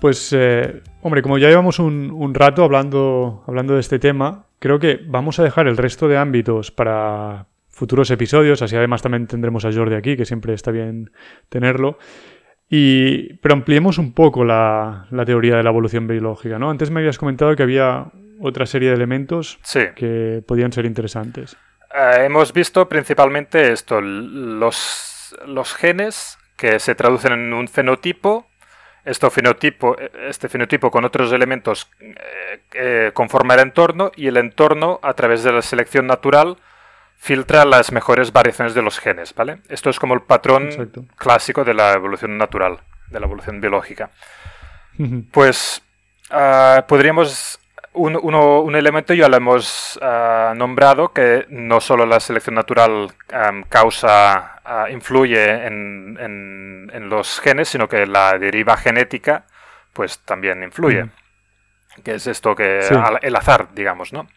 Pues 0.01 0.33
eh, 0.33 0.81
hombre, 1.03 1.21
como 1.21 1.37
ya 1.37 1.47
llevamos 1.47 1.77
un, 1.77 2.33
rato 2.33 2.63
hablando, 2.63 3.43
hablando 3.45 3.75
de 3.75 3.81
este 3.81 3.99
tema, 3.99 4.47
creo 4.57 4.79
que 4.79 4.99
vamos 5.05 5.37
a 5.39 5.43
dejar 5.43 5.67
el 5.67 5.77
resto 5.77 6.07
de 6.07 6.17
ámbitos 6.17 6.71
para 6.71 7.45
futuros 7.69 8.09
episodios, 8.09 8.63
así 8.63 8.75
además 8.75 9.03
también 9.03 9.27
tendremos 9.27 9.63
a 9.63 9.71
Jordi 9.71 9.93
aquí, 9.93 10.17
que 10.17 10.25
siempre 10.25 10.55
está 10.55 10.71
bien 10.71 11.11
tenerlo. 11.49 11.99
Y, 12.67 13.35
pero 13.35 13.53
ampliemos 13.53 13.99
un 13.99 14.13
poco 14.13 14.43
la, 14.43 15.05
teoría 15.23 15.57
de 15.57 15.63
la 15.63 15.69
evolución 15.69 16.07
biológica, 16.07 16.57
¿no? 16.57 16.71
Antes 16.71 16.89
me 16.89 17.01
habías 17.01 17.19
comentado 17.19 17.55
que 17.55 17.61
había 17.61 18.07
otra 18.39 18.65
serie 18.65 18.89
de 18.89 18.95
elementos 18.95 19.59
que 19.95 20.43
podían 20.47 20.73
ser 20.73 20.85
interesantes. 20.85 21.55
Eh, 21.93 22.25
hemos 22.25 22.53
visto 22.53 22.89
principalmente 22.89 23.71
esto, 23.71 24.01
los, 24.01 25.35
los 25.45 25.73
genes 25.75 26.39
que 26.57 26.79
se 26.79 26.95
traducen 26.95 27.33
en 27.33 27.53
un 27.53 27.67
fenotipo 27.67 28.47
fenotipo, 29.31 29.95
este 30.27 30.49
fenotipo 30.49 30.91
con 30.91 31.05
otros 31.05 31.31
elementos 31.31 31.89
eh, 31.99 32.61
eh, 32.73 33.11
conforma 33.13 33.55
el 33.55 33.61
entorno 33.61 34.11
y 34.15 34.27
el 34.27 34.37
entorno, 34.37 34.99
a 35.01 35.13
través 35.13 35.43
de 35.43 35.51
la 35.51 35.61
selección 35.61 36.07
natural, 36.07 36.57
filtra 37.17 37.65
las 37.65 37.91
mejores 37.91 38.31
variaciones 38.31 38.73
de 38.73 38.81
los 38.81 38.99
genes, 38.99 39.35
¿vale? 39.35 39.59
Esto 39.69 39.89
es 39.89 39.99
como 39.99 40.13
el 40.13 40.21
patrón 40.21 40.69
clásico 41.15 41.63
de 41.63 41.75
la 41.75 41.93
evolución 41.93 42.37
natural, 42.37 42.79
de 43.09 43.19
la 43.19 43.25
evolución 43.25 43.61
biológica. 43.61 44.11
Pues 45.31 45.81
ah, 46.29 46.85
podríamos 46.87 47.60
un, 47.93 48.75
elemento 48.75 49.13
ya 49.13 49.27
lo 49.27 49.37
hemos 49.37 49.99
ah, 50.01 50.53
nombrado, 50.55 51.11
que 51.13 51.45
no 51.49 51.81
solo 51.81 52.05
la 52.05 52.19
selección 52.19 52.55
natural 52.55 53.09
causa, 53.69 54.61
ah, 54.63 54.87
influye 54.89 55.67
en, 55.67 56.17
en, 56.19 57.09
los 57.09 57.41
genes, 57.41 57.67
sino 57.69 57.89
que 57.89 58.05
la 58.05 58.37
deriva 58.37 58.77
genética 58.77 59.45
pues 59.93 60.19
también 60.19 60.63
influye. 60.63 61.09
Que 62.03 62.15
es 62.15 62.27
esto 62.27 62.55
que 62.55 62.79
el 63.21 63.35
azar, 63.35 63.73
digamos, 63.73 64.13
¿no? 64.13 64.27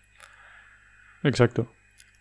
Exacto. 1.22 1.72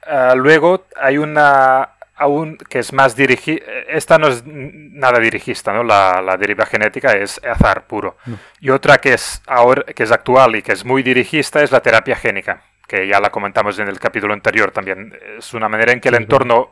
Ah, 0.06 0.34
luego 0.36 0.86
hay 0.96 1.18
una 1.18 1.90
aún 2.24 2.58
que 2.70 2.80
es 2.80 2.94
más 2.94 3.16
dirigida, 3.16 3.66
esta 3.90 4.18
no 4.18 4.28
es 4.28 4.44
nada 4.46 5.20
dirigista, 5.20 5.74
¿no? 5.74 5.84
La, 5.84 6.22
la 6.22 6.38
deriva 6.38 6.66
genética 6.66 7.12
es 7.14 7.40
azar 7.44 7.86
puro. 7.86 8.18
Y 8.62 8.70
otra 8.70 8.98
que 8.98 9.14
es, 9.14 9.42
ahora, 9.46 9.84
que 9.84 10.04
es 10.04 10.12
actual 10.12 10.56
y 10.56 10.62
que 10.62 10.72
es 10.72 10.86
muy 10.86 11.04
dirigista 11.04 11.62
es 11.62 11.72
la 11.72 11.82
terapia 11.82 12.16
génica, 12.16 12.64
que 12.88 13.08
ya 13.08 13.20
la 13.20 13.30
comentamos 13.30 13.78
en 13.80 13.90
el 13.90 14.00
capítulo 14.00 14.34
anterior 14.34 14.72
también. 14.72 15.14
Es 15.38 15.54
una 15.54 15.68
manera 15.68 15.92
en 15.92 16.00
que 16.00 16.10
el 16.10 16.16
entorno 16.16 16.72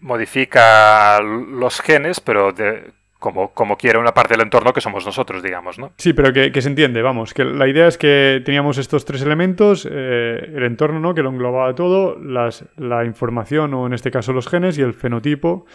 modifica 0.00 1.20
los 1.20 1.80
genes, 1.80 2.20
pero 2.20 2.52
de, 2.52 2.92
como, 3.18 3.52
como 3.52 3.76
quiere 3.76 3.98
una 3.98 4.12
parte 4.12 4.34
del 4.34 4.42
entorno 4.42 4.72
que 4.72 4.80
somos 4.80 5.04
nosotros, 5.06 5.42
digamos, 5.42 5.78
¿no? 5.78 5.92
Sí, 5.96 6.12
pero 6.12 6.32
que, 6.32 6.60
se 6.60 6.68
entiende, 6.68 7.02
vamos, 7.02 7.32
que 7.32 7.44
la 7.44 7.66
idea 7.66 7.86
es 7.86 7.96
que 7.98 8.42
teníamos 8.44 8.78
estos 8.78 9.04
tres 9.04 9.22
elementos, 9.22 9.88
eh, 9.90 10.52
el 10.54 10.62
entorno, 10.64 11.00
¿no? 11.00 11.14
Que 11.14 11.22
lo 11.22 11.30
englobaba 11.30 11.74
todo, 11.74 12.18
las, 12.18 12.64
la 12.76 13.04
información, 13.04 13.72
o 13.74 13.86
en 13.86 13.94
este 13.94 14.10
caso 14.10 14.32
los 14.32 14.48
genes, 14.48 14.78
y 14.78 14.82
el 14.82 14.94
fenotipo. 14.94 15.66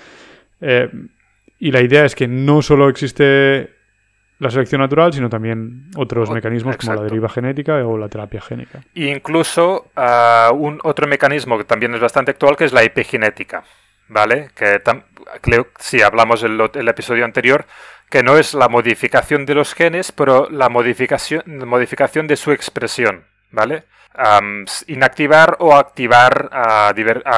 Eh, 0.62 0.90
y 1.60 1.72
la 1.72 1.82
idea 1.82 2.06
es 2.06 2.16
que 2.16 2.28
no 2.28 2.62
solo 2.62 2.90
existe 2.90 3.82
la 4.42 4.50
selección 4.50 4.82
natural, 4.82 5.14
sino 5.14 5.30
también 5.30 5.92
otros 5.96 6.32
mecanismos 6.32 6.76
como 6.76 6.96
la 6.96 7.04
deriva 7.04 7.30
genética 7.30 7.86
o 7.86 7.96
la 7.96 8.10
terapia 8.10 8.42
génica. 8.42 8.82
incluso 8.96 9.92
uh, 9.96 10.52
un 10.56 10.80
otro 10.84 11.08
mecanismo 11.08 11.60
que 11.60 11.64
también 11.64 11.94
es 11.94 12.02
bastante 12.02 12.32
actual, 12.32 12.58
que 12.58 12.66
es 12.66 12.74
la 12.74 12.82
epigenética. 12.82 13.64
¿Vale? 14.12 14.50
Que 14.56 14.82
creo, 15.42 15.68
si 15.80 16.02
hablamos 16.02 16.44
en 16.44 16.60
el, 16.60 16.88
episodio 16.88 17.26
anterior, 17.26 17.66
que 18.10 18.24
no 18.24 18.38
es 18.38 18.54
la 18.54 18.68
modificación 18.68 19.46
de 19.46 19.56
los 19.56 19.74
genes, 19.74 20.12
pero 20.12 20.50
la 20.50 20.70
modificación, 20.70 21.44
modificación 21.66 22.28
de 22.28 22.36
su 22.36 22.52
expresión, 22.52 23.26
¿vale? 23.50 23.86
inactivar 24.88 25.56
o 25.60 25.74
activar 25.74 26.50
a, 26.52 26.94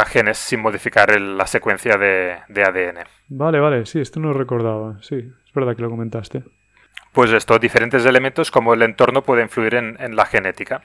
genes 0.08 0.40
sin 0.40 0.60
modificar 0.60 1.22
la 1.22 1.46
secuencia 1.46 1.98
de, 1.98 2.40
ADN. 2.50 3.06
Vale, 3.28 3.60
vale, 3.60 3.86
sí, 3.86 4.02
esto 4.02 4.20
no 4.20 4.30
lo 4.30 4.34
recordaba. 4.34 4.98
Sí, 5.02 5.18
es 5.18 5.54
verdad 5.54 5.76
que 5.76 5.84
lo 5.84 5.92
comentaste. 5.92 6.44
Pues 7.12 7.32
esto, 7.32 7.60
diferentes 7.60 8.04
elementos 8.08 8.50
como 8.50 8.74
el 8.74 8.82
entorno 8.82 9.22
puede 9.22 9.44
influir 9.44 9.76
en, 9.76 10.16
la 10.16 10.26
genética. 10.26 10.82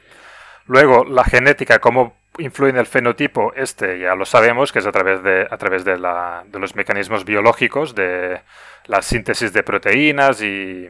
Luego, 0.67 1.07
la 1.07 1.25
genética, 1.25 1.79
cómo 1.79 2.19
influye 2.39 2.71
en 2.71 2.79
el 2.79 2.87
fenotipo, 2.87 3.53
este 3.55 4.01
ya 4.01 4.15
lo 4.15 4.25
sabemos, 4.25 4.73
que 4.73 4.79
es 4.79 4.87
a 4.87 4.93
través 4.93 5.23
de, 5.23 5.47
a 5.51 5.57
través 5.57 5.85
de, 5.85 5.99
los 5.99 6.77
mecanismos 6.77 7.25
biológicos, 7.25 7.95
de 7.95 8.41
la 8.87 9.03
síntesis 9.03 9.53
de 9.53 9.63
proteínas 9.63 10.41
y 10.43 10.89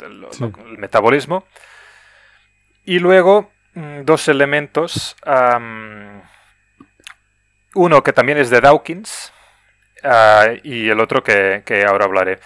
el 0.00 0.78
metabolismo. 0.78 1.44
Y 2.84 3.00
luego, 3.00 3.50
Mm, 3.78 4.04
dos 4.04 4.26
elementos. 4.28 5.16
uno 7.74 8.02
que 8.02 8.12
también 8.12 8.38
es 8.38 8.50
de 8.50 8.60
Dawkins 8.60 9.32
ah, 10.02 10.48
y 10.64 10.88
el 10.88 10.98
otro 11.00 11.22
que, 11.22 11.62
ahora 11.86 12.06
hablaré. 12.06 12.40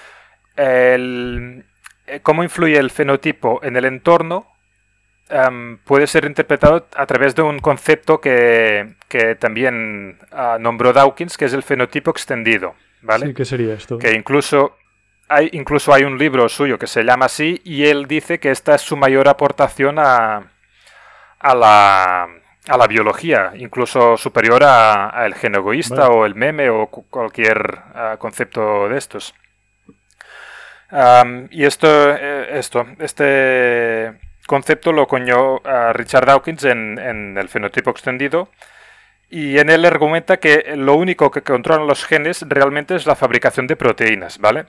El, 0.56 1.64
eh, 2.06 2.20
cómo 2.20 2.42
influye 2.42 2.76
el 2.76 2.90
fenotipo 2.90 3.60
en 3.62 3.76
el 3.76 3.86
entorno 3.86 4.46
puede 5.84 6.06
ser 6.06 6.24
interpretado 6.24 6.86
a 6.94 7.06
través 7.06 7.34
de 7.34 7.42
un 7.42 7.58
concepto 7.58 8.20
que, 8.20 8.94
también 9.38 10.18
ah, 10.30 10.56
nombró 10.60 10.92
Dawkins, 10.92 11.36
que 11.36 11.46
es 11.46 11.52
el 11.52 11.62
fenotipo 11.62 12.10
extendido. 12.10 12.74
¿vale? 13.02 13.34
¿qué 13.34 13.44
sería 13.44 13.74
esto? 13.74 13.98
Que 13.98 14.12
incluso 14.12 14.76
hay, 15.28 15.48
incluso 15.52 15.92
hay 15.92 16.04
un 16.04 16.18
libro 16.18 16.48
suyo 16.48 16.78
que 16.78 16.86
se 16.86 17.02
llama 17.02 17.26
así 17.26 17.60
y 17.64 17.84
él 17.86 18.06
dice 18.06 18.38
que 18.38 18.50
esta 18.50 18.74
es 18.74 18.82
su 18.82 18.96
mayor 18.96 19.28
aportación 19.28 19.98
a, 19.98 20.50
a 21.38 21.54
la, 21.54 22.28
a 22.68 22.76
la 22.76 22.86
biología, 22.86 23.52
incluso 23.56 24.16
superior 24.16 24.62
al 24.62 25.34
gen 25.34 25.54
egoísta 25.54 26.10
o 26.10 26.26
el 26.26 26.34
meme 26.34 26.70
o 26.70 26.86
cualquier 26.86 27.80
ah, 27.94 28.16
concepto 28.18 28.88
de 28.88 28.98
estos. 28.98 29.34
y 31.50 31.64
esto, 31.64 31.88
eh, 31.88 32.58
esto, 32.58 32.86
este 32.98 34.31
concepto 34.47 34.93
lo 34.93 35.07
coñó 35.07 35.61
Richard 35.93 36.26
Dawkins 36.26 36.64
en, 36.64 36.99
en, 36.99 37.38
el 37.38 37.49
fenotipo 37.49 37.90
extendido 37.90 38.49
y 39.30 39.59
en 39.59 39.70
él 39.70 39.84
argumenta 39.84 40.38
que 40.38 40.74
lo 40.76 40.95
único 40.95 41.30
que 41.30 41.43
controlan 41.43 41.86
los 41.86 42.05
genes 42.05 42.45
realmente 42.49 42.95
es 42.95 43.07
la 43.07 43.16
fabricación 43.16 43.66
de 43.66 43.76
proteínas, 43.76 44.38
¿vale? 44.38 44.66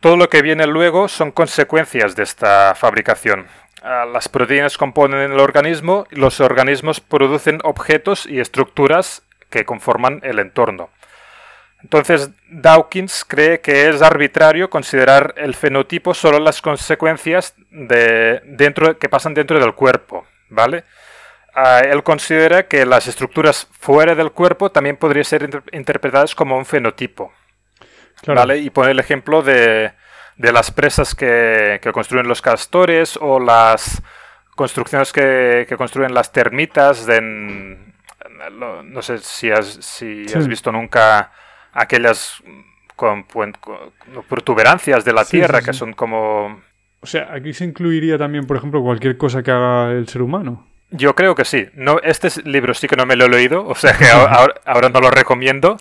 Todo 0.00 0.16
lo 0.16 0.28
que 0.28 0.42
viene 0.42 0.66
luego 0.66 1.08
son 1.08 1.32
consecuencias 1.32 2.14
de 2.14 2.22
esta 2.22 2.76
fabricación. 2.76 3.48
Ah, 3.82 4.06
las 4.06 4.28
proteínas 4.28 4.78
componen 4.78 5.32
el 5.32 5.40
organismo 5.40 6.06
y 6.10 6.16
los 6.16 6.40
organismos 6.40 7.00
producen 7.00 7.58
objetos 7.64 8.26
y 8.26 8.38
estructuras 8.38 9.22
que 9.50 9.64
conforman 9.64 10.20
el 10.22 10.38
entorno. 10.38 10.90
Entonces, 11.82 12.30
Dawkins 12.50 13.24
cree 13.24 13.60
que 13.60 13.88
es 13.88 14.02
arbitrario 14.02 14.68
considerar 14.68 15.34
el 15.36 15.54
fenotipo 15.54 16.12
solo 16.12 16.40
las 16.40 16.60
consecuencias 16.60 17.54
de 17.70 18.40
dentro, 18.44 18.98
que 18.98 19.08
pasan 19.08 19.34
dentro 19.34 19.60
del 19.60 19.74
cuerpo, 19.74 20.26
¿vale? 20.48 20.84
Ah, 21.54 21.80
él 21.80 22.02
considera 22.02 22.66
que 22.66 22.84
las 22.84 23.06
estructuras 23.06 23.68
fuera 23.78 24.14
del 24.14 24.32
cuerpo 24.32 24.70
también 24.70 24.96
podrían 24.96 25.24
ser 25.24 25.62
interpretadas 25.72 26.34
como 26.34 26.56
un 26.56 26.66
fenotipo, 26.66 27.32
¿vale? 28.26 28.58
Y 28.58 28.70
pone 28.70 28.90
el 28.90 28.98
ejemplo 28.98 29.42
de, 29.42 29.92
de 30.38 30.52
las 30.52 30.70
presas 30.70 31.14
que, 31.14 31.80
construyen 31.92 32.28
los 32.28 32.40
castores 32.40 33.18
o 33.20 33.38
las 33.38 34.02
construcciones 34.56 35.12
que, 35.12 35.66
construyen 35.76 36.14
las 36.14 36.32
termitas. 36.32 37.06
No 38.50 39.02
sé 39.02 39.18
si 39.18 39.50
has, 39.50 39.66
si 39.66 40.26
has 40.34 40.48
visto 40.48 40.72
nunca 40.72 41.32
aquellas 41.80 42.42
con, 42.96 43.24
protuberancias 44.28 45.04
de 45.04 45.12
la 45.12 45.24
tierra 45.24 45.62
que 45.62 45.72
son 45.72 45.92
como... 45.92 46.60
O 47.00 47.06
sea, 47.06 47.32
aquí 47.32 47.52
se 47.52 47.64
incluiría 47.64 48.18
también, 48.18 48.46
por 48.46 48.56
ejemplo, 48.56 48.82
cualquier 48.82 49.16
cosa 49.16 49.42
que 49.42 49.52
haga 49.52 49.92
el 49.92 50.08
ser 50.08 50.22
humano. 50.22 50.66
Yo 50.90 51.14
creo 51.14 51.34
que 51.34 51.44
sí. 51.44 51.68
No, 51.74 52.00
este 52.02 52.28
libro 52.44 52.74
sí 52.74 52.88
que 52.88 52.96
no 52.96 53.06
me 53.06 53.14
lo 53.14 53.26
he 53.26 53.28
leído, 53.28 53.66
o 53.66 53.74
sea 53.74 53.96
que 53.96 54.08
ahora, 54.08 54.88
no 54.92 55.00
lo 55.00 55.10
recomiendo. 55.10 55.76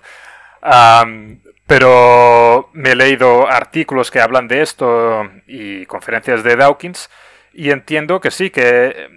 Pero 1.65 2.69
me 2.73 2.91
he 2.91 2.95
leído 2.95 3.47
artículos 3.47 4.11
que 4.11 4.21
hablan 4.21 4.47
de 4.47 4.61
esto 4.61 5.29
y 5.47 5.85
conferencias 5.85 6.43
de 6.43 6.55
Dawkins 6.55 7.09
y 7.53 7.71
entiendo 7.71 8.21
que 8.21 8.31
sí, 8.31 8.51
que, 8.51 9.09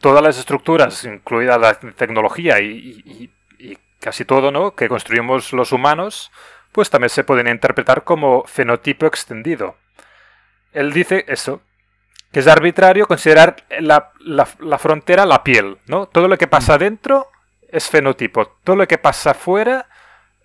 todas 0.00 0.22
las 0.22 0.38
estructuras, 0.38 1.04
incluida 1.04 1.58
la 1.58 1.74
tecnología 1.74 2.60
y, 2.60 3.30
casi 4.00 4.24
todo, 4.24 4.50
¿no? 4.50 4.74
Que 4.74 4.88
construimos 4.88 5.52
los 5.52 5.72
humanos, 5.72 6.30
pues 6.72 6.90
también 6.90 7.10
se 7.10 7.24
pueden 7.24 7.48
interpretar 7.48 8.04
como 8.04 8.44
fenotipo 8.44 9.06
extendido. 9.06 9.76
Él 10.72 10.92
dice 10.92 11.24
eso, 11.28 11.62
que 12.32 12.40
es 12.40 12.46
arbitrario 12.46 13.06
considerar 13.06 13.56
la, 13.80 14.12
la, 14.20 14.78
frontera 14.78 15.26
la 15.26 15.42
piel, 15.42 15.78
¿no? 15.86 16.06
Todo 16.06 16.28
lo 16.28 16.36
que 16.36 16.46
pasa 16.46 16.76
mm. 16.76 16.78
dentro 16.78 17.28
es 17.70 17.88
fenotipo, 17.88 18.46
todo 18.64 18.76
lo 18.76 18.86
que 18.86 18.98
pasa 18.98 19.30
afuera 19.30 19.86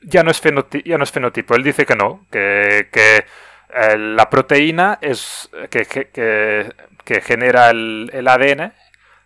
ya 0.02 0.24
no 0.24 0.32
es, 0.32 0.40
fenotipo, 0.40 0.88
ya 0.88 0.98
no 0.98 1.04
es 1.04 1.12
fenotipo. 1.12 1.56
Él 1.56 1.64
dice 1.64 1.86
que 1.86 1.96
no, 1.96 2.26
que, 2.32 2.90
eh, 2.96 3.98
la 3.98 4.30
proteína 4.30 4.98
es 5.02 5.50
que, 5.70 5.86
que, 5.86 7.22
genera 7.22 7.70
el, 7.70 8.28
ADN, 8.28 8.74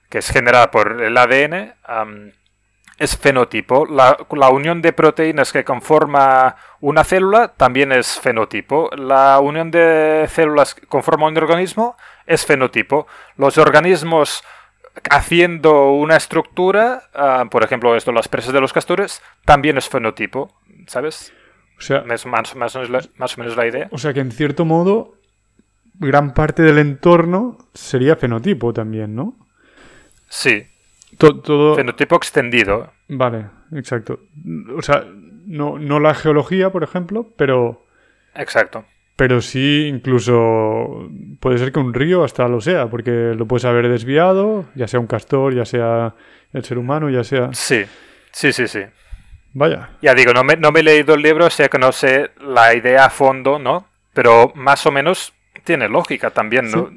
que 0.10 0.20
es 0.20 0.30
generada 0.30 0.72
por 0.72 1.02
el 1.02 1.18
ADN, 1.18 1.74
es 2.98 3.18
fenotipo. 3.18 3.86
La, 3.86 4.18
la, 4.32 4.50
unión 4.50 4.82
de 4.82 4.94
proteínas 4.94 5.52
que 5.52 5.64
conforma 5.64 6.56
una 6.82 7.04
célula 7.04 7.50
también 7.50 7.92
es 7.92 8.20
fenotipo. 8.20 8.90
La 8.96 9.40
unión 9.40 9.72
de 9.72 10.28
células 10.30 10.76
que 10.76 10.88
conforma 10.88 11.28
un 11.28 11.38
organismo 11.38 11.96
es 12.26 12.46
fenotipo. 12.46 13.08
Los 13.36 13.58
organismos 13.58 14.44
haciendo 15.12 15.92
una 15.92 16.16
estructura, 16.16 17.04
ah, 17.14 17.46
por 17.52 17.64
ejemplo, 17.64 17.96
esto, 17.96 18.12
las 18.12 18.28
presas 18.28 18.54
de 18.54 18.62
los 18.62 18.74
castores, 18.74 19.22
también 19.46 19.78
es 19.78 19.88
fenotipo. 19.88 20.52
¿sabes? 20.88 21.34
O 21.78 21.82
sea, 21.82 22.04
es 22.10 22.26
más, 22.26 22.56
más, 22.56 22.76
o 22.76 22.80
menos 23.38 23.56
la 23.56 23.68
idea. 23.68 23.88
O 23.92 23.98
sea 23.98 24.14
que 24.14 24.22
en 24.22 24.32
cierto 24.32 24.66
modo, 24.66 25.14
gran 25.94 26.34
parte 26.34 26.64
del 26.64 26.80
entorno 26.80 27.58
sería 27.74 28.16
fenotipo 28.16 28.74
también, 28.74 29.16
¿no? 29.16 29.36
Sí. 30.28 30.66
Todo... 31.18 31.76
Fenotipo 31.76 32.16
extendido. 32.16 32.92
Vale, 33.08 33.46
exacto. 33.74 34.20
O 34.76 34.82
sea, 34.82 35.06
no, 35.46 35.80
no 35.80 36.00
la 36.00 36.14
geología, 36.14 36.72
por 36.72 36.84
ejemplo, 36.84 37.30
pero... 37.36 37.86
Exacto. 38.36 38.86
Pero 39.16 39.42
sí, 39.42 39.88
incluso 39.88 41.10
puede 41.40 41.58
ser 41.58 41.72
que 41.72 41.80
un 41.80 41.94
río 41.94 42.24
hasta 42.24 42.48
lo 42.48 42.62
sea, 42.62 42.88
porque 42.88 43.34
lo 43.36 43.48
puedes 43.48 43.66
haber 43.66 43.90
desviado, 43.90 44.66
ya 44.76 44.88
sea 44.88 45.00
un 45.00 45.08
castor, 45.08 45.56
ya 45.56 45.66
sea 45.66 46.14
el 46.54 46.64
ser 46.64 46.78
humano, 46.78 47.10
ya 47.10 47.24
sea... 47.24 47.50
Sí, 47.54 47.84
sí, 48.32 48.54
sí, 48.54 48.68
sí. 48.68 48.82
Vaya. 49.54 49.90
Ya 50.04 50.14
digo, 50.14 50.34
no 50.34 50.44
me, 50.44 50.56
no 50.56 50.72
me 50.72 50.82
he 50.82 50.84
leído 50.84 51.16
el 51.16 51.24
libro, 51.24 51.46
o 51.48 51.50
sea 51.50 51.68
que 51.68 51.80
no 51.80 51.92
sé 51.92 52.30
la 52.40 52.76
idea 52.76 53.06
a 53.06 53.10
fondo, 53.10 53.58
¿no? 53.58 53.88
Pero 54.14 54.52
más 54.54 54.86
o 54.86 54.92
menos 54.92 55.34
tiene 55.64 55.90
lógica 55.90 56.30
también, 56.30 56.70
¿no? 56.70 56.92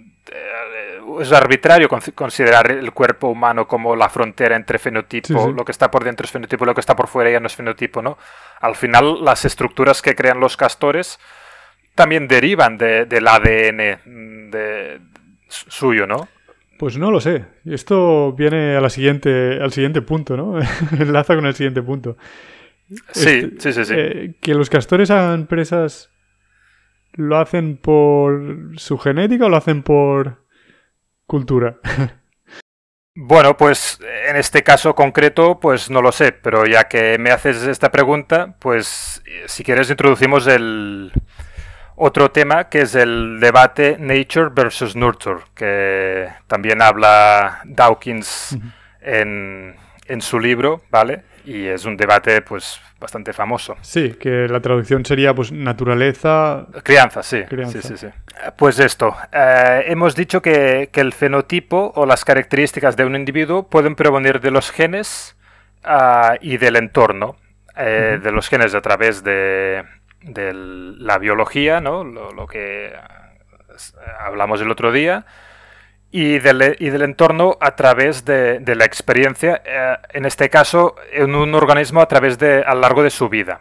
Es 1.21 1.33
arbitrario 1.33 1.89
considerar 1.89 2.71
el 2.71 2.93
cuerpo 2.93 3.29
humano 3.29 3.67
como 3.67 3.97
la 3.97 4.09
frontera 4.09 4.57
entre 4.57 4.79
fenotipo, 4.79 5.51
lo 5.51 5.65
que 5.65 5.73
está 5.73 5.91
por 5.91 6.05
dentro 6.05 6.25
es 6.25 6.31
fenotipo, 6.31 6.65
lo 6.65 6.75
que 6.75 6.81
está 6.81 6.95
por 6.95 7.09
fuera 7.09 7.31
ya 7.31 7.41
no 7.41 7.47
es 7.47 7.57
fenotipo, 7.57 8.03
¿no? 8.03 8.19
Al 8.61 8.77
final, 8.77 9.25
las 9.25 9.45
estructuras 9.45 10.03
que 10.03 10.15
crean 10.15 10.41
los 10.41 10.57
castores 10.57 11.19
también 11.95 12.29
derivan 12.29 12.79
del 12.79 13.29
ADN 13.29 14.51
de, 14.51 15.01
suyo, 15.49 16.07
¿no? 16.07 16.29
Pues 16.79 16.97
no 16.97 17.11
lo 17.11 17.21
sé. 17.21 17.45
Esto 17.67 18.33
viene 18.33 18.77
a 18.77 18.81
la 18.81 18.89
siguiente, 18.89 19.59
al 19.61 19.73
siguiente 19.73 20.01
punto, 20.01 20.37
¿no? 20.37 20.59
Enlaza 20.99 21.35
con 21.35 21.47
el 21.47 21.55
siguiente 21.55 21.83
punto. 21.83 22.17
Sí, 23.13 23.53
sí, 23.59 23.73
sí, 23.73 23.85
sí. 23.85 23.95
Eh, 23.97 24.35
que 24.41 24.55
los 24.55 24.71
castores 24.71 25.11
hagan 25.11 25.47
presas, 25.47 26.11
¿lo 27.13 27.37
hacen 27.37 27.77
por 27.77 28.73
su 28.77 28.99
genética 28.99 29.47
o 29.47 29.49
lo 29.49 29.57
hacen 29.57 29.83
por 29.83 30.40
cultura? 31.31 31.79
Bueno, 33.15 33.57
pues 33.57 33.99
en 34.29 34.37
este 34.37 34.63
caso 34.63 34.95
concreto, 34.95 35.61
pues 35.61 35.91
no 35.91 36.01
lo 36.01 36.11
sé, 36.13 36.33
pero 36.33 36.65
ya 36.65 36.85
que 36.85 37.19
me 37.19 37.31
haces 37.31 37.65
esta 37.65 37.91
pregunta, 37.91 38.55
pues 38.61 39.23
si 39.47 39.63
quieres 39.65 39.91
introducimos 39.91 40.47
el, 40.47 41.13
otro 42.03 42.31
tema 42.31 42.71
que 42.71 42.81
es 42.81 42.95
el 42.95 43.41
debate 43.41 43.99
Nature 43.99 44.49
versus 44.55 44.97
Nurture, 44.97 45.43
que 45.55 46.29
también 46.47 46.81
habla 46.81 47.61
Dawkins 47.67 48.57
en, 49.03 49.77
su 50.21 50.41
libro, 50.41 50.81
¿vale? 50.91 51.25
Y 51.45 51.67
es 51.67 51.85
un 51.85 51.97
debate 51.97 52.43
pues 52.43 52.81
bastante 52.99 53.33
famoso. 53.33 53.77
Sí, 53.81 54.15
que 54.21 54.47
la 54.49 54.61
traducción 54.61 55.05
sería 55.05 55.35
pues 55.35 55.51
naturaleza... 55.51 56.67
Crianza, 56.83 57.23
sí. 57.23 57.43
Sí, 57.67 57.83
sí, 57.83 57.97
sí. 57.97 58.07
Pues 58.57 58.79
esto, 58.79 59.17
eh, 59.33 59.85
hemos 59.87 60.15
dicho 60.15 60.43
que, 60.43 60.91
el 60.93 61.13
fenotipo 61.13 61.93
o 61.97 62.05
las 62.05 62.25
características 62.25 62.97
de 62.97 63.07
un 63.07 63.17
individuo 63.17 63.69
pueden 63.69 63.95
provenir 63.95 64.41
de 64.41 64.51
los 64.51 64.71
genes 64.71 65.37
ah, 65.83 66.37
y 66.41 66.59
del 66.59 66.77
entorno, 66.77 67.37
eh, 67.77 68.21
de 68.23 68.33
los 68.33 68.49
genes 68.49 68.75
a 68.75 68.83
través 68.83 69.25
de, 69.25 69.83
la 70.23 71.19
biología, 71.19 71.81
¿no? 71.81 72.05
lo 72.05 72.47
que 72.47 72.93
hablamos 74.19 74.61
el 74.61 74.71
otro 74.71 74.93
día, 74.93 75.25
y 76.13 76.39
del, 76.39 76.77
y 76.79 76.91
del 76.91 77.03
entorno 77.03 77.57
a 77.61 77.77
través 77.77 78.25
de, 78.25 78.63
la 78.75 78.85
experiencia, 78.85 79.63
eh, 79.65 79.97
en 80.13 80.25
este 80.25 80.49
caso 80.49 80.97
en 81.13 81.35
un 81.35 81.55
organismo 81.55 82.01
a 82.01 82.07
través 82.07 82.39
de 82.39 82.63
a 82.63 82.75
lo 82.75 82.81
largo 82.81 83.03
de 83.03 83.11
su 83.11 83.29
vida. 83.29 83.61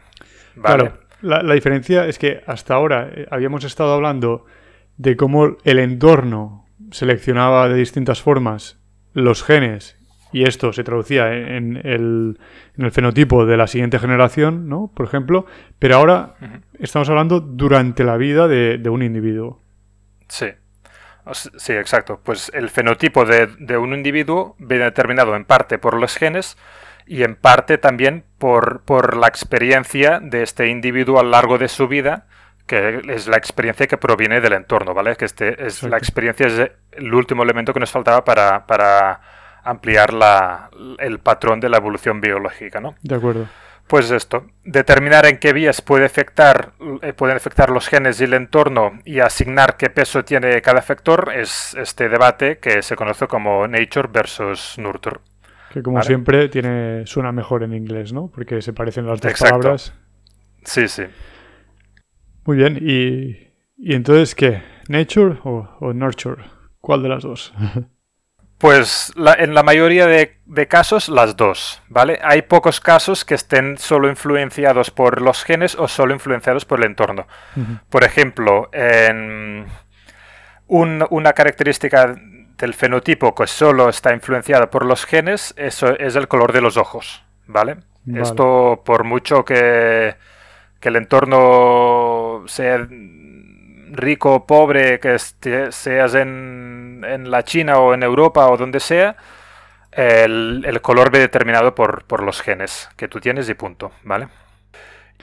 Claro, 0.61 0.99
la, 1.21 1.53
diferencia 1.53 2.07
es 2.07 2.17
que 2.17 2.41
hasta 2.47 2.73
ahora 2.73 3.09
eh, 3.13 3.27
habíamos 3.29 3.63
estado 3.63 3.93
hablando 3.93 4.45
de 4.97 5.15
cómo 5.15 5.57
el 5.63 5.79
entorno 5.79 6.65
seleccionaba 6.91 7.69
de 7.69 7.75
distintas 7.75 8.21
formas 8.21 8.79
los 9.13 9.43
genes 9.43 9.97
y 10.31 10.43
esto 10.43 10.73
se 10.73 10.83
traducía 10.83 11.33
en 11.33 11.77
el, 11.77 12.37
en 12.77 12.85
el 12.85 12.91
fenotipo 12.91 13.45
de 13.45 13.57
la 13.57 13.67
siguiente 13.67 13.97
generación, 13.99 14.69
¿no? 14.69 14.91
Por 14.93 15.05
ejemplo, 15.05 15.45
pero 15.79 15.95
ahora 15.95 16.35
estamos 16.79 17.09
hablando 17.09 17.39
durante 17.39 18.03
la 18.03 18.17
vida 18.17 18.47
de, 18.47 18.77
de 18.77 18.89
un 18.89 19.01
individuo. 19.01 19.61
Sí. 20.27 20.47
Sí, 21.33 21.73
exacto. 21.73 22.19
Pues 22.23 22.51
el 22.53 22.69
fenotipo 22.69 23.25
de, 23.25 23.77
un 23.77 23.93
individuo 23.93 24.55
viene 24.59 24.85
determinado 24.85 25.35
en 25.35 25.45
parte 25.45 25.77
por 25.77 25.95
los 25.95 26.15
genes 26.15 26.57
y 27.05 27.23
en 27.23 27.35
parte 27.35 27.77
también 27.77 28.23
por, 28.37 28.81
por, 28.81 29.17
la 29.17 29.27
experiencia 29.27 30.19
de 30.19 30.43
este 30.43 30.67
individuo 30.67 31.19
a 31.19 31.23
lo 31.23 31.29
largo 31.29 31.57
de 31.57 31.67
su 31.67 31.87
vida, 31.87 32.27
que 32.67 33.01
es 33.07 33.27
la 33.27 33.37
experiencia 33.37 33.87
que 33.87 33.97
proviene 33.97 34.41
del 34.41 34.53
entorno, 34.53 34.93
¿vale? 34.93 35.15
Que 35.15 35.25
este 35.25 35.65
es 35.65 35.81
la 35.83 35.97
experiencia 35.97 36.47
es 36.47 36.71
el 36.91 37.13
último 37.13 37.43
elemento 37.43 37.73
que 37.73 37.79
nos 37.79 37.91
faltaba 37.91 38.23
para, 38.23 38.67
para 38.67 39.21
ampliar 39.63 40.13
la, 40.13 40.69
el 40.99 41.19
patrón 41.19 41.59
de 41.59 41.69
la 41.69 41.77
evolución 41.77 42.21
biológica, 42.21 42.79
¿no? 42.79 42.95
De 43.01 43.15
acuerdo. 43.15 43.47
Pues 43.89 44.11
esto, 44.11 44.45
determinar 44.63 45.25
en 45.25 45.39
qué 45.39 45.51
vías 45.51 45.81
puede 45.81 46.05
afectar, 46.05 46.73
eh, 47.01 47.11
pueden 47.11 47.35
afectar 47.35 47.71
los 47.71 47.87
genes 47.87 48.21
y 48.21 48.25
el 48.25 48.35
entorno 48.35 48.99
y 49.03 49.19
asignar 49.19 49.77
qué 49.77 49.89
peso 49.89 50.23
tiene 50.23 50.61
cada 50.61 50.83
factor 50.83 51.31
es 51.35 51.73
este 51.73 52.07
debate 52.07 52.59
que 52.59 52.83
se 52.83 52.95
conoce 52.95 53.25
como 53.25 53.67
Nature 53.67 54.09
versus 54.13 54.75
Nurture. 54.77 55.21
Que 55.73 55.81
como 55.81 56.03
siempre 56.03 56.49
tiene, 56.49 57.07
suena 57.07 57.31
mejor 57.31 57.63
en 57.63 57.73
inglés, 57.73 58.13
¿no? 58.13 58.29
Porque 58.29 58.61
se 58.61 58.73
parecen 58.73 59.07
las 59.07 59.21
dos 59.21 59.33
palabras. 59.39 59.95
Sí, 60.63 60.87
sí. 60.87 61.05
Muy 62.45 62.57
bien, 62.57 62.77
¿y, 62.79 63.91
entonces 63.91 64.35
qué? 64.35 64.61
¿Nature 64.87 65.39
o, 65.45 65.67
o 65.79 65.93
Nurture? 65.93 66.43
¿Cuál 66.79 67.01
de 67.01 67.09
las 67.09 67.23
dos? 67.23 67.55
Pues 68.59 69.13
en 69.37 69.53
la 69.53 69.63
mayoría 69.63 70.05
de, 70.05 70.67
casos 70.67 71.07
las 71.07 71.37
dos, 71.37 71.81
¿vale? 71.87 72.19
Hay 72.21 72.41
pocos 72.41 72.81
casos 72.81 73.23
que 73.23 73.35
estén 73.35 73.77
solo 73.77 74.09
influenciados 74.09 74.91
por 74.91 75.21
los 75.21 75.45
genes 75.45 75.75
o 75.75 75.87
solo 75.87 76.13
influenciados 76.13 76.65
por 76.65 76.79
el 76.79 76.85
entorno. 76.87 77.25
Por 77.89 78.03
ejemplo, 78.03 78.69
en 78.73 79.65
una 80.67 81.33
característica 81.33 82.13
del 82.57 82.73
fenotipo 82.73 83.33
que 83.33 83.47
solo 83.47 83.87
está 83.87 84.13
influenciada 84.13 84.69
por 84.69 84.85
los 84.85 85.05
genes 85.05 85.53
eso 85.55 85.97
es 85.97 86.17
el 86.17 86.27
color 86.27 86.51
de 86.51 86.59
los 86.61 86.75
ojos, 86.75 87.23
¿vale? 87.47 87.77
Esto 88.13 88.81
por 88.85 89.05
mucho 89.05 89.45
que, 89.45 90.15
que 90.81 90.89
el 90.89 90.97
entorno 90.97 92.43
sea 92.47 92.85
rico 93.91 94.35
o 94.35 94.45
pobre, 94.45 94.99
que 94.99 95.17
seas 95.19 96.15
en, 96.15 97.03
en, 97.07 97.31
la 97.31 97.43
China 97.43 97.79
o 97.79 97.93
en 97.93 98.03
Europa 98.03 98.47
o 98.47 98.57
donde 98.57 98.79
sea, 98.79 99.15
el, 99.91 100.63
el 100.65 100.81
color 100.81 101.11
ve 101.11 101.19
determinado 101.19 101.75
por, 101.75 102.05
por, 102.05 102.23
los 102.23 102.41
genes 102.41 102.89
que 102.95 103.07
tú 103.07 103.19
tienes 103.19 103.49
y 103.49 103.53
punto, 103.53 103.91
¿vale? 104.03 104.29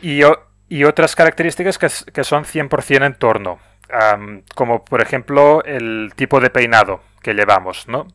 Y, 0.02 0.20
y 0.68 0.84
otras 0.84 1.14
características 1.14 1.78
que, 1.78 1.88
que 2.12 2.24
son 2.24 2.44
100% 2.44 3.06
entorno, 3.06 3.58
como 4.54 4.84
por 4.84 5.00
ejemplo 5.00 5.62
el 5.64 6.12
tipo 6.16 6.40
de 6.40 6.50
peinado 6.50 7.00
que 7.22 7.34
llevamos, 7.34 7.88
¿no? 7.88 8.08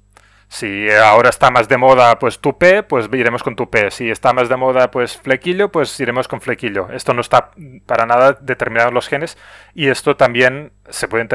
Si 0.51 0.89
ahora 0.89 1.29
está 1.29 1.49
más 1.49 1.69
de 1.69 1.77
moda 1.77 2.19
pues 2.19 2.39
tupé, 2.39 2.83
pues 2.83 3.07
iremos 3.13 3.41
con 3.41 3.55
tupé. 3.55 3.89
Si 3.89 4.11
está 4.11 4.33
más 4.33 4.49
de 4.49 4.57
moda 4.57 4.91
pues 4.91 5.15
flequillo, 5.15 5.71
pues 5.71 5.97
iremos 6.01 6.27
con 6.27 6.41
flequillo. 6.41 6.89
Esto 6.91 7.13
no 7.13 7.21
está 7.21 7.51
para 7.85 8.05
nada 8.05 8.33
determinado 8.33 8.89
en 8.89 8.95
los 8.95 9.07
genes 9.07 9.37
y 9.73 9.87
esto 9.87 10.17
también 10.17 10.73
se 10.89 11.07
puede 11.07 11.25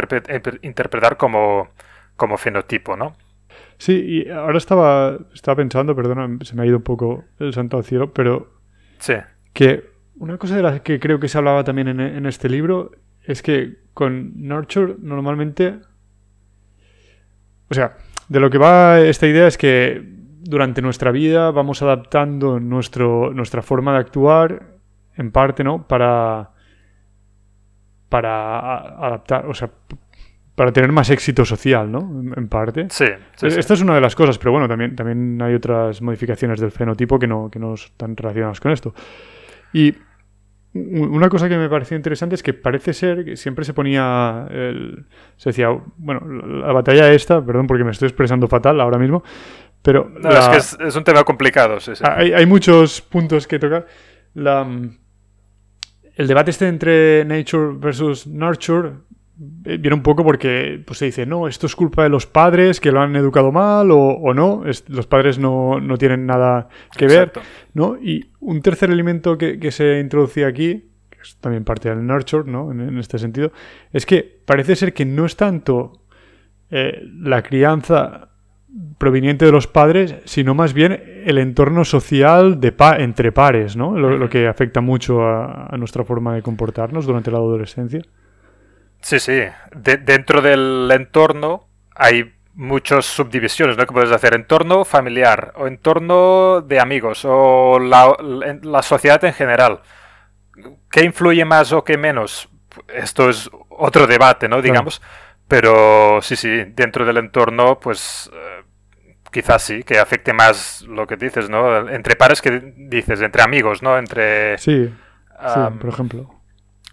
interpretar 0.60 1.16
como, 1.16 1.70
como 2.16 2.36
fenotipo, 2.36 2.94
¿no? 2.94 3.16
Sí, 3.78 4.04
y 4.06 4.30
ahora 4.30 4.58
estaba, 4.58 5.16
estaba 5.32 5.56
pensando, 5.56 5.96
perdona, 5.96 6.28
se 6.44 6.54
me 6.54 6.64
ha 6.64 6.66
ido 6.66 6.76
un 6.76 6.82
poco 6.82 7.24
el 7.38 7.54
santo 7.54 7.78
al 7.78 7.84
cielo, 7.84 8.12
pero 8.12 8.52
sí. 8.98 9.14
que 9.54 9.92
una 10.18 10.36
cosa 10.36 10.56
de 10.56 10.62
la 10.62 10.82
que 10.82 11.00
creo 11.00 11.18
que 11.18 11.28
se 11.28 11.38
hablaba 11.38 11.64
también 11.64 11.88
en, 11.88 12.00
en 12.00 12.26
este 12.26 12.50
libro 12.50 12.90
es 13.24 13.40
que 13.40 13.78
con 13.94 14.46
Nurture 14.46 14.96
normalmente... 14.98 15.78
O 17.70 17.74
sea, 17.74 17.96
de 18.28 18.40
lo 18.40 18.50
que 18.50 18.58
va 18.58 19.00
esta 19.00 19.26
idea 19.26 19.46
es 19.46 19.56
que 19.58 20.02
durante 20.40 20.82
nuestra 20.82 21.10
vida 21.10 21.50
vamos 21.50 21.82
adaptando 21.82 22.60
nuestro, 22.60 23.32
nuestra 23.32 23.62
forma 23.62 23.92
de 23.92 23.98
actuar, 23.98 24.62
en 25.16 25.32
parte, 25.32 25.64
¿no? 25.64 25.86
Para, 25.86 26.50
para 28.08 28.78
adaptar, 28.78 29.46
o 29.46 29.54
sea, 29.54 29.70
para 30.54 30.72
tener 30.72 30.92
más 30.92 31.10
éxito 31.10 31.44
social, 31.44 31.90
¿no? 31.90 31.98
En 32.36 32.48
parte. 32.48 32.86
Sí, 32.90 33.06
Esta 33.42 33.74
es 33.74 33.80
una 33.82 33.94
de 33.94 34.00
las 34.00 34.14
cosas, 34.14 34.38
pero 34.38 34.52
bueno, 34.52 34.68
también, 34.68 34.96
también 34.96 35.40
hay 35.42 35.54
otras 35.54 36.00
modificaciones 36.00 36.60
del 36.60 36.70
fenotipo 36.70 37.18
que 37.18 37.26
no, 37.26 37.50
que 37.50 37.58
no 37.58 37.74
están 37.74 38.16
relacionadas 38.16 38.60
con 38.60 38.72
esto. 38.72 38.94
Y 39.72 39.94
una 40.76 41.28
cosa 41.28 41.48
que 41.48 41.56
me 41.56 41.68
pareció 41.68 41.96
interesante 41.96 42.34
es 42.34 42.42
que 42.42 42.52
parece 42.52 42.92
ser 42.92 43.24
que 43.24 43.36
siempre 43.36 43.64
se 43.64 43.74
ponía. 43.74 44.46
El, 44.50 45.06
se 45.36 45.50
decía, 45.50 45.68
bueno, 45.96 46.20
la 46.26 46.72
batalla 46.72 47.12
esta, 47.12 47.44
perdón 47.44 47.66
porque 47.66 47.84
me 47.84 47.90
estoy 47.90 48.08
expresando 48.08 48.48
fatal 48.48 48.80
ahora 48.80 48.98
mismo, 48.98 49.22
pero. 49.82 50.10
es 50.28 50.76
que 50.78 50.86
es, 50.86 50.96
un 50.96 51.04
tema 51.04 51.24
complicado, 51.24 51.80
sí, 51.80 51.94
sí. 51.94 52.04
Hay, 52.06 52.32
hay, 52.32 52.46
muchos 52.46 53.00
puntos 53.00 53.46
que 53.46 53.58
tocar. 53.58 53.86
La, 54.34 54.66
el 56.16 56.26
debate 56.26 56.50
este 56.50 56.66
entre 56.66 57.24
nature 57.24 57.74
versus 57.76 58.26
nurture 58.26 58.92
viene 59.38 59.94
un 59.94 60.02
poco 60.02 60.24
porque 60.24 60.82
pues, 60.86 60.98
se 60.98 61.06
dice, 61.06 61.26
no, 61.26 61.46
esto 61.46 61.66
es 61.66 61.76
culpa 61.76 62.02
de 62.02 62.08
los 62.08 62.26
padres 62.26 62.80
que 62.80 62.90
lo 62.90 63.00
han 63.00 63.14
educado 63.16 63.52
mal 63.52 63.90
o, 63.90 64.32
no, 64.34 64.62
los 64.88 65.06
padres 65.06 65.38
no, 65.38 65.80
tienen 65.98 66.26
nada 66.26 66.68
que 66.96 67.06
ver, 67.06 67.32
¿no? 67.74 67.98
Y 68.00 68.30
un 68.40 68.62
tercer 68.62 68.90
elemento 68.90 69.36
que, 69.36 69.70
se 69.70 70.00
introducía 70.00 70.46
aquí, 70.46 70.90
que 71.10 71.18
es 71.20 71.36
también 71.36 71.64
parte 71.64 71.90
del 71.90 72.06
nurture, 72.06 72.50
¿no? 72.50 72.72
En, 72.72 72.98
este 72.98 73.18
sentido, 73.18 73.52
es 73.92 74.06
que 74.06 74.40
parece 74.44 74.74
ser 74.74 74.94
que 74.94 75.04
no 75.04 75.26
es 75.26 75.36
tanto 75.36 76.00
eh, 76.70 77.02
la 77.20 77.42
crianza 77.42 78.30
proveniente 78.98 79.44
de 79.44 79.52
los 79.52 79.66
padres, 79.66 80.16
sino 80.24 80.54
más 80.54 80.72
bien 80.72 81.02
el 81.24 81.38
entorno 81.38 81.84
social 81.84 82.60
de 82.60 82.74
entre 82.98 83.32
pares, 83.32 83.76
¿no? 83.76 83.98
Lo, 83.98 84.28
que 84.30 84.48
afecta 84.48 84.80
mucho 84.80 85.26
a 85.26 85.74
nuestra 85.78 86.04
forma 86.04 86.34
de 86.34 86.42
comportarnos 86.42 87.06
durante 87.06 87.30
la 87.30 87.38
adolescencia. 87.38 88.02
Sí, 89.06 89.20
sí. 89.20 89.40
dentro 89.72 90.42
del 90.42 90.90
entorno 90.90 91.68
hay 91.94 92.34
muchas 92.54 93.06
subdivisiones, 93.06 93.76
¿no? 93.76 93.86
Que 93.86 93.92
puedes 93.92 94.10
hacer 94.10 94.34
entorno 94.34 94.84
familiar 94.84 95.52
o 95.54 95.68
entorno 95.68 96.60
de 96.60 96.80
amigos 96.80 97.20
o 97.24 97.78
la, 97.78 98.82
sociedad 98.82 99.24
en 99.24 99.32
general. 99.32 99.80
¿Qué 100.90 101.04
influye 101.04 101.44
más 101.44 101.70
o 101.70 101.84
qué 101.84 101.96
menos? 101.96 102.48
Esto 102.92 103.28
es 103.28 103.48
otro 103.68 104.08
debate, 104.08 104.48
¿no? 104.48 104.60
Digamos. 104.60 105.00
Pero 105.46 106.20
sí, 106.20 106.34
sí, 106.34 106.64
dentro 106.74 107.04
del 107.04 107.18
entorno, 107.18 107.78
pues 107.78 108.28
eh, 108.34 108.64
quizás 109.30 109.62
sí, 109.62 109.84
que 109.84 110.00
afecte 110.00 110.32
más 110.32 110.82
lo 110.82 111.06
que 111.06 111.14
dices, 111.14 111.48
¿no? 111.48 111.88
Entre 111.88 112.16
pares 112.16 112.42
que 112.42 112.74
dices, 112.76 113.20
entre 113.20 113.42
amigos, 113.42 113.84
¿no? 113.84 113.98
Entre... 113.98 114.58
Sí, 114.58 114.88
sí 114.88 115.60
por 115.80 115.90
ejemplo. 115.90 116.40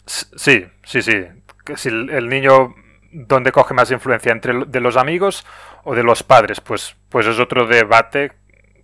Sí, 0.05 0.67
sí, 0.83 1.01
sí 1.01 1.25
que 1.63 1.77
si 1.77 1.89
el, 1.89 2.29
niño 2.29 2.75
dónde 3.11 3.51
coge 3.51 3.73
más 3.73 3.91
influencia 3.91 4.31
entre 4.31 4.65
de 4.65 4.79
los 4.79 4.97
amigos 4.97 5.45
o 5.83 5.95
de 5.95 6.03
los 6.03 6.23
padres 6.23 6.61
pues 6.61 6.95
pues 7.09 7.27
es 7.27 7.39
otro 7.39 7.67
debate 7.67 8.31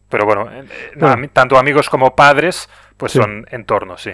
pero 0.09 0.25
bueno 0.25 0.49
tanto 1.33 1.57
amigos 1.57 1.89
como 1.89 2.15
padres 2.15 2.69
pues 2.97 3.13
son 3.13 3.45
entornos 3.51 4.01
sí. 4.01 4.11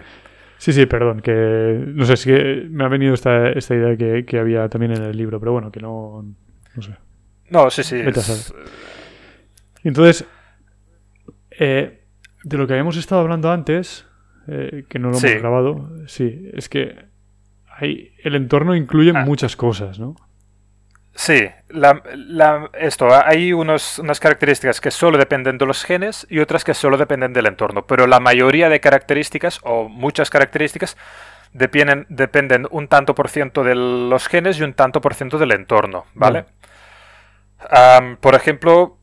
Sí 0.57 0.71
sí 0.71 0.85
perdón 0.85 1.21
que 1.21 1.31
no 1.31 2.05
sé 2.05 2.17
si 2.17 2.31
me 2.31 2.85
ha 2.85 2.87
venido 2.87 3.13
esta, 3.13 3.49
esta 3.49 3.75
idea 3.75 3.97
que, 3.97 4.25
que, 4.25 4.39
había 4.39 4.69
también 4.69 4.93
en 4.93 5.03
el 5.03 5.17
libro 5.17 5.39
pero 5.39 5.51
bueno 5.51 5.71
que 5.71 5.81
no 5.81 6.25
no 6.75 6.81
sé. 6.81 6.95
No 7.49 7.69
sí 7.69 7.83
sí 7.83 8.01
entonces 9.83 10.25
eh, 11.59 12.01
de 12.43 12.57
lo 12.57 12.67
que 12.67 12.73
habíamos 12.73 12.97
estado 12.97 13.21
hablando 13.21 13.51
antes, 13.51 14.05
eh, 14.47 14.85
que 14.87 14.99
no 14.99 15.09
lo 15.09 15.17
hemos 15.17 15.41
grabado, 15.41 15.89
sí, 16.07 16.49
es 16.53 16.69
que 16.69 16.95
hay, 17.77 18.13
el 18.23 18.35
entorno 18.35 18.75
incluye 18.75 19.11
ah. 19.15 19.25
muchas 19.25 19.55
cosas, 19.55 19.99
¿no? 19.99 20.15
Sí, 21.17 21.47
esto, 22.73 23.07
hay 23.25 23.53
unos, 23.53 23.99
unas 23.99 24.19
características 24.19 24.81
que 24.81 24.91
solo 24.91 25.17
dependen 25.17 25.57
de 25.57 25.65
los 25.65 25.85
genes 25.85 26.27
y 26.29 26.39
otras 26.39 26.65
que 26.65 26.73
solo 26.73 26.97
dependen 26.97 27.31
del 27.31 27.45
entorno, 27.45 27.87
pero 27.87 28.05
la 28.05 28.19
mayoría 28.19 28.67
de 28.67 28.81
características 28.81 29.61
o 29.63 29.87
muchas 29.87 30.29
características 30.29 30.97
dependen, 31.53 32.05
dependen 32.09 32.67
un 32.69 32.89
tanto 32.89 33.15
por 33.15 33.29
ciento 33.29 33.63
de 33.63 33.75
los 33.75 34.27
genes 34.27 34.59
y 34.59 34.63
un 34.63 34.73
tanto 34.73 34.99
por 34.99 35.13
ciento 35.13 35.37
del 35.37 35.53
entorno, 35.53 36.05
¿vale? 36.13 36.45
por 38.19 38.35
ejemplo, 38.35 38.97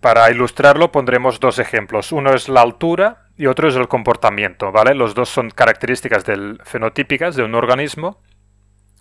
para 0.00 0.30
ilustrarlo 0.30 0.90
pondremos 0.90 1.40
dos 1.40 1.58
ejemplos. 1.58 2.10
Uno 2.10 2.32
es 2.32 2.48
la 2.48 2.62
altura 2.62 3.28
y 3.40 3.46
otro 3.46 3.68
es 3.68 3.74
el 3.74 3.88
comportamiento, 3.88 4.70
¿vale? 4.70 4.94
Los 4.94 5.14
dos 5.14 5.30
son 5.30 5.48
características 5.48 6.26
del, 6.26 6.60
fenotípicas 6.62 7.36
de 7.36 7.42
un 7.42 7.54
organismo 7.54 8.20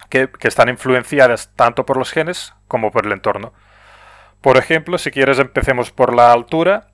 que, 0.10 0.30
están 0.44 0.70
influenciadas 0.70 1.52
tanto 1.58 1.86
por 1.86 1.98
los 1.98 2.12
genes 2.12 2.54
como 2.70 2.90
por 2.90 3.06
el 3.06 3.12
entorno. 3.12 3.52
Por 4.40 4.56
ejemplo, 4.56 4.98
si 4.98 5.12
quieres 5.12 5.40
empecemos 5.40 5.92
por 5.92 6.16
la 6.16 6.32
altura, 6.32 6.88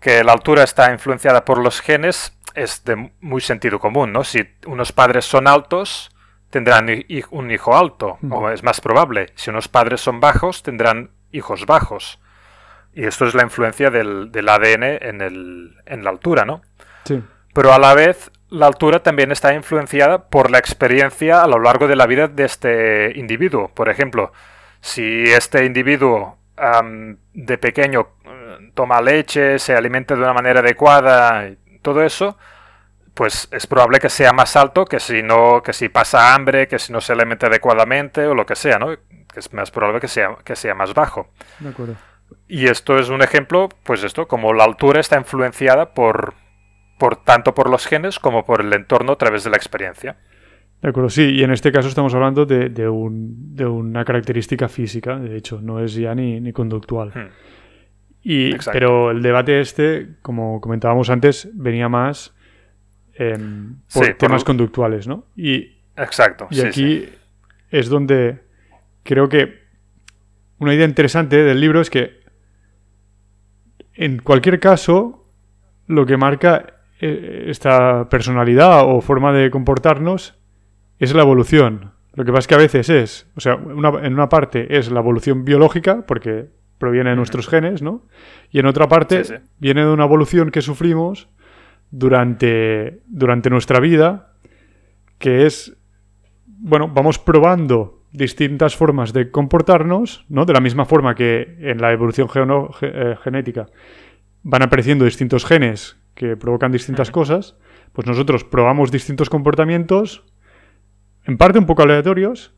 que 0.00 0.24
la 0.24 0.32
altura 0.32 0.62
está 0.62 0.90
influenciada 0.90 1.44
por 1.44 1.58
los 1.58 1.82
genes 1.82 2.38
es 2.54 2.82
de 2.84 3.12
muy 3.20 3.42
sentido 3.42 3.78
común, 3.80 4.10
¿no? 4.10 4.24
Si 4.24 4.48
unos 4.64 4.90
padres 4.92 5.26
son 5.26 5.46
altos, 5.46 6.10
tendrán 6.48 6.88
un 7.30 7.50
hijo 7.50 7.76
alto, 7.76 8.16
o 8.30 8.48
es 8.48 8.62
más 8.62 8.80
probable. 8.80 9.26
Si 9.34 9.50
unos 9.50 9.68
padres 9.68 10.00
son 10.00 10.20
bajos, 10.20 10.62
tendrán 10.62 11.10
hijos 11.32 11.66
bajos. 11.66 12.18
Y 12.94 13.04
esto 13.04 13.26
es 13.26 13.34
la 13.34 13.42
influencia 13.42 13.90
del, 13.90 14.30
ADN 14.48 14.82
en, 14.82 15.20
el, 15.20 15.76
en, 15.84 16.02
la 16.02 16.08
altura, 16.08 16.46
¿no? 16.46 16.62
Sí. 17.04 17.22
Pero 17.54 17.72
a 17.72 17.78
la 17.78 17.94
vez, 17.94 18.30
la 18.50 18.66
altura 18.66 19.02
también 19.02 19.32
está 19.32 19.54
influenciada 19.54 20.28
por 20.28 20.50
la 20.50 20.58
experiencia 20.58 21.42
a 21.42 21.46
lo 21.46 21.58
largo 21.58 21.86
de 21.86 21.96
la 21.96 22.06
vida 22.06 22.28
de 22.28 22.44
este 22.44 23.18
individuo. 23.18 23.68
Por 23.68 23.88
ejemplo, 23.88 24.32
si 24.80 25.24
este 25.24 25.64
individuo 25.64 26.38
de 27.34 27.58
pequeño 27.58 28.08
eh, 28.24 28.70
toma 28.74 29.00
leche, 29.00 29.58
se 29.58 29.74
alimenta 29.74 30.14
de 30.14 30.22
una 30.22 30.32
manera 30.32 30.60
adecuada, 30.60 31.50
todo 31.82 32.02
eso, 32.02 32.36
pues 33.14 33.48
es 33.52 33.66
probable 33.66 34.00
que 34.00 34.08
sea 34.08 34.32
más 34.32 34.56
alto 34.56 34.84
que 34.84 34.98
si 34.98 35.22
no, 35.22 35.62
que 35.62 35.72
si 35.72 35.88
pasa 35.88 36.34
hambre, 36.34 36.68
que 36.68 36.78
si 36.78 36.92
no 36.92 37.00
se 37.00 37.12
alimenta 37.12 37.46
adecuadamente 37.46 38.26
o 38.26 38.34
lo 38.34 38.46
que 38.46 38.56
sea, 38.56 38.78
¿no? 38.78 38.88
Que 38.88 39.40
es 39.40 39.52
más 39.52 39.70
probable 39.70 40.00
que 40.00 40.08
sea, 40.08 40.36
que 40.44 40.56
sea 40.56 40.74
más 40.74 40.94
bajo. 40.94 41.30
De 41.58 41.68
acuerdo. 41.68 41.96
Y 42.46 42.68
esto 42.68 42.98
es 42.98 43.08
un 43.08 43.22
ejemplo, 43.22 43.68
pues 43.84 44.02
esto, 44.04 44.26
como 44.26 44.52
la 44.52 44.64
altura 44.64 45.00
está 45.00 45.16
influenciada 45.16 45.94
por, 45.94 46.34
por 46.98 47.24
tanto 47.24 47.54
por 47.54 47.70
los 47.70 47.86
genes 47.86 48.18
como 48.18 48.44
por 48.44 48.60
el 48.60 48.72
entorno 48.72 49.12
a 49.12 49.16
través 49.16 49.44
de 49.44 49.50
la 49.50 49.56
experiencia. 49.56 50.16
De 50.82 50.90
acuerdo, 50.90 51.10
sí, 51.10 51.22
y 51.22 51.42
en 51.42 51.50
este 51.50 51.72
caso 51.72 51.88
estamos 51.88 52.14
hablando 52.14 52.46
de, 52.46 52.68
de, 52.68 52.88
un, 52.88 53.56
de 53.56 53.66
una 53.66 54.04
característica 54.04 54.68
física, 54.68 55.16
de 55.18 55.36
hecho, 55.36 55.60
no 55.60 55.80
es 55.80 55.94
ya 55.94 56.14
ni, 56.14 56.40
ni 56.40 56.52
conductual. 56.52 57.10
Hmm. 57.14 57.30
Y, 58.22 58.54
pero 58.72 59.10
el 59.10 59.22
debate 59.22 59.60
este, 59.60 60.16
como 60.22 60.60
comentábamos 60.60 61.10
antes, 61.10 61.48
venía 61.54 61.88
más 61.88 62.34
em, 63.14 63.76
por 63.92 64.14
temas 64.14 64.44
conductuales, 64.44 65.08
¿no? 65.08 65.24
Y, 65.36 65.78
Exacto. 65.96 66.46
Y 66.50 66.60
aquí 66.60 67.08
es 67.70 67.88
donde 67.88 68.40
creo 69.02 69.28
que 69.28 69.62
una 70.58 70.74
idea 70.74 70.86
interesante 70.86 71.42
del 71.42 71.60
libro 71.60 71.80
es 71.80 71.90
que 71.90 72.20
en 73.94 74.18
cualquier 74.18 74.60
caso 74.60 75.26
lo 75.86 76.06
que 76.06 76.16
marca 76.16 76.77
eh, 77.00 77.46
esta 77.48 78.08
personalidad 78.08 78.82
o 78.84 79.00
forma 79.00 79.32
de 79.32 79.50
comportarnos 79.50 80.38
es 80.98 81.14
la 81.14 81.22
evolución. 81.22 81.92
Lo 82.14 82.24
que 82.24 82.32
pasa 82.32 82.40
es 82.40 82.46
que 82.48 82.54
a 82.54 82.58
veces 82.58 82.88
es, 82.90 83.30
o 83.36 83.40
sea, 83.40 83.54
en 83.54 84.12
una 84.12 84.28
parte 84.28 84.76
es 84.76 84.90
la 84.90 85.00
evolución 85.00 85.44
biológica, 85.44 86.04
porque 86.06 86.48
proviene 86.78 87.10
de 87.10 87.16
nuestros 87.16 87.48
genes, 87.48 87.82
¿no? 87.82 88.06
Y 88.50 88.58
en 88.60 88.66
otra 88.66 88.88
parte 88.88 89.22
viene 89.58 89.82
de 89.82 89.90
una 89.90 90.04
evolución 90.04 90.50
que 90.50 90.62
sufrimos 90.62 91.28
durante, 91.90 93.02
durante 93.06 93.50
nuestra 93.50 93.80
vida, 93.80 94.32
que 95.18 95.46
es, 95.46 95.76
bueno, 96.46 96.88
vamos 96.88 97.18
probando 97.18 98.02
distintas 98.12 98.74
formas 98.74 99.12
de 99.12 99.30
comportarnos, 99.30 100.24
¿no? 100.28 100.44
De 100.44 100.52
la 100.52 100.60
misma 100.60 100.84
forma 100.86 101.14
que 101.14 101.56
en 101.60 101.80
la 101.80 101.92
evolución 101.92 102.28
eh, 102.80 103.16
genética 103.22 103.66
van 104.42 104.62
apareciendo 104.62 105.04
distintos 105.04 105.44
genes 105.44 105.97
que 106.18 106.36
provocan 106.36 106.72
distintas 106.72 107.12
cosas, 107.12 107.54
pues 107.92 108.08
nosotros 108.08 108.42
probamos 108.42 108.90
distintos 108.90 109.30
comportamientos, 109.30 110.24
en 111.24 111.38
parte 111.38 111.60
un 111.60 111.66
poco 111.66 111.82
aleatorios, 111.82 112.52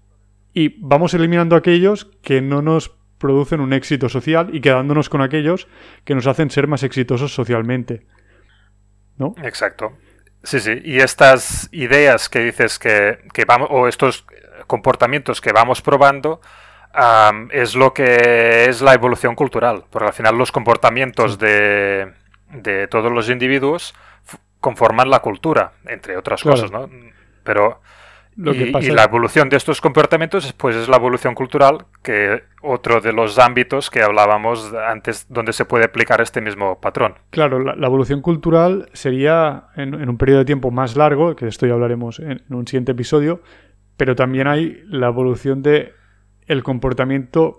y 0.55 0.81
vamos 0.81 1.13
eliminando 1.13 1.57
aquellos 1.57 2.07
que 2.23 2.41
no 2.41 2.63
nos 2.63 2.97
producen 3.19 3.61
un 3.61 3.75
éxito 3.75 4.09
social 4.09 4.49
y 4.55 4.63
quedándonos 4.63 5.11
con 5.11 5.21
aquellos 5.21 5.69
que 6.05 6.15
nos 6.15 6.27
hacen 6.27 6.51
ser 6.51 6.69
más 6.69 6.83
exitosos 6.85 7.35
socialmente. 7.35 8.07
¿No? 9.19 9.35
Exacto. 9.43 9.93
Sí, 10.43 10.59
sí. 10.59 10.81
Y 10.83 11.01
estas 11.01 11.69
ideas 11.71 12.31
que 12.31 12.39
dices 12.39 12.79
que, 12.79 13.19
vamos, 13.47 13.69
o 13.71 13.89
estos 13.89 14.25
comportamientos 14.67 15.43
que 15.43 15.53
vamos 15.53 15.83
probando, 15.83 16.41
es 17.53 17.75
lo 17.75 17.93
que 17.93 18.65
es 18.71 18.81
la 18.81 18.95
evolución 18.95 19.35
cultural. 19.35 19.85
Porque 19.91 20.09
al 20.09 20.15
final 20.15 20.39
los 20.39 20.51
comportamientos 20.51 21.39
de, 21.39 22.11
de 22.53 22.89
todos 22.89 23.13
los 23.13 23.29
individuos 23.31 23.95
conforman 24.61 25.11
la 25.11 25.21
cultura, 25.21 25.73
entre 25.87 26.17
otras 26.17 26.43
cosas, 26.43 26.71
¿no? 26.71 26.89
Pero 27.45 27.81
y, 28.37 28.91
la 28.91 29.05
evolución 29.05 29.49
de 29.49 29.57
estos 29.57 29.81
comportamientos 29.81 30.53
pues 30.55 30.77
es 30.77 30.89
la 30.89 30.97
evolución 30.97 31.35
cultural, 31.35 31.87
que 32.03 32.43
otro 32.63 33.01
de 33.01 33.13
los 33.13 33.39
ámbitos 33.39 33.91
que 33.91 34.03
hablábamos 34.03 34.73
antes 34.73 35.27
donde 35.29 35.53
se 35.53 35.65
puede 35.65 35.85
aplicar 35.85 36.21
este 36.21 36.41
mismo 36.41 36.81
patrón. 36.81 37.15
Claro, 37.31 37.59
la, 37.59 37.87
evolución 37.87 38.23
cultural 38.23 38.89
sería 38.93 39.65
en, 39.77 40.09
un 40.09 40.17
periodo 40.17 40.41
de 40.41 40.45
tiempo 40.45 40.71
más 40.71 40.97
largo, 40.97 41.37
que 41.37 41.45
de 41.45 41.51
esto 41.51 41.67
ya 41.67 41.75
hablaremos 41.75 42.19
en, 42.21 42.43
un 42.49 42.67
siguiente 42.67 42.93
episodio, 42.93 43.43
pero 43.97 44.15
también 44.15 44.47
hay 44.47 44.83
la 44.87 45.09
evolución 45.09 45.63
de 45.63 45.93
el 46.47 46.63
comportamiento 46.63 47.59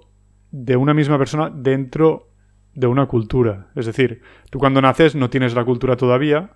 de 0.51 0.75
una 0.77 0.93
misma 0.93 1.17
persona 1.17 1.51
dentro 1.53 2.30
de 2.73 2.87
una 2.87 3.05
cultura. 3.05 3.67
Es 3.75 3.85
decir, 3.85 4.21
tú 4.49 4.59
cuando 4.59 4.81
naces 4.81 5.15
no 5.15 5.29
tienes 5.29 5.53
la 5.53 5.65
cultura 5.65 5.95
todavía, 5.95 6.51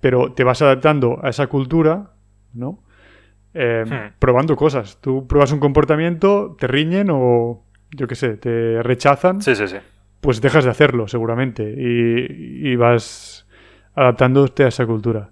pero 0.00 0.32
te 0.32 0.44
vas 0.44 0.62
adaptando 0.62 1.18
a 1.22 1.28
esa 1.28 1.46
cultura, 1.48 2.12
¿no? 2.54 2.82
Eh, 3.52 3.84
hmm. 3.86 4.18
Probando 4.18 4.56
cosas. 4.56 4.98
Tú 5.00 5.26
pruebas 5.26 5.52
un 5.52 5.60
comportamiento, 5.60 6.56
te 6.58 6.66
riñen 6.66 7.08
o, 7.10 7.64
yo 7.90 8.06
qué 8.06 8.14
sé, 8.14 8.36
te 8.36 8.82
rechazan. 8.82 9.42
Sí, 9.42 9.54
sí, 9.54 9.66
sí. 9.68 9.76
Pues 10.20 10.40
dejas 10.40 10.64
de 10.64 10.70
hacerlo, 10.70 11.08
seguramente. 11.08 11.74
Y, 11.76 12.70
y 12.70 12.76
vas 12.76 13.46
adaptándote 13.94 14.64
a 14.64 14.68
esa 14.68 14.86
cultura. 14.86 15.30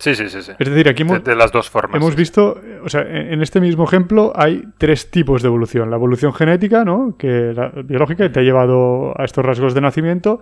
Sí, 0.00 0.14
sí, 0.14 0.30
sí, 0.30 0.40
sí. 0.40 0.52
Es 0.58 0.68
decir, 0.70 0.88
aquí 0.88 1.02
hemos, 1.02 1.22
de, 1.22 1.36
las 1.36 1.52
dos 1.52 1.68
formas. 1.68 2.00
Hemos 2.00 2.16
visto, 2.16 2.58
o 2.82 2.88
sea, 2.88 3.02
en 3.02 3.42
este 3.42 3.60
mismo 3.60 3.84
ejemplo 3.84 4.32
hay 4.34 4.64
tres 4.78 5.10
tipos 5.10 5.42
de 5.42 5.48
evolución. 5.48 5.90
La 5.90 5.96
evolución 5.96 6.32
genética, 6.32 6.86
¿no? 6.86 7.16
Que 7.18 7.52
la 7.54 7.68
biológica 7.84 8.24
que 8.24 8.30
te 8.30 8.40
ha 8.40 8.42
llevado 8.42 9.12
a 9.20 9.26
estos 9.26 9.44
rasgos 9.44 9.74
de 9.74 9.82
nacimiento. 9.82 10.40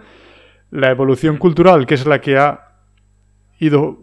La 0.70 0.92
evolución 0.92 1.38
cultural, 1.38 1.86
que 1.86 1.94
es 1.94 2.06
la 2.06 2.20
que 2.20 2.38
ha 2.38 2.68
ido 3.58 3.98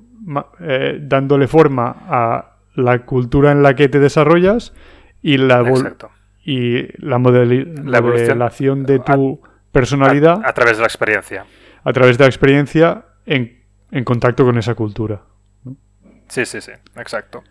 eh, 0.59 0.99
dándole 1.01 1.47
forma 1.47 2.03
a 2.09 2.57
la 2.73 3.05
cultura 3.05 3.53
en 3.53 3.63
la 3.63 3.75
que 3.75 3.87
te 3.87 4.01
desarrollas 4.01 4.73
y 5.21 5.37
la, 5.37 5.63
y 6.43 6.85
la, 6.97 7.17
modelación 7.17 8.83
de 8.83 8.99
tu 8.99 9.39
personalidad. 9.71 10.41
A, 10.43 10.51
través 10.51 10.75
de 10.75 10.81
la 10.81 10.87
experiencia. 10.87 11.45
A 11.81 11.93
través 11.93 12.17
de 12.17 12.25
la 12.25 12.27
experiencia 12.27 13.05
en, 13.25 13.63
en 13.91 14.03
contacto 14.03 14.43
con 14.43 14.57
esa 14.57 14.75
cultura. 14.75 15.21
Sí, 16.27 16.45
sí, 16.45 16.61
sí, 16.61 16.71
exacto. 16.95 17.43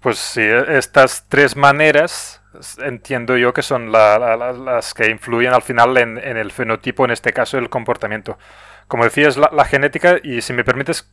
Pues 0.00 0.18
sí, 0.18 0.42
e, 0.42 0.78
estas 0.78 1.26
tres 1.28 1.56
maneras 1.56 2.42
entiendo 2.78 3.36
yo 3.36 3.52
que 3.52 3.62
son 3.62 3.90
las 3.90 4.94
que 4.94 5.10
influyen 5.10 5.52
al 5.52 5.62
final 5.62 5.96
en, 5.96 6.18
el 6.18 6.52
fenotipo, 6.52 7.04
en 7.04 7.10
este 7.10 7.32
caso 7.32 7.58
el 7.58 7.68
comportamiento. 7.68 8.38
Como 8.86 9.04
decías, 9.04 9.36
la, 9.36 9.50
la 9.52 9.64
genética, 9.64 10.18
y 10.22 10.42
si 10.42 10.52
me 10.52 10.64
permites, 10.64 11.10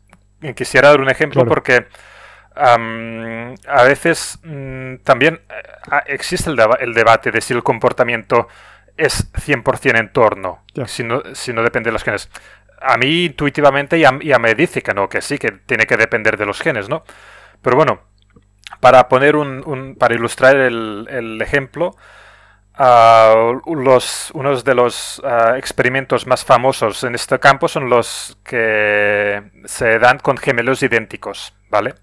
quisiera 0.55 0.89
dar 0.89 1.01
un 1.01 1.09
ejemplo 1.09 1.45
porque 1.45 1.87
a 2.55 3.83
veces 3.83 4.39
mm, 4.43 4.97
también 5.03 5.41
eh, 5.49 6.01
existe 6.07 6.49
el, 6.49 6.59
el, 6.79 6.93
debate 6.93 7.31
de 7.31 7.41
si 7.41 7.53
el 7.53 7.63
comportamiento 7.63 8.47
es 8.97 9.31
100% 9.33 9.97
entorno, 9.97 10.63
si 10.85 11.03
no, 11.03 11.23
si 11.33 11.53
no 11.53 11.63
depende 11.63 11.89
de 11.89 11.93
los 11.93 12.03
genes 12.03 12.29
a 12.81 12.97
mí 12.97 13.25
intuitivamente 13.25 13.99
ya, 13.99 14.11
me 14.11 14.55
dice 14.55 14.81
que 14.81 14.93
no, 14.93 15.09
que 15.09 15.21
sí, 15.21 15.37
que 15.37 15.51
tiene 15.51 15.85
que 15.85 15.97
depender 15.97 16.37
de 16.37 16.45
los 16.45 16.61
genes, 16.61 16.89
¿no? 16.89 17.03
Pero 17.61 17.75
bueno, 17.75 18.01
para 18.79 19.07
poner 19.07 19.35
un, 19.35 19.95
para 19.99 20.15
ilustrar 20.15 20.55
el, 20.57 21.39
ejemplo, 21.41 21.95
Ah, 22.73 23.53
los, 23.67 24.31
unos 24.33 24.63
de 24.63 24.73
los 24.73 25.21
ah, 25.25 25.55
experimentos 25.57 26.25
más 26.25 26.45
famosos 26.45 27.03
en 27.03 27.15
este 27.15 27.37
campo 27.37 27.67
son 27.67 27.89
los 27.89 28.37
que 28.43 29.43
se 29.65 29.99
dan 29.99 30.19
con 30.19 30.37
gemelos 30.37 30.81
idénticos, 30.81 31.53
¿vale? 31.69 31.93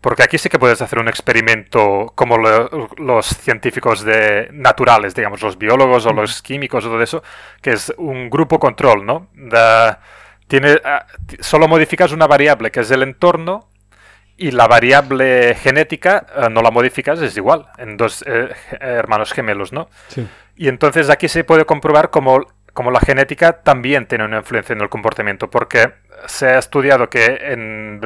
Porque 0.00 0.22
aquí 0.22 0.38
sí 0.38 0.48
que 0.48 0.58
puedes 0.58 0.80
hacer 0.80 0.98
un 0.98 1.08
experimento 1.08 2.12
como 2.14 2.38
los 2.38 3.26
científicos 3.26 4.02
de 4.02 4.48
naturales, 4.52 5.14
digamos, 5.14 5.42
los 5.42 5.58
biólogos 5.58 6.06
o 6.06 6.12
los 6.12 6.40
químicos 6.40 6.84
o 6.86 6.88
todo 6.88 7.02
eso, 7.02 7.22
que 7.60 7.72
es 7.72 7.92
un 7.98 8.30
grupo 8.30 8.58
control, 8.58 9.04
¿no? 9.04 9.28
tiene, 10.48 10.80
ah, 10.84 11.06
solo 11.38 11.68
modificas 11.68 12.10
una 12.10 12.26
variable 12.26 12.72
que 12.72 12.80
es 12.80 12.90
el 12.90 13.04
entorno 13.04 13.68
y 14.36 14.50
la 14.50 14.66
variable 14.66 15.54
genética 15.54 16.26
eh, 16.34 16.48
no 16.50 16.62
la 16.62 16.70
modificas, 16.70 17.20
es 17.20 17.36
igual 17.36 17.66
en 17.76 17.96
dos 17.96 18.24
eh, 18.26 18.48
hermanos 18.80 19.32
gemelos, 19.32 19.72
¿no? 19.72 19.90
Sí. 20.08 20.26
Y 20.56 20.68
entonces 20.68 21.10
aquí 21.10 21.28
se 21.28 21.44
puede 21.44 21.66
comprobar 21.66 22.10
cómo, 22.10 22.40
la 22.90 23.00
genética 23.00 23.62
también 23.62 24.06
tiene 24.06 24.24
una 24.24 24.38
influencia 24.38 24.72
en 24.72 24.80
el 24.80 24.88
comportamiento, 24.88 25.50
porque 25.50 25.92
se 26.26 26.48
ha 26.48 26.58
estudiado 26.58 27.08
que 27.08 27.38
en 27.52 28.00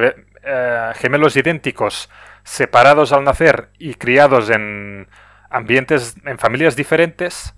eh, 0.45 0.91
gemelos 0.95 1.35
idénticos, 1.35 2.09
separados 2.43 3.11
al 3.11 3.23
nacer 3.23 3.69
y 3.77 3.95
criados 3.95 4.49
en 4.49 5.07
ambientes, 5.49 6.15
en 6.25 6.37
familias 6.37 6.75
diferentes, 6.75 7.53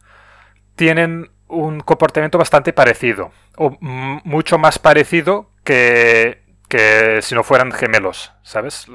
tienen 0.76 1.32
un 1.48 1.80
comportamiento 1.80 2.38
bastante 2.38 2.74
parecido, 2.74 3.32
o 3.56 3.78
mucho 3.80 4.58
más 4.58 4.80
parecido 4.80 5.52
que 5.64 6.48
que 6.68 7.22
si 7.22 7.34
no 7.34 7.44
fueran 7.44 7.72
gemelos, 7.72 8.34
¿sabes? 8.44 8.88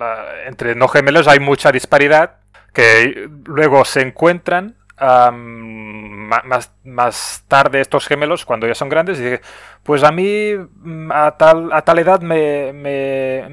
entre 0.46 0.74
no 0.74 0.88
gemelos 0.88 1.26
hay 1.26 1.40
mucha 1.40 1.72
disparidad 1.72 2.36
que 2.72 3.28
luego 3.44 3.84
se 3.84 4.02
encuentran 4.02 4.76
más, 5.32 6.72
más, 6.84 7.44
tarde 7.48 7.80
estos 7.80 8.06
gemelos 8.06 8.44
cuando 8.44 8.66
ya 8.66 8.74
son 8.74 8.88
grandes 8.88 9.20
y 9.20 9.38
pues 9.82 10.02
a 10.04 10.12
mí 10.12 10.54
mm, 10.54 11.10
a 11.12 11.36
tal, 11.36 11.72
a 11.72 11.82
tal 11.82 11.98
edad 11.98 12.20
me, 12.20 12.72
me, 12.72 13.48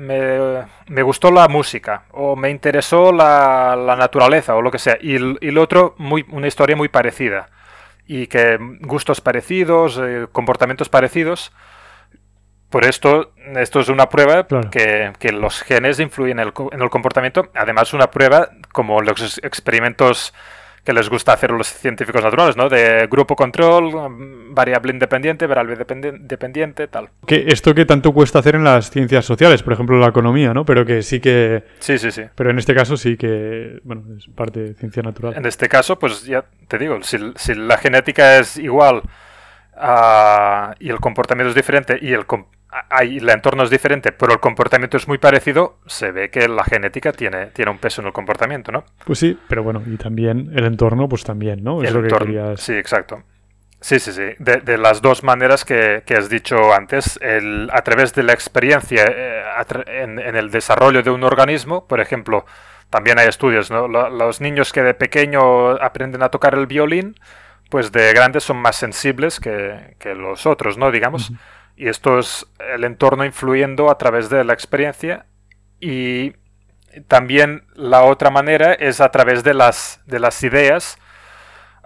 me, 0.87 1.01
gustó 1.01 1.31
la 1.31 1.47
música 1.47 2.03
o 2.11 2.35
me 2.35 2.49
interesó 2.49 3.11
la, 3.11 3.75
la 3.75 3.95
naturaleza 3.95 4.55
o 4.55 4.61
lo 4.61 4.71
que 4.71 4.79
sea 4.79 4.97
y, 5.01 5.15
y 5.15 5.49
el 5.49 5.57
otro 5.57 5.95
muy, 5.97 6.25
una 6.29 6.47
historia 6.47 6.75
muy 6.75 6.87
parecida 6.89 7.49
y 8.09 8.25
que 8.25 8.57
gustos 8.81 9.21
parecidos, 9.21 10.01
eh, 10.03 10.25
comportamientos 10.31 10.89
parecidos. 10.89 11.53
Por 12.71 12.85
esto, 12.85 13.33
esto 13.55 13.79
es 13.81 13.87
una 13.87 14.09
prueba 14.09 14.47
que, 14.47 15.31
los 15.31 15.61
genes 15.61 15.99
influyen 15.99 16.39
en 16.39 16.47
el, 16.81 16.89
comportamiento. 16.89 17.49
Además, 17.53 17.93
una 17.93 18.09
prueba 18.09 18.49
como 18.73 19.01
los 19.01 19.37
experimentos 19.43 20.33
que 20.84 20.93
les 20.93 21.09
gusta 21.09 21.34
hacer 21.34 21.51
los 21.51 21.67
científicos 21.67 22.23
naturales, 22.23 22.55
¿no? 22.55 22.69
De 22.69 23.07
grupo 23.07 23.36
control, 23.36 23.91
variable 24.51 24.91
independiente, 24.91 25.45
variable 25.47 25.75
dependiente, 25.75 26.88
tal. 26.88 27.09
Que 27.25 27.45
esto 27.47 27.75
que 27.75 27.86
tanto 27.86 28.13
cuesta 28.13 28.39
hacer 28.39 28.55
en 28.55 28.63
las 28.63 28.89
ciencias 28.89 29.25
sociales, 29.25 29.63
por 29.63 29.73
ejemplo, 29.73 29.99
la 29.99 30.07
economía, 30.07 30.53
¿no? 30.53 30.65
Pero 30.65 30.86
que 30.86 31.01
sí 31.01 31.19
que... 31.19 31.63
Sí, 31.80 31.97
sí, 31.97 32.11
sí. 32.11 32.23
Pero 32.36 32.49
en 32.49 32.59
este 32.59 32.73
caso 32.73 32.97
sí 32.97 33.17
que, 33.17 33.80
bueno, 33.84 34.03
es 34.17 34.27
parte 34.30 34.59
de 34.61 34.73
ciencia 34.73 35.03
natural. 35.03 35.34
En 35.36 35.45
este 35.45 35.67
caso, 35.67 35.99
pues 35.99 36.23
ya 36.23 36.45
te 36.67 36.77
digo, 36.77 37.01
si, 37.03 37.17
si 37.36 37.55
la 37.55 37.77
genética 37.77 38.38
es 38.38 38.57
igual 38.57 39.01
uh, 39.75 40.73
y 40.80 40.89
el 40.89 40.99
comportamiento 40.99 41.49
es 41.49 41.55
diferente 41.55 41.97
y 42.01 42.13
el 42.13 42.25
el 42.99 43.30
entorno 43.30 43.63
es 43.63 43.70
diferente, 43.70 44.11
pero 44.11 44.34
el 44.34 44.39
comportamiento 44.39 44.97
es 44.97 45.07
muy 45.07 45.17
parecido, 45.17 45.80
se 45.88 46.11
ve 46.11 46.30
que 46.30 46.47
la 46.47 46.63
genética 46.63 47.11
tiene, 47.11 47.47
tiene 47.47 47.72
un 47.72 47.80
peso 47.80 48.01
en 48.01 48.07
el 48.07 48.13
comportamiento, 48.13 48.72
¿no? 48.72 48.84
Pues 49.05 49.20
sí, 49.20 49.38
pero 49.47 49.63
bueno, 49.63 49.82
y 49.86 49.97
también 49.97 50.51
el 50.53 50.65
entorno, 50.65 51.09
pues 51.09 51.24
también, 51.24 51.63
¿no? 51.63 51.82
Es 51.82 51.91
lo 51.91 52.03
que 52.03 52.55
Sí, 52.57 52.74
exacto. 52.74 53.24
Sí, 53.82 53.99
sí, 53.99 54.11
sí. 54.11 54.24
De, 54.39 54.78
las 54.78 55.01
dos 55.01 55.24
maneras 55.24 55.63
que, 55.63 56.03
has 56.17 56.30
dicho 56.30 56.74
antes, 56.74 57.17
el, 57.22 57.70
a 57.72 57.82
través 57.82 58.13
de 58.13 58.24
la 58.24 58.34
experiencia 58.34 59.05
eh, 59.07 59.43
en, 59.88 60.20
el 60.20 60.51
desarrollo 60.51 61.01
de 61.01 61.09
un 61.09 61.24
organismo, 61.24 61.88
por 61.88 62.01
ejemplo, 62.01 62.45
también 62.89 63.20
hay 63.20 63.28
estudios, 63.28 63.72
¿no? 63.72 63.88
Los 63.88 64.41
niños 64.41 64.74
que 64.74 64.84
de 64.84 64.93
pequeño 64.93 65.72
aprenden 65.82 66.24
a 66.24 66.30
tocar 66.30 66.55
el 66.55 66.67
violín, 66.67 67.15
pues 67.70 67.91
de 67.91 68.11
grandes 68.13 68.43
son 68.43 68.57
más 68.57 68.76
sensibles 68.76 69.39
que, 69.39 69.95
los 70.13 70.45
otros, 70.45 70.78
¿no? 70.78 70.91
Digamos. 70.91 71.32
Y 71.80 71.88
esto 71.88 72.19
es 72.19 72.45
el 72.73 72.84
entorno 72.84 73.23
influyendo 73.23 73.89
a 73.89 73.97
través 73.97 74.30
de 74.30 74.43
la 74.43 74.51
experiencia. 74.51 75.27
Y 75.80 76.36
también 77.07 77.63
la 77.73 78.03
otra 78.03 78.30
manera 78.32 78.73
es 78.73 78.99
a 78.99 79.11
través 79.11 79.45
de 79.45 79.53
las, 79.53 80.01
de 80.05 80.19
las 80.19 80.43
ideas. 80.43 80.97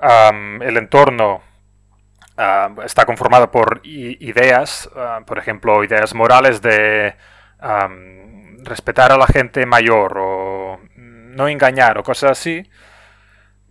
el 0.02 0.78
entorno 0.78 1.44
está 2.84 3.06
conformado 3.06 3.52
por 3.52 3.82
ideas, 3.84 4.90
por 5.28 5.38
ejemplo, 5.38 5.84
ideas 5.84 6.16
morales 6.16 6.64
de 6.64 7.16
respetar 8.64 9.12
a 9.12 9.18
la 9.18 9.28
gente 9.28 9.64
mayor 9.68 10.18
o 10.18 10.80
no 10.96 11.48
engañar 11.48 12.00
o 12.00 12.04
cosas 12.04 12.32
así, 12.32 12.68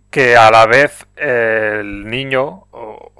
que 0.09 0.37
a 0.37 0.49
la 0.51 0.67
vez 0.67 1.05
el 1.17 2.07
niño 2.07 2.67
o 2.71 3.11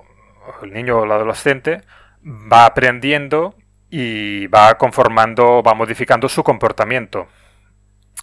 el 0.62 0.72
niño 0.72 1.00
o 1.00 1.04
el 1.04 1.12
adolescente 1.12 1.82
va 2.26 2.66
aprendiendo 2.66 3.56
y 3.90 4.48
va 4.48 4.78
conformando, 4.78 5.62
va 5.62 5.74
modificando 5.74 6.28
su 6.30 6.44
comportamiento. 6.44 7.28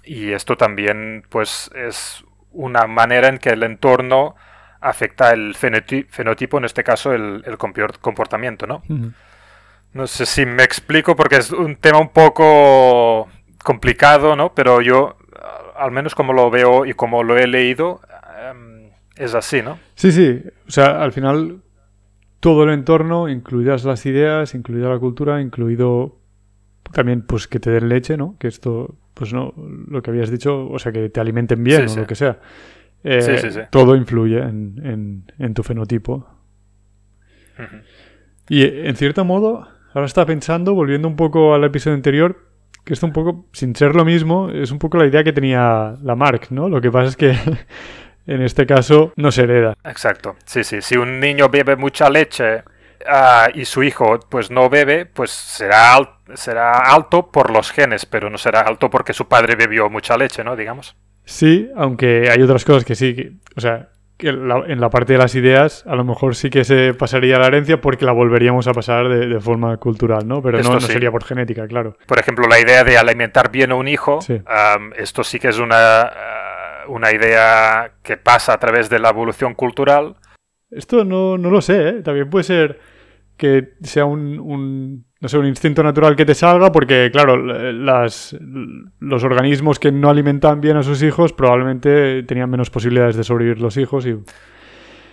Y 0.05 0.33
esto 0.33 0.57
también, 0.57 1.25
pues, 1.29 1.71
es 1.75 2.25
una 2.53 2.87
manera 2.87 3.29
en 3.29 3.39
que 3.39 3.51
el 3.51 3.63
entorno 3.63 4.35
afecta 4.81 5.33
el 5.33 5.55
fenotipo, 5.55 6.59
en 6.59 6.65
este 6.65 6.83
caso 6.83 7.13
el, 7.13 7.45
comportamiento, 8.01 8.67
¿no? 8.67 8.83
No 9.93 10.07
sé 10.07 10.25
si 10.27 10.47
me 10.47 10.63
explico 10.63 11.15
porque 11.17 11.37
es 11.37 11.53
un 11.53 11.77
tema 11.77 11.99
un 11.99 12.11
poco 12.11 13.29
complicado, 13.63 14.37
¿no? 14.37 14.55
Pero 14.55 14.81
yo, 14.81 15.19
al 15.77 15.91
menos 15.91 16.15
como 16.15 16.33
lo 16.33 16.51
veo 16.51 16.87
y 16.87 16.95
como 16.95 17.23
lo 17.23 17.37
he 17.37 17.47
leído, 17.47 18.01
em, 18.51 18.91
es 19.17 19.35
así, 19.35 19.63
¿no? 19.63 19.79
Sí, 19.95 20.13
sí. 20.13 20.43
O 20.67 20.71
sea, 20.71 21.03
al 21.03 21.13
final 21.13 21.61
todo 22.41 22.65
el 22.65 22.71
entorno, 22.71 23.29
incluidas 23.29 23.85
las 23.85 24.05
ideas, 24.07 24.55
incluida 24.55 24.89
la 24.89 24.99
cultura, 24.99 25.41
incluido 25.41 26.19
también 26.93 27.23
pues 27.23 27.47
que 27.47 27.61
te 27.61 27.71
den 27.71 27.89
leche, 27.89 28.17
¿no? 28.17 28.37
Que 28.39 28.49
esto, 28.49 28.97
pues 29.15 29.33
no, 29.33 29.55
lo 29.57 30.03
que 30.03 30.11
habías 30.11 30.31
dicho, 30.31 30.69
o 30.69 30.79
sea, 30.79 30.91
que 30.91 31.11
te 31.11 31.21
alimenten 31.21 31.63
bien 31.63 31.89
o 31.89 31.97
lo 31.97 32.07
que 32.07 32.15
sea. 32.15 32.41
Eh, 33.05 33.69
todo 33.71 33.97
influye 33.97 34.39
en, 34.39 35.25
en, 35.39 35.55
tu 35.55 35.63
fenotipo. 35.63 36.27
Y 38.49 38.65
en 38.65 38.97
cierto 38.97 39.25
modo, 39.25 39.69
ahora 39.95 40.07
está 40.07 40.27
pensando, 40.27 40.75
volviendo 40.75 41.09
un 41.09 41.17
poco 41.17 41.55
al 41.55 41.65
episodio 41.65 41.95
anterior, 41.95 42.51
que 42.85 42.95
esto 42.95 43.07
un 43.07 43.13
poco, 43.13 43.47
sin 43.53 43.75
ser 43.77 43.95
lo 43.95 44.05
mismo, 44.05 44.51
es 44.51 44.71
un 44.71 44.79
poco 44.79 44.99
la 44.99 45.07
idea 45.07 45.25
que 45.25 45.33
tenía 45.33 45.97
la 46.03 46.17
Mark, 46.17 46.49
¿no? 46.51 46.69
Lo 46.69 46.81
que 46.81 46.91
pasa 46.91 47.09
es 47.09 47.17
que 47.17 47.35
en 48.27 48.43
este 48.43 48.67
caso 48.67 49.13
no 49.17 49.31
se 49.33 49.43
hereda. 49.43 49.77
Exacto, 49.85 50.37
sí, 50.45 50.65
sí. 50.65 50.81
Si 50.83 50.97
un 50.97 51.21
niño 51.21 51.49
bebe 51.49 51.77
mucha 51.77 52.09
leche 52.11 52.63
ah, 53.09 53.49
y 53.55 53.65
su 53.65 53.83
hijo 53.83 54.21
pues 54.29 54.51
no 54.51 54.69
bebe, 54.69 55.07
pues 55.07 55.31
será, 55.31 55.99
será 56.35 56.73
alto 56.79 57.31
por 57.31 57.51
los 57.51 57.71
genes, 57.71 58.07
pero 58.07 58.31
no 58.31 58.39
será 58.39 58.61
alto 58.61 58.91
porque 58.91 59.13
su 59.13 59.29
padre 59.29 59.57
bebió 59.57 59.91
mucha 59.91 60.17
leche, 60.17 60.45
¿no? 60.45 60.57
Digamos. 60.57 60.97
Sí, 61.25 61.71
aunque 61.77 62.29
hay 62.31 62.43
otras 62.43 62.65
cosas 62.65 62.85
que 62.85 62.95
sí, 62.95 63.39
o 63.57 63.61
sea, 63.61 63.89
que 64.21 64.29
en 64.29 64.81
la 64.81 64.91
parte 64.91 65.15
de 65.15 65.19
las 65.19 65.35
ideas 65.35 65.83
a 65.87 65.97
lo 65.97 66.05
mejor 66.05 66.37
sí 66.37 66.51
que 66.51 66.65
se 66.65 66.93
pasaría 66.95 67.39
la 67.39 67.47
herencia 67.47 67.81
porque 67.81 68.05
la 68.05 68.13
volveríamos 68.13 68.69
a 68.69 68.73
pasar 68.73 69.09
de, 69.09 69.41
forma 69.41 69.77
cultural, 69.79 70.29
¿no? 70.29 70.43
Pero 70.43 70.63
no, 70.63 70.79
sería 70.81 71.11
por 71.11 71.25
genética, 71.25 71.67
claro. 71.67 71.97
Por 72.07 72.19
ejemplo, 72.19 72.47
la 72.47 72.61
idea 72.61 72.85
de 72.85 72.99
alimentar 72.99 73.51
bien 73.51 73.73
a 73.73 73.77
un 73.77 73.89
hijo, 73.89 74.19
esto 74.97 75.25
sí 75.25 75.39
que 75.39 75.49
es 75.49 75.59
una 75.59 76.11
una 76.91 77.13
idea 77.13 77.93
que 78.03 78.17
pasa 78.17 78.53
a 78.53 78.59
través 78.59 78.91
de 78.91 78.99
la 78.99 79.11
evolución 79.11 79.55
cultural. 79.55 80.17
Esto 80.71 81.05
no, 81.05 81.37
lo 81.37 81.61
sé, 81.61 81.89
¿eh? 81.89 82.03
también 82.03 82.31
puede 82.31 82.45
ser 82.45 82.81
que 83.37 83.73
sea 83.83 84.05
un, 84.05 85.07
no 85.21 85.29
sé, 85.29 85.39
un 85.39 85.47
instinto 85.47 85.83
natural 85.83 86.15
que 86.15 86.27
te 86.27 86.35
salga, 86.35 86.71
porque 86.71 87.11
claro, 87.11 87.37
las, 87.37 88.37
los 88.99 89.25
organismos 89.25 89.79
que 89.79 89.91
no 89.91 90.11
alimentan 90.11 90.61
bien 90.61 90.77
a 90.77 90.83
sus 90.83 91.03
hijos 91.03 91.33
probablemente 91.33 92.23
tenían 92.25 92.51
menos 92.51 92.71
posibilidades 92.71 93.17
de 93.17 93.25
sobrevivir 93.25 93.61
los 93.61 93.77
hijos 93.79 94.07
y... 94.07 94.19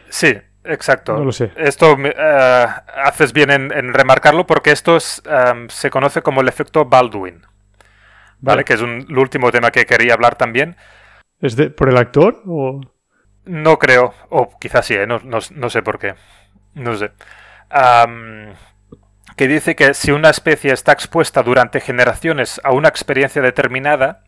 Sí, 0.09 0.35
exacto. 0.65 1.17
No 1.17 1.25
lo 1.25 1.31
sé. 1.31 1.51
Esto 1.55 1.97
eh, 2.03 2.65
haces 3.03 3.31
bien 3.31 3.49
en, 3.49 3.93
remarcarlo 3.93 4.45
porque 4.45 4.71
esto 4.71 4.97
eh, 4.97 5.65
se 5.69 5.89
conoce 5.89 6.21
como 6.21 6.41
el 6.41 6.49
efecto 6.49 6.85
Baldwin, 6.85 7.41
¿vale? 8.39 8.65
Que 8.65 8.73
es 8.73 8.81
un, 8.81 9.05
el 9.09 9.17
último 9.17 9.51
tema 9.51 9.71
que 9.71 9.85
quería 9.85 10.13
hablar 10.13 10.35
también. 10.35 10.75
¿Es 11.41 11.55
de, 11.55 11.69
por 11.69 11.89
el 11.89 11.97
actor 11.97 12.41
o...? 12.45 12.81
No 13.45 13.79
creo, 13.79 14.13
o 14.29 14.57
quizás 14.59 14.85
sí, 14.85 14.93
¿eh? 14.95 15.07
no, 15.07 15.69
sé 15.69 15.81
por 15.81 15.99
qué. 15.99 16.15
No 16.73 16.95
sé. 16.97 17.11
que 19.37 19.47
dice 19.47 19.75
que 19.75 19.93
si 19.93 20.11
una 20.11 20.29
especie 20.29 20.73
está 20.73 20.91
expuesta 20.91 21.43
durante 21.43 21.79
generaciones 21.79 22.59
a 22.65 22.73
una 22.73 22.89
experiencia 22.89 23.41
determinada, 23.41 24.25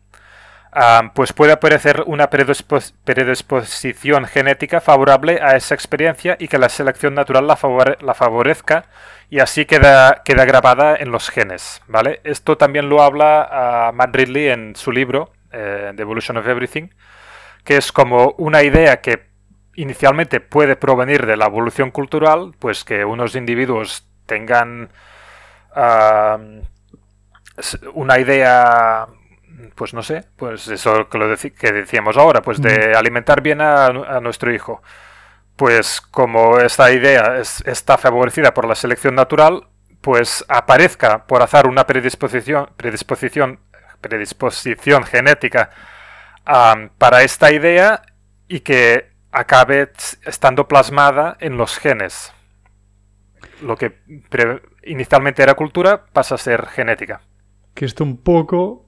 pues 1.14 1.32
puede 1.32 1.52
aparecer 1.52 2.02
una 2.06 2.30
predisposición 2.30 4.24
genética 4.24 4.80
favorable 4.80 5.40
a 5.42 5.56
esa 5.56 5.74
experiencia 5.74 6.36
y 6.38 6.48
que 6.48 6.58
la 6.58 6.68
selección 6.70 7.14
natural 7.14 7.46
la, 7.46 7.56
favorezca 7.56 8.86
y 9.28 9.40
así 9.40 9.66
queda, 9.66 10.22
queda 10.24 10.44
grabada 10.44 10.96
en 10.96 11.10
los 11.10 11.28
genes. 11.28 11.82
¿vale? 11.88 12.20
Esto 12.24 12.56
también 12.56 12.88
lo 12.88 13.02
habla 13.02 13.90
Matt 13.94 14.14
Ridley 14.14 14.48
en 14.48 14.76
su 14.76 14.92
libro, 14.92 15.32
eh, 15.52 15.92
The 15.94 16.02
Evolution 16.02 16.36
of 16.36 16.46
Everything, 16.46 16.88
que 17.64 17.76
es 17.76 17.92
como 17.92 18.34
una 18.38 18.62
idea 18.62 19.00
que 19.00 19.30
inicialmente 19.74 20.40
puede 20.40 20.76
provenir 20.76 21.26
de 21.26 21.36
la 21.36 21.46
evolución 21.46 21.90
cultural, 21.90 22.54
pues 22.58 22.84
que 22.84 23.04
unos 23.04 23.34
individuos 23.36 24.06
tengan 24.26 24.90
una 27.94 28.18
idea 28.18 29.06
pues 29.74 29.94
no 29.94 30.02
sé, 30.02 30.24
pues 30.36 30.68
eso 30.68 31.08
que, 31.08 31.18
lo 31.18 31.34
que 31.36 31.72
decíamos 31.72 32.16
ahora, 32.16 32.42
pues 32.42 32.60
de 32.60 32.94
alimentar 32.94 33.40
bien 33.40 33.60
a, 33.60 34.20
nuestro 34.20 34.52
hijo. 34.52 34.82
Pues 35.56 36.00
como 36.00 36.58
esta 36.58 36.90
idea 36.92 37.40
está 37.64 37.98
favorecida 37.98 38.54
por 38.54 38.66
la 38.66 38.74
selección 38.74 39.14
natural, 39.14 39.68
pues 40.00 40.44
aparezca 40.48 41.26
por 41.26 41.42
azar 41.42 41.66
una 41.66 41.86
predisposición, 41.86 42.70
predisposición, 42.76 43.60
predisposición 44.00 45.04
genética 45.04 45.70
para 46.98 47.22
esta 47.22 47.52
idea 47.52 48.02
y 48.48 48.60
que 48.60 49.10
acabe 49.30 49.92
estando 50.24 50.66
plasmada 50.66 51.36
en 51.40 51.56
los 51.56 51.78
genes. 51.78 52.32
Lo 53.62 53.76
que 53.76 53.98
inicialmente 54.84 55.42
era 55.42 55.54
cultura 55.54 56.06
pasa 56.12 56.34
a 56.34 56.38
ser 56.38 56.66
genética. 56.66 57.20
Que 57.74 57.84
esto 57.84 58.02
un 58.04 58.16
poco 58.16 58.86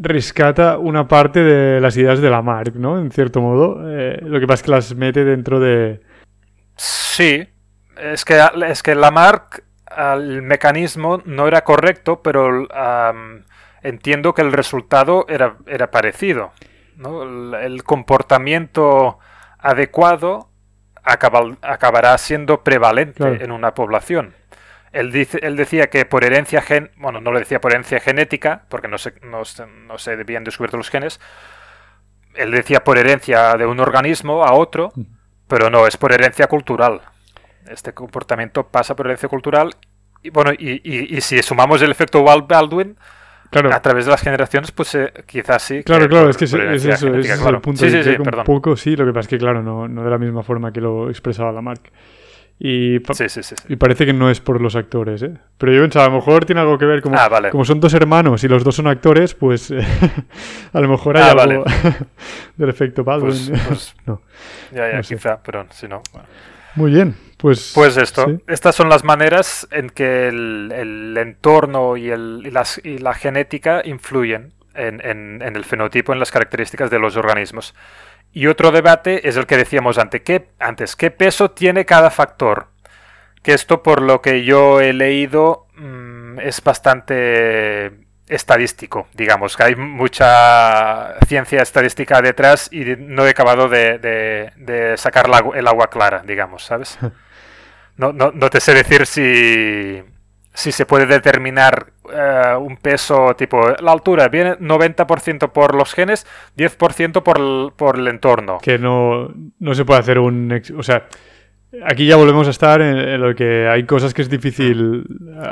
rescata 0.00 0.78
una 0.78 1.06
parte 1.06 1.40
de 1.40 1.80
las 1.80 1.96
ideas 1.96 2.20
de 2.20 2.30
Lamarck, 2.30 2.74
¿no? 2.74 2.98
En 2.98 3.10
cierto 3.10 3.40
modo. 3.40 3.80
Eh, 3.88 4.18
lo 4.22 4.40
que 4.40 4.46
pasa 4.46 4.60
es 4.60 4.62
que 4.62 4.70
las 4.70 4.94
mete 4.94 5.24
dentro 5.24 5.60
de. 5.60 6.00
Sí. 6.76 7.46
Es 7.96 8.24
que, 8.24 8.40
es 8.66 8.82
que 8.82 8.94
Lamarck, 8.94 9.64
el 9.96 10.42
mecanismo 10.42 11.22
no 11.24 11.46
era 11.46 11.62
correcto, 11.62 12.22
pero 12.22 12.66
entiendo 13.82 14.34
que 14.34 14.42
el 14.42 14.52
resultado 14.52 15.26
era, 15.28 15.56
era 15.66 15.90
parecido. 15.90 16.52
El, 16.98 17.82
comportamiento 17.84 19.18
adecuado 19.58 20.50
acabará 21.04 22.18
siendo 22.18 22.62
prevalente 22.62 23.42
en 23.42 23.52
una 23.52 23.74
población. 23.74 24.34
Él, 24.92 25.12
dice, 25.12 25.38
él 25.42 25.56
decía 25.56 25.88
que 25.90 26.04
por 26.06 26.24
herencia 26.24 26.62
gen, 26.62 26.90
bueno, 26.96 27.20
no 27.20 27.30
lo 27.30 27.38
decía 27.38 27.60
por 27.60 27.72
herencia 27.72 28.00
genética, 28.00 28.62
porque 28.68 28.88
no 28.88 28.98
se, 28.98 29.14
no, 29.22 29.42
no 29.86 29.98
se 29.98 30.12
habían 30.12 30.44
descubierto 30.44 30.76
los 30.76 30.90
genes. 30.90 31.20
Él 32.34 32.50
decía 32.50 32.84
por 32.84 32.98
herencia 32.98 33.54
de 33.54 33.66
un 33.66 33.80
organismo 33.80 34.44
a 34.44 34.54
otro, 34.54 34.92
pero 35.46 35.70
no, 35.70 35.86
es 35.86 35.96
por 35.96 36.12
herencia 36.12 36.46
cultural. 36.46 37.02
Este 37.70 37.92
comportamiento 37.92 38.66
pasa 38.66 38.94
por 38.96 39.06
herencia 39.06 39.28
cultural. 39.28 39.70
Y 40.22 40.30
bueno, 40.30 40.52
y, 40.52 41.16
y, 41.16 41.20
si 41.20 41.40
sumamos 41.42 41.80
el 41.82 41.90
efecto 41.90 42.24
Baldwin, 42.24 42.96
Claro. 43.50 43.72
a 43.72 43.80
través 43.80 44.04
de 44.04 44.10
las 44.10 44.20
generaciones, 44.20 44.72
pues 44.72 44.94
eh, 44.94 45.10
quizás 45.24 45.62
sí. 45.62 45.82
Claro, 45.82 46.06
claro, 46.06 46.28
es 46.28 46.36
que 46.36 46.44
es, 46.44 46.52
eso, 46.52 47.14
es 47.16 47.30
el 47.30 47.60
punto. 47.60 47.82
Sí, 47.82 47.90
sí, 47.90 48.02
sí, 48.02 48.16
un 48.18 48.44
poco 48.44 48.76
sí, 48.76 48.94
lo 48.94 49.06
que 49.06 49.12
pasa 49.12 49.20
es 49.20 49.28
que, 49.28 49.38
claro, 49.38 49.62
no, 49.62 49.88
no 49.88 50.04
de 50.04 50.10
la 50.10 50.18
misma 50.18 50.42
forma 50.42 50.70
que 50.70 50.82
lo 50.82 51.08
expresaba 51.08 51.50
Lamarck. 51.52 51.90
Y, 52.60 52.96
y 52.96 53.76
parece 53.76 54.04
que 54.04 54.12
no 54.12 54.28
es 54.30 54.40
por 54.40 54.60
los 54.60 54.74
actores, 54.74 55.22
¿eh? 55.22 55.32
Pero 55.58 55.72
yo 55.72 55.80
pensaba, 55.80 56.06
a 56.06 56.08
lo 56.08 56.16
mejor 56.16 56.44
tiene 56.44 56.60
algo 56.60 56.76
que 56.76 56.86
ver, 56.86 57.02
como, 57.02 57.16
ah, 57.16 57.30
como 57.52 57.64
son 57.64 57.78
dos 57.78 57.94
hermanos 57.94 58.42
y 58.42 58.48
los 58.48 58.64
dos 58.64 58.74
son 58.74 58.88
actores, 58.88 59.34
pues 59.34 59.72
a 60.72 60.80
lo 60.80 60.88
mejor 60.88 61.18
hay 61.18 61.22
ah, 61.22 61.40
algo 61.40 61.64
del 62.56 62.68
efecto 62.68 63.04
Baldwin. 63.04 63.30
Pues, 63.30 63.62
pues 63.68 63.96
no, 64.06 64.22
ya, 64.72 64.90
ya, 64.90 65.00
quizá, 65.02 65.40
pero 65.40 65.66
si 65.70 65.86
no. 65.86 66.02
Muy 66.74 66.92
bien, 66.92 67.16
pues... 67.36 67.72
Pues 67.74 67.96
esto, 67.96 68.40
estas 68.46 68.74
son 68.74 68.88
las 68.88 69.04
maneras 69.04 69.66
en 69.70 69.90
que 69.90 70.28
el, 70.28 71.16
entorno 71.18 71.96
y, 71.96 72.10
el, 72.10 72.42
y, 72.44 72.50
las, 72.50 72.80
y, 72.84 72.98
la 72.98 73.14
genética 73.14 73.82
influyen 73.84 74.52
en, 74.74 75.00
en, 75.04 75.42
en 75.42 75.56
el 75.56 75.64
fenotipo, 75.64 76.12
en 76.12 76.18
las 76.20 76.30
características 76.30 76.90
de 76.90 76.98
los 76.98 77.16
organismos. 77.16 77.74
Y 78.32 78.46
otro 78.46 78.70
debate 78.70 79.28
es 79.28 79.36
el 79.36 79.46
que 79.46 79.56
decíamos 79.56 79.98
antes, 79.98 80.22
¿qué, 80.22 80.48
antes, 80.58 80.96
¿qué 80.96 81.10
peso 81.10 81.50
tiene 81.50 81.84
cada 81.84 82.10
factor? 82.10 82.68
Que 83.42 83.54
esto, 83.54 83.82
por 83.82 84.02
lo 84.02 84.20
que 84.20 84.44
yo 84.44 84.80
he 84.80 84.92
leído, 84.92 85.66
mm, 85.76 86.40
es 86.40 86.62
bastante 86.62 88.07
estadístico, 88.28 89.08
digamos, 89.14 89.56
que 89.56 89.64
hay 89.64 89.76
mucha 89.76 91.14
ciencia 91.26 91.62
estadística 91.62 92.20
detrás 92.20 92.68
y 92.72 92.84
no 92.98 93.26
he 93.26 93.30
acabado 93.30 93.68
de, 93.68 94.94
sacar 94.96 95.26
el 95.54 95.66
agua 95.66 95.88
clara, 95.88 96.22
digamos, 96.26 96.64
¿sabes? 96.64 96.98
No, 97.98 98.12
no, 98.12 98.30
no 98.30 98.48
te 98.48 98.60
sé 98.60 98.74
decir 98.74 99.06
si, 99.06 100.00
si 100.52 100.72
se 100.72 100.86
puede 100.86 101.06
determinar 101.06 101.92
eh, 102.12 102.54
un 102.58 102.76
peso 102.76 103.34
tipo 103.36 103.60
la 103.80 103.92
altura 103.92 104.28
viene 104.28 104.56
90% 104.58 105.52
por 105.52 105.74
los 105.74 105.94
genes 105.94 106.26
10% 106.56 107.22
por 107.22 107.38
el, 107.38 107.72
por 107.76 107.98
el 107.98 108.08
entorno. 108.08 108.58
Que 108.62 108.78
no, 108.78 109.32
no 109.58 109.74
se 109.74 109.84
puede 109.84 110.00
hacer 110.00 110.18
un 110.18 110.62
o 110.76 110.82
sea 110.82 111.06
aquí 111.84 112.06
ya 112.06 112.16
volvemos 112.16 112.46
a 112.46 112.50
estar 112.50 112.80
en, 112.80 113.20
lo 113.20 113.34
que 113.34 113.68
hay 113.68 113.84
cosas 113.84 114.14
que 114.14 114.22
es 114.22 114.30
difícil 114.30 115.04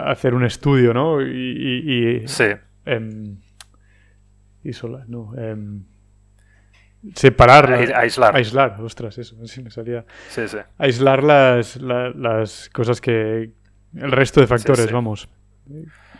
hacer 0.06 0.34
un 0.34 0.44
estudio 0.44 0.94
no 0.94 1.20
y, 1.20 2.22
y, 2.22 2.28
sí 2.28 2.46
em, 2.86 3.36
no 5.08 5.32
em, 5.36 5.82
separar 7.14 7.72
aislar 7.72 8.34
aislar 8.34 8.80
ostras 8.80 9.16
eso 9.18 9.36
sí 9.46 9.62
me 9.62 9.70
salía 9.70 10.04
sí, 10.28 10.48
sí. 10.48 10.56
aislar 10.78 11.22
las, 11.22 11.76
las 11.76 12.68
cosas 12.70 13.00
que 13.00 13.52
el 13.96 14.12
resto 14.12 14.40
de 14.40 14.46
factores, 14.46 14.90
vamos. 14.92 15.28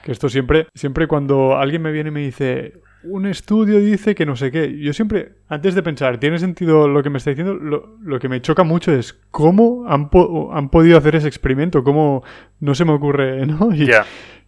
Que 0.03 0.12
esto 0.12 0.29
siempre, 0.29 0.69
siempre 0.75 1.07
cuando 1.07 1.57
alguien 1.57 1.83
me 1.83 1.93
viene 1.93 2.09
y 2.09 2.12
me 2.12 2.21
dice, 2.21 2.81
un 3.03 3.27
estudio 3.27 3.79
dice 3.79 4.14
que 4.14 4.25
no 4.25 4.37
sé 4.37 4.51
qué, 4.51 4.79
yo 4.79 4.93
siempre, 4.93 5.33
antes 5.49 5.75
de 5.75 5.83
pensar, 5.83 6.19
¿tiene 6.19 6.39
sentido 6.39 6.89
lo 6.89 7.03
que 7.03 7.11
me 7.11 7.19
está 7.19 7.31
diciendo? 7.31 7.55
Lo, 7.55 8.19
que 8.19 8.29
me 8.29 8.41
choca 8.41 8.62
mucho 8.62 8.93
es 8.93 9.19
cómo 9.31 9.85
han, 9.89 10.11
han, 10.53 10.69
podido 10.71 10.99
hacer 10.99 11.17
ese 11.17 11.29
experimento, 11.29 11.85
cómo 11.85 12.23
no 12.61 12.75
se 12.75 12.85
me 12.85 12.93
ocurre, 12.93 13.47
¿no? 13.47 13.75
Y, 13.75 13.91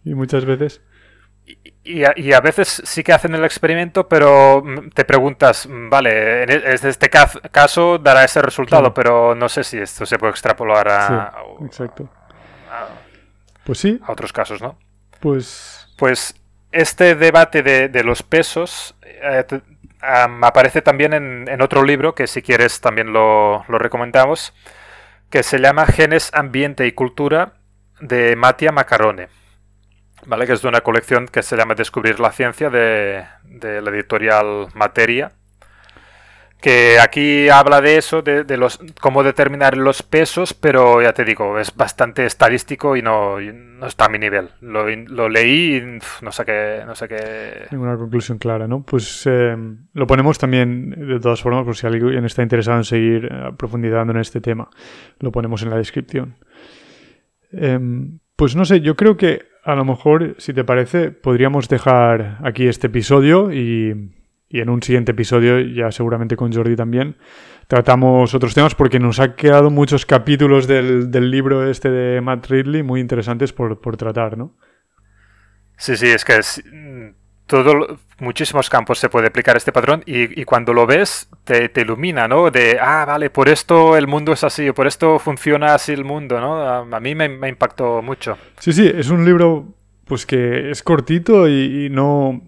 y 0.05 0.15
muchas 0.15 0.45
veces... 0.45 0.81
Y 1.83 2.03
a, 2.03 2.13
y 2.15 2.33
a, 2.33 2.39
veces 2.39 2.83
sí 2.85 3.03
que 3.03 3.13
hacen 3.13 3.33
el 3.33 3.43
experimento, 3.43 4.07
pero 4.07 4.63
te 4.93 5.05
preguntas, 5.05 5.67
vale, 5.69 6.43
en 6.43 6.51
e, 6.51 6.73
este 6.73 7.09
caso 7.09 7.97
dará 7.97 8.23
ese 8.23 8.41
resultado, 8.41 8.93
pero 8.93 9.33
no 9.33 9.49
sé 9.49 9.63
si 9.63 9.79
esto 9.79 10.05
se 10.05 10.19
puede 10.19 10.31
extrapolar 10.31 10.87
a... 10.87 11.33
exacto. 11.65 12.07
Pues 13.63 13.79
sí. 13.79 13.99
A 14.03 14.11
otros 14.11 14.33
casos, 14.33 14.61
¿no? 14.61 14.77
Pues. 15.19 15.87
Pues 15.97 16.35
este 16.71 17.15
debate 17.15 17.61
de, 17.63 18.03
los 18.03 18.23
pesos 18.23 18.95
eh, 19.03 19.45
aparece 20.01 20.81
también 20.81 21.13
en, 21.13 21.61
otro 21.61 21.83
libro 21.83 22.15
que 22.15 22.27
si 22.27 22.41
quieres 22.41 22.81
también 22.81 23.11
lo, 23.11 23.63
recomendamos, 23.67 24.53
que 25.29 25.43
se 25.43 25.59
llama 25.59 25.85
Genes, 25.85 26.31
Ambiente 26.33 26.87
y 26.87 26.93
Cultura 26.93 27.53
de 27.99 28.35
Mattia 28.35 28.71
Macarone. 28.71 29.27
¿Vale? 30.25 30.45
Que 30.45 30.53
es 30.53 30.61
de 30.61 30.67
una 30.67 30.81
colección 30.81 31.27
que 31.27 31.43
se 31.43 31.55
llama 31.55 31.75
Descubrir 31.75 32.19
la 32.19 32.31
Ciencia 32.31 32.69
de, 32.69 33.25
de 33.43 33.81
la 33.81 33.89
editorial 33.89 34.67
Materia 34.73 35.31
que 36.61 36.99
aquí 36.99 37.47
habla 37.47 37.79
de 37.79 37.97
eso, 37.97 38.21
de, 38.21 38.57
los 38.57 38.79
cómo 38.99 39.23
determinar 39.23 39.77
los 39.77 40.03
pesos, 40.03 40.53
pero 40.53 41.01
ya 41.01 41.13
te 41.13 41.23
digo, 41.23 41.57
es 41.57 41.73
bastante 41.75 42.25
estadístico 42.25 42.97
y 42.97 43.01
no, 43.01 43.39
no 43.39 43.87
está 43.87 44.05
a 44.05 44.09
mi 44.09 44.19
nivel. 44.19 44.49
Lo, 44.59 45.29
leí 45.29 45.77
y 45.77 45.99
no 46.21 46.31
sé 46.31 46.45
qué, 46.45 46.83
no 46.85 46.95
sé 46.95 47.07
qué. 47.07 47.67
Ninguna 47.71 47.95
conclusión 47.95 48.37
clara, 48.39 48.67
¿no? 48.67 48.83
Pues 48.83 49.25
eh, 49.25 49.55
lo 49.93 50.07
ponemos 50.07 50.37
también 50.37 50.89
de 50.89 51.19
todas 51.19 51.41
formas, 51.41 51.63
por 51.63 51.77
si 51.77 51.87
alguien 51.87 52.25
está 52.25 52.43
interesado 52.43 52.77
en 52.77 52.83
seguir 52.83 53.29
eh, 53.31 53.51
profundizando 53.57 54.11
en 54.11 54.19
este 54.19 54.41
tema, 54.41 54.69
lo 55.19 55.31
ponemos 55.31 55.63
en 55.63 55.69
la 55.69 55.77
descripción. 55.77 56.35
Em, 57.53 58.19
pues 58.35 58.55
no 58.55 58.65
sé, 58.65 58.81
yo 58.81 58.95
creo 58.97 59.15
que 59.15 59.48
a 59.63 59.75
lo 59.75 59.85
mejor, 59.85 60.35
si 60.37 60.53
te 60.53 60.63
parece, 60.63 61.11
podríamos 61.11 61.69
dejar 61.69 62.39
aquí 62.43 62.67
este 62.67 62.87
episodio 62.87 63.51
y 63.51 64.13
y 64.49 64.61
en 64.61 64.69
un 64.69 64.81
siguiente 64.81 65.11
episodio, 65.11 65.59
ya 65.59 65.91
seguramente 65.91 66.35
con 66.35 66.51
Jordi 66.51 66.75
también, 66.75 67.17
tratamos 67.67 68.33
otros 68.33 68.55
temas 68.55 68.73
porque 68.73 68.99
nos 68.99 69.19
ha 69.19 69.35
quedado 69.35 69.69
muchos 69.69 70.07
capítulos 70.07 70.67
del, 70.67 71.11
libro 71.29 71.69
este 71.69 71.91
de 71.91 72.19
Matt 72.19 72.47
Ridley 72.47 72.81
muy 72.81 72.99
interesantes 72.99 73.53
por, 73.53 73.77
tratar, 73.95 74.37
¿no? 74.39 74.57
Sí, 75.77 75.95
sí, 75.95 76.07
es 76.07 76.25
que 76.25 76.37
es, 76.37 76.63
todo, 77.49 77.97
muchísimos 78.19 78.69
campos 78.69 78.99
se 78.99 79.09
puede 79.09 79.27
aplicar 79.27 79.57
este 79.57 79.73
patrón 79.73 80.03
y, 80.05 80.45
cuando 80.45 80.73
lo 80.73 80.87
ves 80.87 81.29
te, 81.43 81.67
te, 81.67 81.81
ilumina, 81.81 82.27
¿no? 82.27 82.49
De, 82.49 82.77
ah, 82.79 83.03
vale, 83.05 83.29
por 83.29 83.49
esto 83.49 83.97
el 83.97 84.07
mundo 84.07 84.31
es 84.31 84.43
así, 84.45 84.71
por 84.71 84.87
esto 84.87 85.19
funciona 85.19 85.73
así 85.73 85.91
el 85.91 86.05
mundo, 86.05 86.39
¿no? 86.39 86.61
A, 86.61 86.99
mí 86.99 87.15
me, 87.15 87.27
me, 87.27 87.49
impactó 87.49 88.01
mucho. 88.01 88.37
Sí, 88.59 88.71
sí, 88.71 88.89
es 88.93 89.09
un 89.09 89.25
libro 89.25 89.65
pues 90.05 90.25
que 90.25 90.71
es 90.71 90.81
cortito 90.81 91.47
y 91.47 91.89
no 91.91 92.41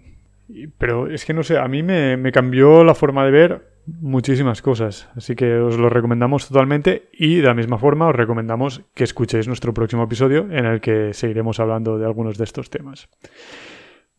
pero 0.77 1.07
es 1.07 1.25
que 1.25 1.33
no 1.33 1.43
sé, 1.43 1.57
a 1.57 1.67
mí 1.67 1.83
me, 1.83 2.17
me 2.17 2.31
cambió 2.31 2.83
la 2.83 2.95
forma 2.95 3.25
de 3.25 3.31
ver 3.31 3.71
muchísimas 3.85 4.61
cosas. 4.61 5.09
Así 5.15 5.35
que 5.35 5.55
os 5.55 5.77
lo 5.77 5.89
recomendamos 5.89 6.47
totalmente 6.47 7.09
y 7.13 7.37
de 7.37 7.47
la 7.47 7.53
misma 7.53 7.77
forma 7.77 8.07
os 8.07 8.15
recomendamos 8.15 8.81
que 8.93 9.03
escuchéis 9.03 9.47
nuestro 9.47 9.73
próximo 9.73 10.03
episodio 10.03 10.47
en 10.51 10.65
el 10.65 10.81
que 10.81 11.13
seguiremos 11.13 11.59
hablando 11.59 11.97
de 11.97 12.05
algunos 12.05 12.37
de 12.37 12.43
estos 12.43 12.69
temas. 12.69 13.09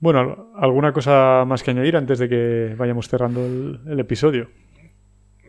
Bueno, 0.03 0.51
¿alguna 0.57 0.93
cosa 0.93 1.45
más 1.47 1.63
que 1.63 1.71
añadir 1.71 1.97
antes 1.97 2.19
de 2.19 2.29
que 2.29 2.75
vayamos 2.77 3.07
cerrando 3.07 3.47
el, 3.47 4.01
episodio? 4.01 4.51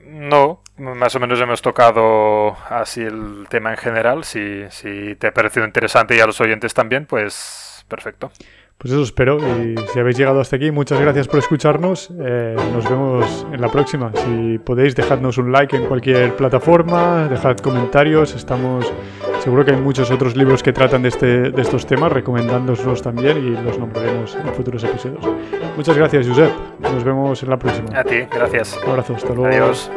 No, 0.06 0.62
más 0.78 1.16
o 1.16 1.20
menos 1.20 1.42
hemos 1.42 1.64
tocado 1.64 2.56
así 2.70 3.02
el 3.02 3.48
tema 3.50 3.72
en 3.72 3.78
general. 3.78 4.24
Si, 4.24 4.62
si 4.70 5.16
te 5.16 5.26
ha 5.26 5.34
parecido 5.34 5.66
interesante 5.66 6.16
y 6.16 6.20
a 6.20 6.28
los 6.28 6.40
oyentes 6.40 6.72
también, 6.76 7.08
pues 7.08 7.84
perfecto. 7.88 8.30
Pues 8.84 8.94
eso 8.94 9.04
espero. 9.04 9.38
Y 9.38 9.76
si 9.94 10.00
habéis 10.00 10.18
llegado 10.18 10.42
hasta 10.42 10.58
aquí, 10.58 10.70
muchas 10.70 11.00
gracias 11.00 11.30
por 11.30 11.40
escucharnos. 11.40 12.12
Eh, 12.20 12.54
nos 12.74 12.84
vemos 12.90 13.48
en 13.54 13.62
la 13.62 13.70
próxima. 13.70 14.12
Si 14.14 14.60
podéis, 14.60 14.94
dejadnos 14.94 15.38
un 15.38 15.54
like 15.54 15.74
en 15.78 15.86
cualquier 15.86 16.36
plataforma, 16.36 17.30
dejad 17.30 17.56
comentarios. 17.58 18.36
Estamos. 18.36 18.92
Seguro 19.40 19.64
que 19.64 19.72
hay 19.72 19.78
muchos 19.78 20.12
otros 20.12 20.36
libros 20.36 20.62
que 20.62 20.74
tratan 20.74 21.02
de, 21.02 21.10
este, 21.10 21.52
de 21.52 21.62
estos 21.62 21.86
temas, 21.86 22.12
recomendándolos 22.12 23.02
también 23.02 23.38
y 23.38 23.64
los 23.64 23.80
nombraremos 23.80 24.36
en 24.36 24.54
futuros 24.54 24.84
episodios. 24.84 25.24
Muchas 25.78 25.98
gracias, 25.98 26.28
Josep. 26.28 26.52
Nos 26.80 27.06
vemos 27.06 27.42
en 27.42 27.50
la 27.50 27.58
próxima. 27.58 27.98
A 27.98 28.04
ti, 28.04 28.18
gracias. 28.30 28.78
Un 28.84 28.92
abrazo, 28.92 29.16
hasta 29.16 29.34
luego. 29.34 29.46
Adiós. 29.46 29.90